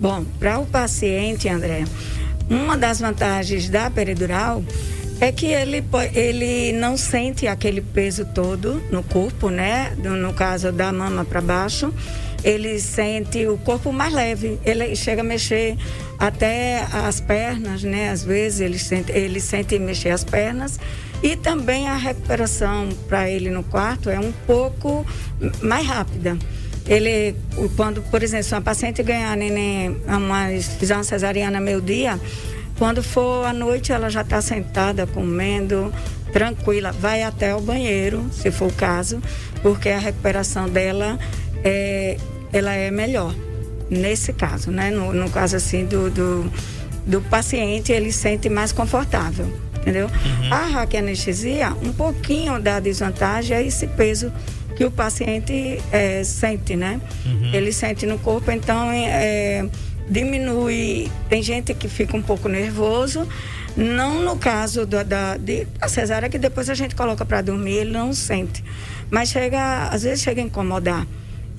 Bom, 0.00 0.24
para 0.38 0.58
o 0.58 0.64
paciente, 0.64 1.46
André, 1.46 1.84
uma 2.48 2.76
das 2.76 3.00
vantagens 3.00 3.68
da 3.68 3.90
peridural 3.90 4.64
é 5.20 5.30
que 5.30 5.44
ele, 5.48 5.84
ele 6.14 6.72
não 6.72 6.96
sente 6.96 7.46
aquele 7.46 7.82
peso 7.82 8.24
todo 8.24 8.82
no 8.90 9.02
corpo, 9.02 9.50
né? 9.50 9.92
No 9.98 10.32
caso 10.32 10.72
da 10.72 10.90
mama 10.90 11.22
para 11.22 11.42
baixo, 11.42 11.92
ele 12.42 12.80
sente 12.80 13.46
o 13.46 13.58
corpo 13.58 13.92
mais 13.92 14.14
leve. 14.14 14.58
Ele 14.64 14.96
chega 14.96 15.20
a 15.20 15.24
mexer 15.24 15.76
até 16.18 16.86
as 16.90 17.20
pernas, 17.20 17.82
né? 17.82 18.08
Às 18.08 18.24
vezes 18.24 18.60
ele 18.60 18.78
sente, 18.78 19.12
ele 19.12 19.38
sente 19.38 19.78
mexer 19.78 20.08
as 20.08 20.24
pernas 20.24 20.80
e 21.22 21.36
também 21.36 21.86
a 21.88 21.96
recuperação 21.96 22.88
para 23.08 23.28
ele 23.28 23.50
no 23.50 23.62
quarto 23.62 24.08
é 24.08 24.18
um 24.18 24.32
pouco 24.46 25.04
mais 25.62 25.86
rápida. 25.86 26.38
Ele, 26.86 27.36
quando, 27.76 28.02
por 28.10 28.22
exemplo, 28.22 28.44
se 28.44 28.54
uma 28.54 28.62
paciente 28.62 29.02
ganhar 29.02 29.36
neném, 29.36 29.96
fizer 30.78 30.94
uma 30.94 31.04
cesariana 31.04 31.60
meio-dia, 31.60 32.18
quando 32.78 33.02
for 33.02 33.44
à 33.44 33.52
noite, 33.52 33.92
ela 33.92 34.08
já 34.08 34.22
está 34.22 34.40
sentada, 34.40 35.06
comendo, 35.06 35.92
tranquila, 36.32 36.90
vai 36.90 37.22
até 37.22 37.54
o 37.54 37.60
banheiro, 37.60 38.26
se 38.32 38.50
for 38.50 38.68
o 38.68 38.72
caso, 38.72 39.22
porque 39.62 39.90
a 39.90 39.98
recuperação 39.98 40.68
dela 40.68 41.18
é, 41.62 42.16
ela 42.50 42.72
é 42.72 42.90
melhor. 42.90 43.34
Nesse 43.90 44.32
caso, 44.32 44.70
né? 44.70 44.90
No, 44.90 45.12
no 45.12 45.28
caso 45.28 45.56
assim 45.56 45.84
do, 45.84 46.10
do, 46.10 46.50
do 47.06 47.20
paciente, 47.22 47.92
ele 47.92 48.10
sente 48.10 48.48
mais 48.48 48.72
confortável 48.72 49.69
entendeu? 49.80 50.06
Uhum. 50.06 50.52
A 50.52 50.66
raquianestesia, 50.66 51.72
um 51.82 51.92
pouquinho 51.92 52.60
da 52.60 52.80
desvantagem 52.80 53.56
é 53.56 53.66
esse 53.66 53.86
peso 53.86 54.32
que 54.76 54.84
o 54.84 54.90
paciente 54.90 55.78
é, 55.92 56.22
sente, 56.24 56.76
né? 56.76 57.00
Uhum. 57.26 57.50
Ele 57.52 57.72
sente 57.72 58.06
no 58.06 58.18
corpo, 58.18 58.50
então 58.50 58.90
é, 58.90 59.68
diminui. 60.08 61.10
Tem 61.28 61.42
gente 61.42 61.74
que 61.74 61.88
fica 61.88 62.16
um 62.16 62.22
pouco 62.22 62.48
nervoso, 62.48 63.26
não 63.76 64.22
no 64.22 64.36
caso 64.36 64.86
da, 64.86 65.02
da, 65.02 65.36
de, 65.36 65.66
da 65.78 65.88
cesárea, 65.88 66.28
que 66.28 66.38
depois 66.38 66.70
a 66.70 66.74
gente 66.74 66.94
coloca 66.94 67.24
para 67.24 67.42
dormir, 67.42 67.74
ele 67.74 67.90
não 67.90 68.12
sente. 68.12 68.64
Mas 69.10 69.30
chega, 69.30 69.88
às 69.88 70.02
vezes 70.02 70.22
chega 70.22 70.40
a 70.40 70.44
incomodar 70.44 71.06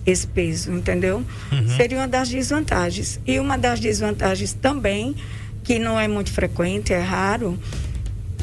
esse 0.06 0.26
peso, 0.26 0.72
entendeu? 0.72 1.24
Uhum. 1.52 1.78
Seria 1.78 1.98
uma 1.98 2.08
das 2.08 2.30
desvantagens. 2.30 3.20
E 3.26 3.40
uma 3.40 3.58
das 3.58 3.80
desvantagens 3.80 4.54
também, 4.54 5.16
que 5.64 5.78
não 5.78 6.00
é 6.00 6.08
muito 6.08 6.32
frequente, 6.32 6.92
é 6.92 7.00
raro, 7.00 7.58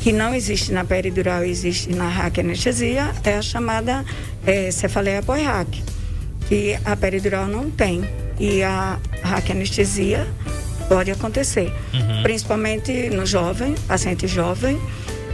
que 0.00 0.12
não 0.12 0.34
existe 0.34 0.72
na 0.72 0.84
peridural, 0.84 1.44
existe 1.44 1.90
na 1.90 2.08
raquianestesia, 2.08 3.12
é 3.24 3.34
a 3.34 3.42
chamada 3.42 4.04
é, 4.46 4.70
cefaleia 4.70 5.22
pós-rac, 5.22 5.82
que 6.48 6.78
a 6.84 6.96
peridural 6.96 7.46
não 7.46 7.70
tem. 7.70 8.08
E 8.40 8.62
a 8.62 8.98
raquianestesia 9.22 10.26
pode 10.88 11.10
acontecer, 11.10 11.72
uhum. 11.92 12.22
principalmente 12.22 13.10
no 13.10 13.26
jovem, 13.26 13.74
paciente 13.88 14.28
jovem, 14.28 14.80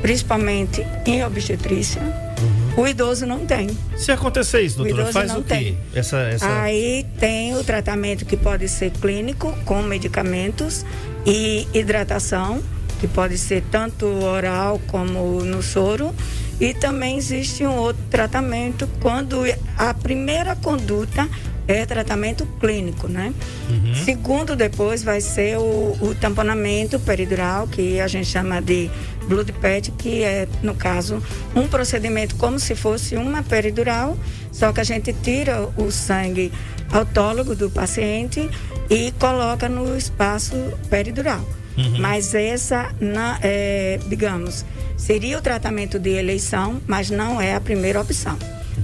principalmente 0.00 0.84
em 1.06 1.22
obstetrícia. 1.22 2.00
Uhum. 2.00 2.84
O 2.84 2.88
idoso 2.88 3.26
não 3.26 3.46
tem. 3.46 3.68
Se 3.96 4.10
acontecer 4.10 4.62
isso, 4.62 4.78
doutora, 4.78 5.12
faz 5.12 5.34
o 5.34 5.42
quê? 5.42 5.74
Essa, 5.94 6.18
essa... 6.22 6.62
Aí 6.62 7.06
tem 7.20 7.54
o 7.56 7.62
tratamento 7.62 8.24
que 8.24 8.36
pode 8.36 8.68
ser 8.68 8.90
clínico, 8.90 9.52
com 9.64 9.82
medicamentos 9.82 10.84
e 11.26 11.68
hidratação 11.72 12.62
que 13.04 13.08
pode 13.08 13.36
ser 13.36 13.62
tanto 13.70 14.06
oral 14.06 14.80
como 14.86 15.44
no 15.44 15.62
soro. 15.62 16.14
E 16.58 16.72
também 16.72 17.18
existe 17.18 17.62
um 17.66 17.76
outro 17.76 18.02
tratamento 18.10 18.88
quando 19.00 19.42
a 19.76 19.92
primeira 19.92 20.56
conduta 20.56 21.28
é 21.68 21.84
tratamento 21.84 22.46
clínico, 22.58 23.06
né? 23.06 23.34
Uhum. 23.68 23.94
Segundo, 24.04 24.56
depois 24.56 25.02
vai 25.02 25.20
ser 25.20 25.58
o, 25.58 25.96
o, 26.00 26.14
tamponamento 26.18 26.98
peridural, 27.00 27.66
que 27.66 28.00
a 28.00 28.06
gente 28.06 28.26
chama 28.26 28.62
de 28.62 28.90
blood 29.28 29.52
patch, 29.52 29.90
que 29.98 30.22
é, 30.22 30.48
no 30.62 30.74
caso, 30.74 31.22
um 31.54 31.66
procedimento 31.66 32.36
como 32.36 32.58
se 32.58 32.74
fosse 32.74 33.16
uma 33.16 33.42
peridural, 33.42 34.16
só 34.52 34.72
que 34.72 34.80
a 34.80 34.84
gente 34.84 35.12
tira 35.12 35.68
o 35.76 35.90
sangue 35.90 36.50
autólogo 36.90 37.54
do 37.54 37.68
paciente 37.70 38.48
e 38.88 39.12
coloca 39.18 39.68
no 39.68 39.96
espaço 39.96 40.54
peridural. 40.88 41.44
Uhum. 41.76 41.98
Mas 41.98 42.34
essa, 42.34 42.94
é, 43.42 43.98
digamos, 44.08 44.64
seria 44.96 45.38
o 45.38 45.42
tratamento 45.42 45.98
de 45.98 46.10
eleição, 46.10 46.80
mas 46.86 47.10
não 47.10 47.40
é 47.40 47.54
a 47.54 47.60
primeira 47.60 48.00
opção. 48.00 48.38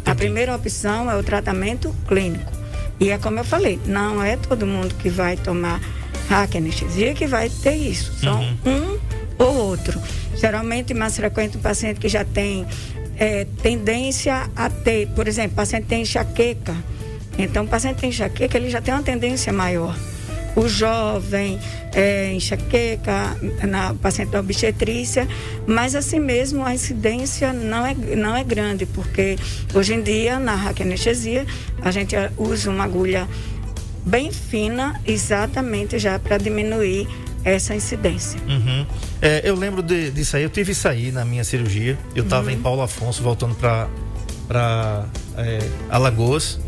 A 0.04 0.14
primeira 0.14 0.54
opção 0.54 1.10
é 1.10 1.16
o 1.16 1.22
tratamento 1.22 1.94
clínico. 2.06 2.52
E 2.98 3.10
é 3.10 3.18
como 3.18 3.38
eu 3.38 3.44
falei, 3.44 3.80
não 3.86 4.22
é 4.22 4.36
todo 4.36 4.66
mundo 4.66 4.94
que 4.96 5.08
vai 5.08 5.36
tomar 5.36 5.80
hack 6.28 6.56
anestesia 6.56 7.14
que 7.14 7.26
vai 7.26 7.48
ter 7.48 7.74
isso. 7.74 8.12
São 8.18 8.42
um 8.64 8.98
ou 9.38 9.56
outro. 9.56 10.00
Geralmente, 10.36 10.94
mais 10.94 11.16
frequente, 11.16 11.56
o 11.56 11.60
paciente 11.60 11.98
que 11.98 12.08
já 12.08 12.24
tem 12.24 12.66
é, 13.16 13.46
tendência 13.62 14.48
a 14.54 14.70
ter, 14.70 15.08
por 15.08 15.26
exemplo, 15.26 15.52
o 15.52 15.56
paciente 15.56 15.86
tem 15.86 16.02
enxaqueca. 16.02 16.74
Então, 17.38 17.64
o 17.64 17.68
paciente 17.68 17.98
tem 17.98 18.10
enxaqueca, 18.10 18.56
ele 18.56 18.70
já 18.70 18.80
tem 18.80 18.92
uma 18.94 19.02
tendência 19.02 19.52
maior. 19.52 19.96
O 20.56 20.68
jovem, 20.68 21.58
é, 21.92 22.32
enxaqueca, 22.32 23.36
na 23.66 23.94
paciente 23.94 24.30
da 24.30 24.40
obstetrícia, 24.40 25.26
mas 25.66 25.94
assim 25.94 26.18
mesmo 26.18 26.64
a 26.64 26.74
incidência 26.74 27.52
não 27.52 27.86
é, 27.86 27.94
não 27.94 28.36
é 28.36 28.42
grande, 28.42 28.84
porque 28.86 29.36
hoje 29.74 29.94
em 29.94 30.02
dia, 30.02 30.38
na 30.38 30.54
raquianestesia, 30.54 31.46
a 31.82 31.90
gente 31.90 32.16
usa 32.36 32.70
uma 32.70 32.84
agulha 32.84 33.28
bem 34.04 34.32
fina, 34.32 35.00
exatamente 35.06 35.98
já 35.98 36.18
para 36.18 36.38
diminuir 36.38 37.06
essa 37.44 37.74
incidência. 37.74 38.40
Uhum. 38.48 38.86
É, 39.20 39.42
eu 39.44 39.54
lembro 39.54 39.82
de, 39.82 40.10
disso 40.10 40.36
aí, 40.36 40.42
eu 40.42 40.50
tive 40.50 40.72
isso 40.72 40.86
aí 40.88 41.10
na 41.10 41.24
minha 41.24 41.44
cirurgia. 41.44 41.98
Eu 42.14 42.24
estava 42.24 42.52
em 42.52 42.58
Paulo 42.58 42.82
Afonso, 42.82 43.22
voltando 43.22 43.54
para 43.54 45.06
é, 45.36 45.58
Alagoas, 45.88 46.60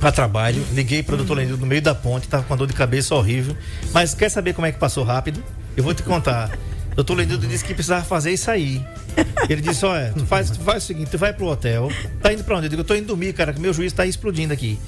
para 0.00 0.10
trabalho. 0.10 0.64
Liguei 0.72 1.02
para 1.02 1.14
o 1.14 1.18
doutor 1.18 1.34
Lenildo 1.36 1.60
no 1.60 1.66
meio 1.66 1.82
da 1.82 1.94
ponte, 1.94 2.24
estava 2.24 2.42
com 2.42 2.52
uma 2.52 2.56
dor 2.56 2.66
de 2.66 2.72
cabeça 2.72 3.14
horrível. 3.14 3.56
Mas 3.92 4.14
quer 4.14 4.30
saber 4.30 4.54
como 4.54 4.66
é 4.66 4.72
que 4.72 4.78
passou 4.78 5.04
rápido? 5.04 5.42
Eu 5.76 5.84
vou 5.84 5.94
te 5.94 6.02
contar. 6.02 6.50
Doutor 6.96 7.14
Lenildo 7.14 7.46
disse 7.46 7.64
que 7.64 7.72
precisava 7.72 8.04
fazer 8.04 8.32
isso 8.32 8.50
aí. 8.50 8.84
Ele 9.48 9.60
disse: 9.60 9.84
Olha, 9.86 10.12
tu 10.16 10.26
faz, 10.26 10.50
tu 10.50 10.58
faz 10.60 10.82
o 10.82 10.86
seguinte, 10.86 11.10
tu 11.10 11.18
vai 11.18 11.32
pro 11.32 11.46
hotel. 11.46 11.90
Tá 12.20 12.32
indo 12.32 12.42
pra 12.42 12.56
onde? 12.56 12.66
Eu 12.66 12.70
digo: 12.70 12.80
Eu 12.82 12.86
tô 12.86 12.94
indo 12.94 13.06
dormir, 13.06 13.32
cara, 13.32 13.52
que 13.52 13.60
meu 13.60 13.72
juiz 13.72 13.92
tá 13.92 14.04
explodindo 14.06 14.52
aqui. 14.52 14.78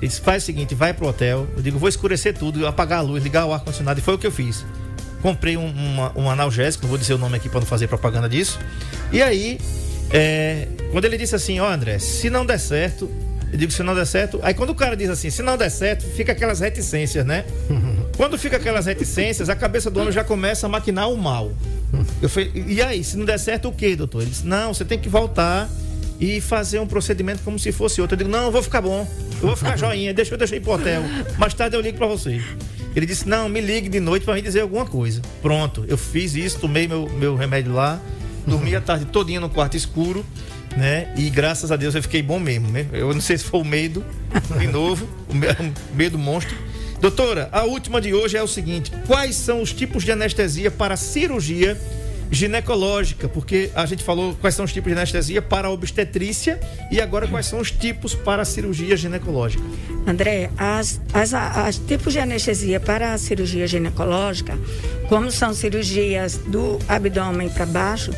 Ele 0.00 0.08
disse: 0.08 0.20
Faz 0.20 0.42
o 0.42 0.46
seguinte, 0.46 0.74
vai 0.74 0.92
pro 0.92 1.06
hotel. 1.06 1.46
Eu 1.56 1.62
digo: 1.62 1.78
Vou 1.78 1.88
escurecer 1.88 2.34
tudo, 2.36 2.66
apagar 2.66 2.98
a 2.98 3.02
luz, 3.02 3.22
ligar 3.22 3.46
o 3.46 3.52
ar-condicionado. 3.52 4.00
E 4.00 4.02
foi 4.02 4.14
o 4.14 4.18
que 4.18 4.26
eu 4.26 4.32
fiz. 4.32 4.64
Comprei 5.22 5.56
um, 5.56 5.66
uma- 5.70 6.12
um 6.18 6.28
analgésico, 6.28 6.82
não 6.82 6.88
vou 6.90 6.98
dizer 6.98 7.14
o 7.14 7.18
nome 7.18 7.36
aqui 7.36 7.48
pra 7.48 7.60
não 7.60 7.66
fazer 7.66 7.86
propaganda 7.86 8.28
disso. 8.28 8.58
E 9.12 9.22
aí, 9.22 9.58
é, 10.10 10.66
quando 10.90 11.04
ele 11.04 11.16
disse 11.16 11.34
assim: 11.36 11.60
Ó, 11.60 11.70
André, 11.70 11.98
se 12.00 12.28
não 12.30 12.44
der 12.44 12.58
certo. 12.58 13.08
Eu 13.52 13.58
digo, 13.58 13.70
se 13.70 13.82
não 13.82 13.94
der 13.94 14.06
certo. 14.06 14.40
Aí 14.42 14.54
quando 14.54 14.70
o 14.70 14.74
cara 14.74 14.96
diz 14.96 15.10
assim, 15.10 15.28
se 15.28 15.42
não 15.42 15.58
der 15.58 15.70
certo, 15.70 16.04
fica 16.04 16.32
aquelas 16.32 16.60
reticências, 16.60 17.24
né? 17.24 17.44
Quando 18.16 18.38
fica 18.38 18.56
aquelas 18.56 18.86
reticências, 18.86 19.48
a 19.48 19.54
cabeça 19.56 19.90
do 19.90 20.00
homem 20.00 20.12
já 20.12 20.24
começa 20.24 20.66
a 20.66 20.68
maquinar 20.68 21.10
o 21.10 21.16
mal. 21.16 21.52
Eu 22.20 22.28
falei, 22.28 22.50
e 22.66 22.80
aí, 22.80 23.04
se 23.04 23.16
não 23.16 23.24
der 23.26 23.38
certo, 23.38 23.68
o 23.68 23.72
que, 23.72 23.94
doutor? 23.94 24.22
Ele 24.22 24.30
disse, 24.30 24.46
não, 24.46 24.72
você 24.72 24.84
tem 24.84 24.98
que 24.98 25.08
voltar 25.08 25.68
e 26.18 26.40
fazer 26.40 26.78
um 26.78 26.86
procedimento 26.86 27.42
como 27.42 27.58
se 27.58 27.72
fosse 27.72 28.00
outro. 28.00 28.14
Eu 28.14 28.18
digo, 28.18 28.30
não, 28.30 28.44
eu 28.44 28.52
vou 28.52 28.62
ficar 28.62 28.80
bom, 28.80 29.06
eu 29.40 29.48
vou 29.48 29.56
ficar 29.56 29.76
joinha, 29.78 30.14
deixa 30.14 30.32
eu 30.32 30.38
deixar 30.38 30.56
ir 30.56 30.60
pro 30.60 30.72
hotel. 30.72 31.02
Mais 31.36 31.52
tarde 31.52 31.76
eu 31.76 31.80
ligo 31.80 31.98
pra 31.98 32.06
você. 32.06 32.40
Ele 32.94 33.06
disse, 33.06 33.28
não, 33.28 33.48
me 33.48 33.60
ligue 33.60 33.88
de 33.88 34.00
noite 34.00 34.24
pra 34.24 34.34
me 34.34 34.42
dizer 34.42 34.60
alguma 34.60 34.86
coisa. 34.86 35.20
Pronto, 35.42 35.84
eu 35.88 35.98
fiz 35.98 36.34
isso, 36.34 36.58
tomei 36.58 36.86
meu, 36.86 37.08
meu 37.08 37.34
remédio 37.34 37.72
lá, 37.72 38.00
dormi 38.46 38.74
a 38.76 38.80
tarde 38.80 39.06
todinha 39.06 39.40
no 39.40 39.48
quarto 39.48 39.76
escuro, 39.76 40.24
né? 40.76 41.12
E 41.16 41.28
graças 41.30 41.70
a 41.70 41.76
Deus 41.76 41.94
eu 41.94 42.02
fiquei 42.02 42.22
bom 42.22 42.38
mesmo, 42.38 42.68
né? 42.68 42.86
Eu 42.92 43.12
não 43.12 43.20
sei 43.20 43.38
se 43.38 43.44
foi 43.44 43.60
o 43.60 43.64
medo, 43.64 44.04
de 44.58 44.66
novo, 44.66 45.08
o 45.28 45.34
me- 45.34 45.46
o 45.48 45.96
medo 45.96 46.18
monstro. 46.18 46.56
Doutora, 47.00 47.48
a 47.50 47.64
última 47.64 48.00
de 48.00 48.14
hoje 48.14 48.36
é 48.36 48.42
o 48.42 48.46
seguinte: 48.48 48.92
quais 49.06 49.34
são 49.36 49.60
os 49.60 49.72
tipos 49.72 50.04
de 50.04 50.12
anestesia 50.12 50.70
para 50.70 50.96
cirurgia 50.96 51.76
ginecológica? 52.30 53.28
Porque 53.28 53.70
a 53.74 53.84
gente 53.86 54.02
falou 54.02 54.34
quais 54.40 54.54
são 54.54 54.64
os 54.64 54.72
tipos 54.72 54.90
de 54.90 54.96
anestesia 54.98 55.42
para 55.42 55.68
obstetrícia 55.70 56.58
e 56.90 57.00
agora 57.00 57.26
quais 57.28 57.46
são 57.46 57.60
os 57.60 57.70
tipos 57.70 58.14
para 58.14 58.44
cirurgia 58.44 58.96
ginecológica. 58.96 59.62
André, 60.06 60.50
as, 60.56 61.00
as, 61.12 61.34
as 61.34 61.76
tipos 61.76 62.12
de 62.12 62.18
anestesia 62.18 62.80
para 62.80 63.12
a 63.12 63.18
cirurgia 63.18 63.66
ginecológica, 63.66 64.58
como 65.08 65.30
são 65.30 65.52
cirurgias 65.54 66.36
do 66.36 66.78
abdômen 66.88 67.48
para 67.48 67.66
baixo, 67.66 68.12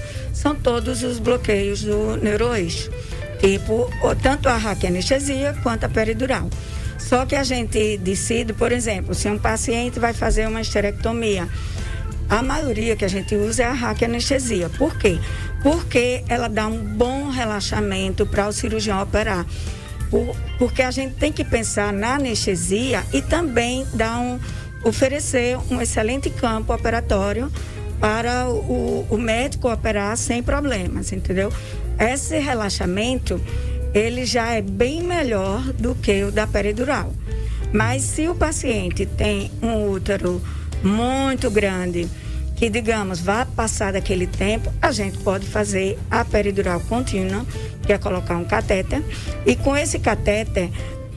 são 0.44 0.54
todos 0.54 1.02
os 1.02 1.18
bloqueios 1.18 1.82
do 1.82 2.18
neuroeixo. 2.18 2.90
Tipo, 3.40 3.90
tanto 4.22 4.46
a 4.46 4.58
raquianestesia 4.58 5.56
quanto 5.62 5.84
a 5.84 5.88
peridural. 5.88 6.50
Só 6.98 7.24
que 7.24 7.34
a 7.34 7.42
gente 7.42 7.96
decide, 7.96 8.52
por 8.52 8.70
exemplo, 8.70 9.14
se 9.14 9.26
um 9.26 9.38
paciente 9.38 9.98
vai 9.98 10.12
fazer 10.12 10.46
uma 10.46 10.60
esterectomia, 10.60 11.48
a 12.28 12.42
maioria 12.42 12.94
que 12.94 13.06
a 13.06 13.08
gente 13.08 13.34
usa 13.34 13.62
é 13.62 13.66
a 13.66 13.72
raquianestesia. 13.72 14.68
Por 14.68 14.94
quê? 14.98 15.18
Porque 15.62 16.22
ela 16.28 16.48
dá 16.48 16.66
um 16.66 16.76
bom 16.78 17.30
relaxamento 17.30 18.26
para 18.26 18.46
o 18.46 18.52
cirurgião 18.52 19.00
operar. 19.00 19.46
Por- 20.10 20.36
porque 20.58 20.82
a 20.82 20.90
gente 20.90 21.14
tem 21.14 21.32
que 21.32 21.42
pensar 21.42 21.90
na 21.90 22.16
anestesia 22.16 23.02
e 23.14 23.22
também 23.22 23.86
dar 23.94 24.18
um, 24.18 24.38
oferecer 24.84 25.56
um 25.70 25.80
excelente 25.80 26.28
campo 26.28 26.74
operatório 26.74 27.50
para 28.00 28.48
o, 28.48 29.06
o 29.08 29.16
médico 29.16 29.72
operar 29.72 30.16
sem 30.16 30.42
problemas, 30.42 31.12
entendeu? 31.12 31.52
Esse 31.98 32.38
relaxamento, 32.38 33.40
ele 33.92 34.24
já 34.24 34.52
é 34.52 34.62
bem 34.62 35.02
melhor 35.02 35.62
do 35.74 35.94
que 35.94 36.24
o 36.24 36.32
da 36.32 36.46
peridural. 36.46 37.12
Mas 37.72 38.02
se 38.02 38.28
o 38.28 38.34
paciente 38.34 39.06
tem 39.06 39.50
um 39.62 39.90
útero 39.90 40.40
muito 40.82 41.50
grande, 41.50 42.08
que 42.56 42.70
digamos 42.70 43.20
vá 43.20 43.44
passar 43.44 43.92
daquele 43.92 44.26
tempo, 44.26 44.72
a 44.80 44.92
gente 44.92 45.18
pode 45.18 45.46
fazer 45.46 45.98
a 46.10 46.24
peridural 46.24 46.80
contínua, 46.80 47.44
que 47.84 47.92
é 47.92 47.98
colocar 47.98 48.36
um 48.36 48.44
catéter, 48.44 49.02
e 49.44 49.56
com 49.56 49.76
esse 49.76 49.98
catéter, 49.98 50.70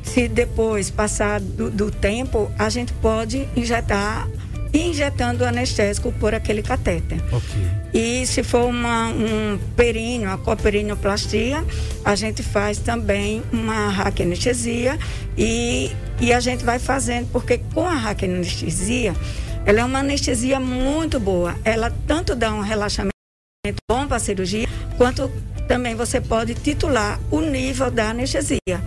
se 0.04 0.28
depois 0.28 0.90
passar 0.90 1.40
do, 1.40 1.70
do 1.70 1.92
tempo, 1.92 2.52
a 2.58 2.70
gente 2.70 2.94
pode 2.94 3.48
injetar 3.56 4.28
injetando 4.74 5.44
o 5.44 5.48
anestésico 5.48 6.12
por 6.14 6.34
aquele 6.34 6.62
catéter. 6.62 7.20
Ok. 7.32 7.78
E 7.94 8.26
se 8.26 8.44
for 8.44 8.66
uma, 8.66 9.08
um 9.08 9.60
períneo, 9.76 10.30
a 10.30 10.38
coperinoplastia, 10.38 11.64
a 12.04 12.16
gente 12.16 12.44
faz 12.44 12.78
também 12.78 13.42
uma 13.52 13.90
raquianestesia 13.90 14.98
e, 15.38 15.92
e 16.20 16.34
a 16.34 16.40
gente 16.40 16.64
vai 16.64 16.80
fazendo, 16.80 17.28
porque 17.32 17.60
com 17.74 17.86
a 17.88 17.96
raquianestesia, 17.96 19.16
ela 19.66 19.82
é 19.82 19.84
uma 19.84 20.00
anestesia 20.00 20.60
muito 20.60 21.20
boa. 21.20 21.56
Ela 21.64 21.92
tanto 22.06 22.36
dá 22.36 22.54
um 22.54 22.62
relaxamento 22.62 23.12
bom 23.90 24.08
para 24.08 24.18
a 24.18 24.20
cirurgia, 24.20 24.68
quanto 24.98 25.30
também 25.68 25.96
você 25.96 26.22
pode 26.22 26.56
titular 26.56 27.20
o 27.30 27.42
nível 27.42 27.92
da 27.92 28.12
anestesia. 28.12 28.82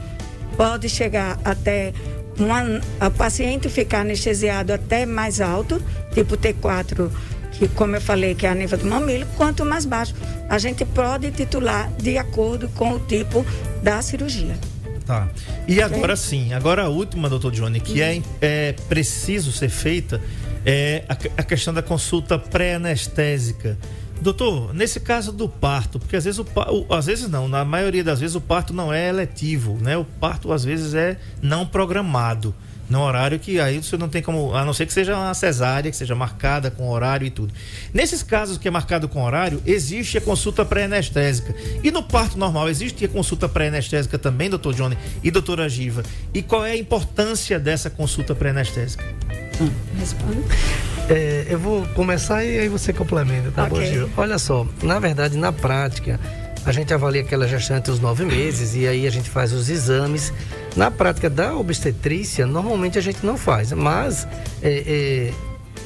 Pode 0.57 0.89
chegar 0.89 1.39
até 1.45 1.93
uma, 2.43 2.63
o 3.07 3.11
paciente 3.11 3.69
ficar 3.69 4.01
anestesiado 4.01 4.73
até 4.73 5.07
mais 5.07 5.41
alto, 5.41 5.83
tipo 6.13 6.37
T4, 6.37 7.11
que 7.53 7.69
como 7.69 7.97
eu 7.97 8.01
falei, 8.01 8.35
que 8.35 8.47
é 8.47 8.51
a 8.51 8.55
nível 8.55 8.79
do 8.79 8.87
mamilo, 8.87 9.27
quanto 9.37 9.65
mais 9.65 9.85
baixo. 9.85 10.15
A 10.49 10.59
gente 10.59 10.85
pode 10.85 11.31
titular 11.31 11.91
de 11.99 12.17
acordo 12.19 12.69
com 12.71 12.95
o 12.95 13.01
tipo 13.01 13.45
da 13.83 14.01
cirurgia. 14.03 14.57
Tá. 15.07 15.29
E 15.67 15.83
agora 15.83 16.15
sim, 16.17 16.53
agora 16.53 16.85
a 16.85 16.89
última, 16.89 17.29
doutor 17.29 17.51
Johnny, 17.53 17.81
que 17.81 18.01
é, 18.01 18.23
é 18.41 18.73
preciso 18.89 19.51
ser 19.51 19.69
feita, 19.69 20.21
é 20.65 21.05
a, 21.09 21.13
a 21.39 21.43
questão 21.43 21.75
da 21.75 21.83
consulta 21.83 22.39
pré-anestésica. 22.39 23.77
Doutor, 24.21 24.75
nesse 24.75 25.01
caso 25.01 25.33
do 25.33 25.49
parto, 25.49 25.99
porque 25.99 26.15
às 26.17 26.25
vezes 26.25 26.39
o, 26.39 26.45
o- 26.89 26.95
às 26.95 27.07
vezes 27.07 27.29
não, 27.29 27.49
na 27.49 27.65
maioria 27.65 28.05
das 28.05 28.21
vezes 28.21 28.37
o 28.37 28.41
parto 28.41 28.73
não 28.75 28.93
é 28.93 29.09
eletivo, 29.09 29.79
né? 29.81 29.97
O 29.97 30.05
parto 30.05 30.53
às 30.53 30.63
vezes 30.65 30.93
é 30.95 31.17
não 31.41 31.65
programado, 31.67 32.55
no 32.89 33.01
horário 33.01 33.39
que 33.39 33.59
aí 33.61 33.83
você 33.83 33.97
não 33.97 34.09
tem 34.11 34.21
como, 34.21 34.55
a 34.55 34.63
não 34.65 34.75
ser 34.75 34.85
que 34.85 34.93
seja 34.93 35.17
uma 35.17 35.33
cesárea, 35.33 35.91
que 35.91 35.97
seja 35.97 36.15
marcada 36.15 36.71
com 36.71 36.91
horário 36.91 37.27
e 37.27 37.31
tudo. 37.31 37.55
Nesses 37.95 38.23
casos 38.23 38.59
que 38.59 38.69
é 38.69 38.71
marcado 38.71 39.09
com 39.09 39.23
horário, 39.25 39.63
existe 39.65 40.19
a 40.19 40.21
consulta 40.21 40.65
pré-anestésica. 40.67 41.55
E 41.83 41.91
no 41.91 42.03
parto 42.03 42.37
normal 42.37 42.69
existe 42.69 43.05
a 43.05 43.09
consulta 43.09 43.49
pré-anestésica 43.49 44.19
também, 44.19 44.51
doutor 44.51 44.75
Johnny 44.75 44.99
e 45.23 45.31
doutora 45.31 45.69
Giva. 45.69 46.03
E 46.35 46.43
qual 46.43 46.67
é 46.67 46.73
a 46.73 46.77
importância 46.77 47.59
dessa 47.61 47.89
consulta 47.89 48.35
pré-anestésica? 48.35 49.05
Responde. 49.99 50.43
É, 51.11 51.47
eu 51.51 51.59
vou 51.59 51.85
começar 51.89 52.45
e 52.45 52.57
aí 52.57 52.69
você 52.69 52.93
complementa, 52.93 53.51
tá 53.51 53.67
bom, 53.67 53.77
Ok. 53.77 53.93
Gil? 53.93 54.09
Olha 54.17 54.39
só, 54.39 54.65
na 54.81 55.01
verdade, 55.01 55.37
na 55.37 55.53
prática, 55.53 56.21
a 56.65 56.71
gente 56.71 56.95
avalia 56.95 57.23
aquela 57.23 57.49
gestante 57.49 57.91
os 57.91 57.99
nove 57.99 58.25
meses 58.25 58.77
e 58.77 58.87
aí 58.87 59.07
a 59.09 59.11
gente 59.11 59.29
faz 59.29 59.53
os 59.53 59.69
exames. 59.69 60.33
Na 60.77 60.89
prática 60.89 61.29
da 61.29 61.57
obstetrícia, 61.57 62.47
normalmente 62.47 62.97
a 62.97 63.01
gente 63.01 63.27
não 63.27 63.37
faz, 63.37 63.73
mas 63.73 64.29
é, 64.63 64.85
é, 64.87 65.33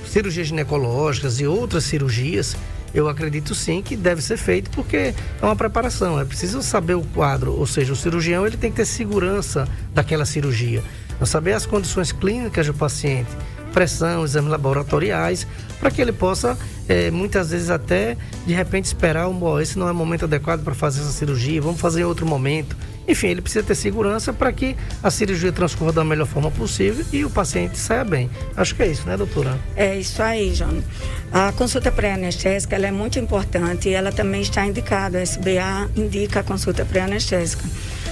cirurgias 0.07 0.49
ginecológicas 0.49 1.41
e 1.41 1.47
outras 1.47 1.85
cirurgias, 1.85 2.55
eu 2.93 3.09
acredito 3.09 3.55
sim 3.55 3.81
que 3.81 3.97
deve 3.97 4.21
ser 4.21 4.37
feito 4.37 4.71
porque 4.71 4.97
é 4.97 5.15
uma 5.43 5.57
preparação, 5.57 6.21
é 6.21 6.25
preciso 6.27 6.63
saber 6.63 6.95
o 6.95 7.03
quadro, 7.03 7.53
ou 7.59 7.67
seja, 7.67 7.95
o 7.95 7.97
cirurgião 7.97 8.47
ele 8.47 8.59
tem 8.59 8.71
que 8.71 8.77
ter 8.77 8.85
segurança 8.85 9.67
daquela 9.95 10.27
cirurgia. 10.27 10.83
Saber 11.25 11.55
as 11.55 11.65
condições 11.65 12.13
clínicas 12.13 12.67
do 12.67 12.75
paciente, 12.75 13.31
pressão, 13.75 14.25
exames 14.25 14.51
laboratoriais, 14.51 15.47
para 15.81 15.91
que 15.91 16.01
ele 16.01 16.13
possa, 16.13 16.57
é, 16.89 17.11
muitas 17.11 17.51
vezes 17.51 17.69
até, 17.69 18.17
de 18.47 18.55
repente, 18.55 18.85
esperar, 18.87 19.29
um, 19.29 19.61
esse 19.61 19.77
não 19.77 19.89
é 19.89 19.91
o 19.91 19.95
momento 19.95 20.25
adequado 20.25 20.63
para 20.63 20.75
fazer 20.75 21.01
essa 21.01 21.11
cirurgia, 21.11 21.61
vamos 21.61 21.81
fazer 21.81 22.03
em 22.03 22.05
outro 22.05 22.25
momento. 22.25 22.77
Enfim, 23.07 23.27
ele 23.27 23.43
precisa 23.43 23.63
ter 23.63 23.75
segurança 23.75 24.33
para 24.33 24.51
que 24.51 24.75
a 25.03 25.11
cirurgia 25.11 25.53
transcorra 25.53 25.93
da 25.93 26.05
melhor 26.05 26.27
forma 26.27 26.51
possível 26.51 27.05
e 27.13 27.25
o 27.25 27.29
paciente 27.29 27.77
saia 27.77 28.05
bem. 28.05 28.31
Acho 28.57 28.75
que 28.75 28.83
é 28.83 28.87
isso, 28.87 29.07
né, 29.07 29.17
doutora? 29.17 29.59
É 29.77 29.95
isso 29.97 30.23
aí, 30.23 30.55
João. 30.55 30.83
A 31.31 31.53
consulta 31.53 31.93
pré-anestésica 31.93 32.77
é 32.77 32.91
muito 32.91 33.19
importante 33.19 33.91
e 33.91 33.93
ela 33.93 34.11
também 34.11 34.41
está 34.41 34.65
indicada. 34.65 35.19
A 35.19 35.23
SBA 35.23 35.91
indica 35.97 36.41
a 36.41 36.43
consulta 36.43 36.85
pré-anestésica. 36.85 37.65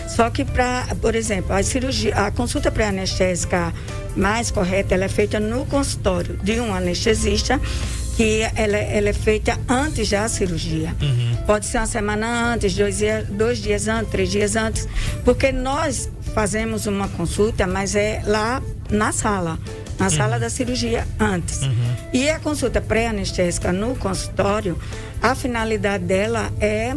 Só 0.08 0.28
que, 0.28 0.44
para, 0.44 0.94
por 1.00 1.14
exemplo, 1.14 1.54
a 1.54 1.62
cirurgia, 1.62 2.14
a 2.14 2.30
consulta 2.30 2.70
pré-anestésica 2.70 3.72
mais 4.16 4.50
correta, 4.50 4.94
ela 4.94 5.04
é 5.04 5.08
feita 5.08 5.40
no 5.40 5.64
consultório 5.66 6.38
de 6.42 6.60
um 6.60 6.74
anestesista 6.74 7.60
que 8.16 8.42
ela, 8.54 8.76
ela, 8.76 9.08
é 9.08 9.12
feita 9.12 9.58
antes 9.68 10.10
da 10.10 10.28
cirurgia. 10.28 10.94
Uhum. 11.00 11.36
Pode 11.46 11.66
ser 11.66 11.78
uma 11.78 11.86
semana 11.86 12.52
antes, 12.52 12.74
dois 12.74 12.98
dias, 12.98 13.26
dois 13.28 13.58
dias 13.58 13.88
antes, 13.88 14.10
três 14.10 14.30
dias 14.30 14.54
antes, 14.54 14.86
porque 15.24 15.50
nós 15.50 16.10
fazemos 16.34 16.86
uma 16.86 17.08
consulta, 17.08 17.66
mas 17.66 17.94
é 17.94 18.22
lá 18.26 18.62
na 18.90 19.12
sala, 19.12 19.58
na 19.98 20.06
uhum. 20.06 20.10
sala 20.10 20.38
da 20.38 20.50
cirurgia 20.50 21.06
antes. 21.18 21.62
Uhum. 21.62 21.96
E 22.12 22.28
a 22.28 22.38
consulta 22.38 22.80
pré-anestésica 22.80 23.72
no 23.72 23.96
consultório, 23.96 24.78
a 25.22 25.34
finalidade 25.34 26.04
dela 26.04 26.52
é 26.60 26.94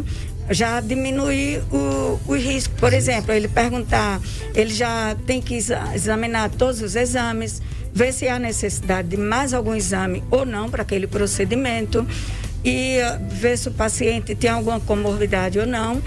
já 0.50 0.80
diminuir 0.80 1.62
o, 1.72 2.20
o 2.26 2.34
risco. 2.36 2.74
Por 2.76 2.92
exemplo, 2.92 3.32
ele 3.32 3.48
perguntar, 3.48 4.20
ele 4.54 4.72
já 4.72 5.16
tem 5.26 5.40
que 5.40 5.54
examinar 5.54 6.50
todos 6.50 6.80
os 6.80 6.96
exames, 6.96 7.60
ver 7.92 8.12
se 8.12 8.28
há 8.28 8.38
necessidade 8.38 9.08
de 9.08 9.16
mais 9.16 9.54
algum 9.54 9.74
exame 9.74 10.22
ou 10.30 10.44
não 10.44 10.68
para 10.68 10.82
aquele 10.82 11.06
procedimento 11.06 12.06
e 12.64 12.98
uh, 12.98 13.34
ver 13.34 13.56
se 13.56 13.68
o 13.68 13.72
paciente 13.72 14.34
tem 14.34 14.50
alguma 14.50 14.80
comorbidade 14.80 15.58
ou 15.58 15.66
não. 15.66 16.02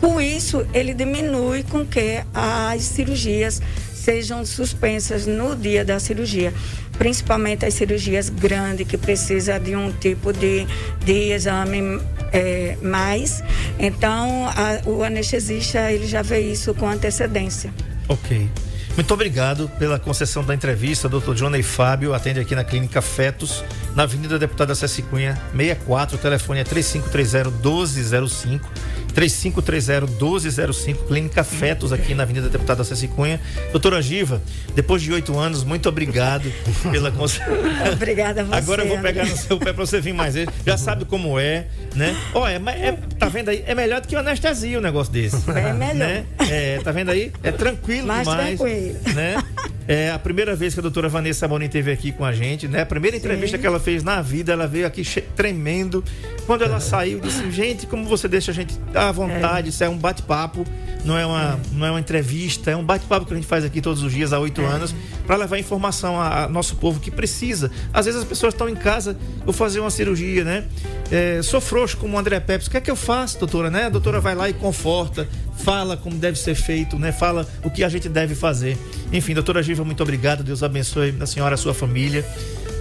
Com 0.00 0.20
isso, 0.20 0.66
ele 0.72 0.94
diminui 0.94 1.62
com 1.62 1.84
que 1.84 2.22
as 2.34 2.82
cirurgias 2.82 3.60
sejam 3.94 4.44
suspensas 4.46 5.26
no 5.26 5.54
dia 5.54 5.84
da 5.84 6.00
cirurgia, 6.00 6.54
principalmente 6.98 7.66
as 7.66 7.74
cirurgias 7.74 8.30
grandes 8.30 8.86
que 8.86 8.96
precisa 8.96 9.58
de 9.60 9.76
um 9.76 9.92
tipo 9.92 10.32
de, 10.32 10.66
de 11.04 11.32
exame 11.32 12.00
é, 12.32 12.76
mais. 12.82 13.42
Então, 13.78 14.46
a, 14.48 14.88
o 14.88 15.02
anestesista 15.02 15.90
ele 15.90 16.06
já 16.06 16.22
vê 16.22 16.40
isso 16.40 16.74
com 16.74 16.88
antecedência. 16.88 17.72
Ok. 18.08 18.48
Muito 18.96 19.14
obrigado 19.14 19.70
pela 19.78 19.98
concessão 19.98 20.44
da 20.44 20.54
entrevista, 20.54 21.08
doutor 21.08 21.34
Johnny 21.34 21.62
Fábio, 21.62 22.12
atende 22.12 22.40
aqui 22.40 22.54
na 22.54 22.64
Clínica 22.64 23.00
Fetos, 23.00 23.64
na 23.94 24.02
Avenida 24.02 24.38
Deputada 24.38 24.74
Ceci 24.74 25.00
Cunha, 25.02 25.40
64, 25.56 26.16
o 26.16 26.18
telefone 26.18 26.60
é 26.60 26.64
3530 26.64 27.50
1205. 27.50 28.68
3530-1205, 29.12 31.06
Clínica 31.06 31.44
Fetos, 31.44 31.92
aqui 31.92 32.14
na 32.14 32.22
Avenida 32.22 32.48
Deputada 32.48 32.82
Ceci 32.84 33.08
Cunha. 33.08 33.40
Doutora 33.72 34.00
Giva, 34.00 34.42
depois 34.74 35.02
de 35.02 35.12
oito 35.12 35.38
anos, 35.38 35.64
muito 35.64 35.88
obrigado 35.88 36.50
pela 36.90 37.10
Obrigada 37.92 38.42
a 38.42 38.44
você. 38.44 38.56
Agora 38.56 38.82
eu 38.82 38.88
vou 38.88 38.98
pegar 38.98 39.24
no 39.26 39.36
seu 39.36 39.58
pé 39.58 39.72
para 39.72 39.84
você 39.84 40.00
vir 40.00 40.14
mais 40.14 40.34
vezes. 40.34 40.52
Já 40.64 40.76
sabe 40.76 41.04
como 41.04 41.38
é, 41.38 41.66
né? 41.94 42.16
Olha, 42.34 42.60
é, 42.70 42.88
é, 42.88 42.98
tá 43.18 43.28
vendo 43.28 43.50
aí? 43.50 43.62
É 43.66 43.74
melhor 43.74 44.00
do 44.00 44.08
que 44.08 44.16
anestesia 44.16 44.78
um 44.78 44.82
negócio 44.82 45.12
desse. 45.12 45.36
É 45.50 45.72
melhor. 45.72 45.94
Né? 45.94 46.24
É, 46.50 46.80
tá 46.82 46.92
vendo 46.92 47.10
aí? 47.10 47.32
É 47.42 47.52
tranquilo 47.52 48.06
mais 48.06 48.26
demais. 48.26 48.58
Tranquilo. 48.58 48.98
Né? 49.14 49.42
É 49.88 50.10
a 50.10 50.18
primeira 50.18 50.54
vez 50.54 50.72
que 50.72 50.78
a 50.78 50.82
doutora 50.82 51.08
Vanessa 51.08 51.46
Amorim 51.46 51.64
esteve 51.64 51.90
aqui 51.90 52.12
com 52.12 52.24
a 52.24 52.32
gente, 52.32 52.68
né? 52.68 52.82
A 52.82 52.86
primeira 52.86 53.16
entrevista 53.16 53.56
Sim. 53.56 53.60
que 53.60 53.66
ela 53.66 53.80
fez 53.80 54.04
na 54.04 54.22
vida, 54.22 54.52
ela 54.52 54.68
veio 54.68 54.86
aqui 54.86 55.02
tremendo. 55.34 56.04
Quando 56.46 56.62
ela 56.62 56.78
saiu, 56.80 57.18
disse: 57.18 57.50
Gente, 57.50 57.86
como 57.86 58.04
você 58.04 58.28
deixa 58.28 58.52
a 58.52 58.54
gente 58.54 58.78
à 59.08 59.12
vontade? 59.12 59.68
É. 59.68 59.70
Isso 59.70 59.82
é 59.82 59.88
um 59.88 59.96
bate-papo, 59.96 60.64
não 61.04 61.16
é 61.16 61.24
uma, 61.24 61.54
é. 61.54 61.56
não 61.72 61.86
é 61.86 61.90
uma 61.90 62.00
entrevista, 62.00 62.70
é 62.70 62.76
um 62.76 62.84
bate-papo 62.84 63.26
que 63.26 63.32
a 63.32 63.36
gente 63.36 63.46
faz 63.46 63.64
aqui 63.64 63.80
todos 63.80 64.02
os 64.02 64.12
dias 64.12 64.32
há 64.32 64.38
oito 64.38 64.60
é. 64.60 64.64
anos, 64.66 64.94
para 65.26 65.36
levar 65.36 65.58
informação 65.58 66.20
ao 66.20 66.48
nosso 66.48 66.76
povo 66.76 67.00
que 67.00 67.10
precisa. 67.10 67.70
Às 67.92 68.06
vezes 68.06 68.20
as 68.20 68.26
pessoas 68.26 68.54
estão 68.54 68.68
em 68.68 68.74
casa, 68.74 69.16
vou 69.44 69.52
fazer 69.52 69.80
uma 69.80 69.90
cirurgia, 69.90 70.44
né? 70.44 70.64
É, 71.10 71.40
sou 71.42 71.60
frouxo 71.60 71.96
como 71.96 72.16
o 72.16 72.18
André 72.18 72.38
Pepes. 72.40 72.66
O 72.66 72.70
que 72.70 72.76
é 72.76 72.80
que 72.80 72.90
eu 72.90 72.96
faço, 72.96 73.38
doutora? 73.38 73.70
Né? 73.70 73.84
A 73.84 73.88
doutora 73.88 74.20
vai 74.20 74.34
lá 74.34 74.48
e 74.48 74.52
conforta, 74.52 75.28
fala 75.58 75.96
como 75.96 76.16
deve 76.16 76.38
ser 76.38 76.54
feito, 76.54 76.98
né? 76.98 77.12
Fala 77.12 77.46
o 77.64 77.70
que 77.70 77.82
a 77.82 77.88
gente 77.88 78.08
deve 78.08 78.34
fazer. 78.34 78.78
Enfim, 79.12 79.34
doutora 79.34 79.62
Giva, 79.62 79.84
muito 79.84 80.02
obrigado. 80.02 80.44
Deus 80.44 80.62
abençoe 80.62 81.14
a 81.20 81.26
senhora, 81.26 81.54
a 81.54 81.58
sua 81.58 81.74
família. 81.74 82.24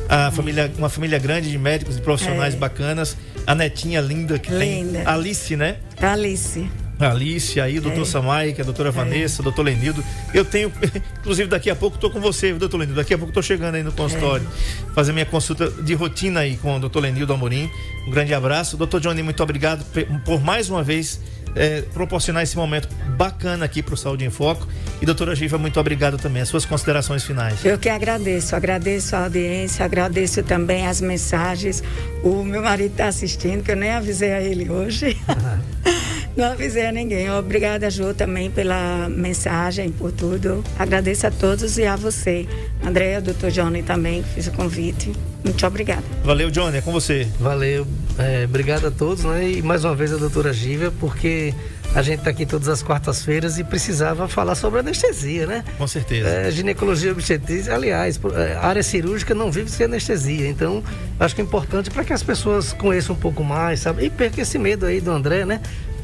A 0.09 0.31
família, 0.31 0.71
uma 0.75 0.89
família 0.89 1.19
grande 1.19 1.51
de 1.51 1.57
médicos 1.57 1.97
e 1.97 2.01
profissionais 2.01 2.55
é. 2.55 2.57
bacanas. 2.57 3.15
A 3.45 3.53
netinha 3.53 4.01
linda 4.01 4.39
que 4.39 4.51
linda. 4.51 4.99
tem. 4.99 5.07
Alice, 5.07 5.55
né? 5.55 5.77
Alice. 6.01 6.67
Alice, 6.99 7.61
aí, 7.61 7.79
doutor 7.79 8.01
é. 8.01 8.05
Samai, 8.05 8.51
que 8.51 8.59
é 8.59 8.63
a 8.63 8.65
doutora 8.65 8.89
é. 8.89 8.91
Vanessa, 8.91 9.41
doutor 9.41 9.63
Lenildo. 9.63 10.03
Eu 10.33 10.43
tenho, 10.43 10.71
inclusive 11.19 11.47
daqui 11.47 11.69
a 11.69 11.75
pouco 11.75 11.95
estou 11.95 12.09
com 12.09 12.19
você, 12.19 12.51
doutor 12.53 12.77
Lenildo. 12.77 12.99
Daqui 12.99 13.13
a 13.13 13.17
pouco 13.17 13.29
estou 13.29 13.43
chegando 13.43 13.75
aí 13.75 13.83
no 13.83 13.91
consultório. 13.91 14.45
É. 14.45 14.93
Fazer 14.93 15.13
minha 15.13 15.25
consulta 15.25 15.69
de 15.69 15.93
rotina 15.93 16.41
aí 16.41 16.57
com 16.57 16.75
o 16.75 16.79
doutor 16.79 17.01
Lenildo 17.01 17.31
Amorim. 17.31 17.69
Um 18.07 18.11
grande 18.11 18.33
abraço. 18.33 18.75
Doutor 18.75 18.99
Johnny, 18.99 19.21
muito 19.21 19.41
obrigado 19.41 19.85
por 20.25 20.41
mais 20.41 20.69
uma 20.69 20.83
vez 20.83 21.21
é, 21.55 21.81
proporcionar 21.93 22.43
esse 22.43 22.55
momento 22.55 22.87
bacana 23.17 23.65
aqui 23.65 23.81
para 23.81 23.93
o 23.93 23.97
Saúde 23.97 24.25
em 24.25 24.29
Foco. 24.29 24.67
E 25.01 25.05
doutora 25.05 25.35
Giva, 25.35 25.57
muito 25.57 25.79
obrigado 25.79 26.17
também. 26.17 26.41
As 26.41 26.49
suas 26.49 26.65
considerações 26.65 27.23
finais. 27.23 27.63
Eu 27.63 27.77
que 27.77 27.89
agradeço, 27.89 28.55
agradeço 28.55 29.15
a 29.15 29.23
audiência, 29.23 29.85
agradeço 29.85 30.43
também 30.43 30.87
as 30.87 31.01
mensagens. 31.01 31.83
O 32.23 32.43
meu 32.43 32.61
marido 32.61 32.91
está 32.91 33.07
assistindo, 33.07 33.63
que 33.63 33.71
eu 33.71 33.75
nem 33.75 33.91
avisei 33.91 34.31
a 34.31 34.41
ele 34.41 34.69
hoje. 34.69 35.17
Não 36.39 36.53
avisei 36.53 36.85
a 36.85 36.91
ninguém. 36.93 37.29
Obrigada, 37.29 37.89
Ju, 37.89 38.13
também 38.13 38.49
pela 38.49 39.09
mensagem, 39.09 39.91
por 39.91 40.09
tudo. 40.09 40.63
Agradeço 40.79 41.27
a 41.27 41.31
todos 41.31 41.77
e 41.77 41.83
a 41.83 41.97
você, 41.97 42.47
Andréia, 42.81 43.19
doutor 43.19 43.51
Johnny 43.51 43.83
também, 43.83 44.23
que 44.23 44.29
fez 44.29 44.47
o 44.47 44.53
convite. 44.53 45.11
Muito 45.43 45.67
obrigada. 45.67 46.03
Valeu, 46.23 46.49
Johnny, 46.49 46.77
é 46.77 46.81
com 46.81 46.93
você. 46.93 47.27
Valeu. 47.41 47.85
É, 48.17 48.45
obrigado 48.45 48.87
a 48.87 48.91
todos, 48.91 49.25
né? 49.25 49.51
E 49.51 49.61
mais 49.61 49.83
uma 49.83 49.93
vez 49.93 50.13
a 50.13 50.15
doutora 50.15 50.53
Gívia, 50.53 50.93
porque 50.97 51.53
a 51.93 52.01
gente 52.01 52.19
está 52.19 52.29
aqui 52.29 52.45
todas 52.45 52.69
as 52.69 52.81
quartas-feiras 52.81 53.59
e 53.59 53.63
precisava 53.65 54.25
falar 54.29 54.55
sobre 54.55 54.79
anestesia, 54.79 55.45
né? 55.45 55.65
Com 55.77 55.87
certeza. 55.87 56.29
É, 56.29 56.51
ginecologia 56.51 57.11
obstetrícia, 57.11 57.75
aliás, 57.75 58.17
é, 58.33 58.53
a 58.53 58.65
área 58.65 58.83
cirúrgica 58.83 59.35
não 59.35 59.51
vive 59.51 59.69
sem 59.69 59.87
anestesia. 59.87 60.47
Então, 60.47 60.81
acho 61.19 61.35
que 61.35 61.41
é 61.41 61.43
importante 61.43 61.91
para 61.91 62.05
que 62.05 62.13
as 62.13 62.23
pessoas 62.23 62.71
conheçam 62.71 63.13
um 63.13 63.19
pouco 63.19 63.43
mais, 63.43 63.81
sabe? 63.81 64.05
E 64.05 64.09
perca 64.09 64.41
esse 64.41 64.57
medo 64.57 64.85
aí 64.85 65.01
do 65.01 65.11
André, 65.11 65.43
né? 65.43 65.59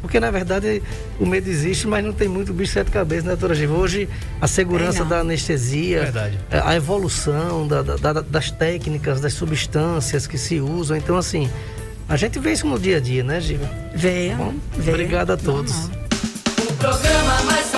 Porque, 0.06 0.20
na 0.20 0.30
verdade, 0.30 0.84
o 1.20 1.26
medo 1.26 1.50
existe, 1.50 1.88
mas 1.88 2.06
não 2.06 2.14
tem 2.14 2.28
muito 2.28 2.54
bicho 2.54 2.74
sete 2.74 2.92
cabeças, 2.92 3.24
né, 3.24 3.32
doutora 3.32 3.56
Giva? 3.56 3.74
Hoje, 3.74 4.08
a 4.40 4.48
segurança 4.48 5.02
é, 5.02 5.06
da 5.06 5.20
anestesia, 5.22 6.14
é, 6.52 6.60
a 6.64 6.76
evolução 6.76 7.68
da, 7.68 7.82
da, 7.82 8.14
das 8.22 8.52
técnicas, 8.52 9.20
das 9.20 9.34
substâncias 9.34 10.28
que 10.28 10.38
se 10.38 10.60
usam. 10.60 10.96
Então, 10.96 11.18
assim, 11.18 11.50
a 12.08 12.16
gente 12.16 12.38
vê 12.38 12.52
isso 12.52 12.68
no 12.68 12.78
dia 12.78 12.98
a 12.98 13.00
dia, 13.00 13.24
né, 13.24 13.42
Giva? 13.42 13.68
Veio. 13.96 14.38
Bom, 14.38 14.54
obrigado 14.88 15.32
a 15.32 15.38
todos. 15.38 15.90
O 16.70 16.74
programa 16.78 17.42
mais 17.46 17.72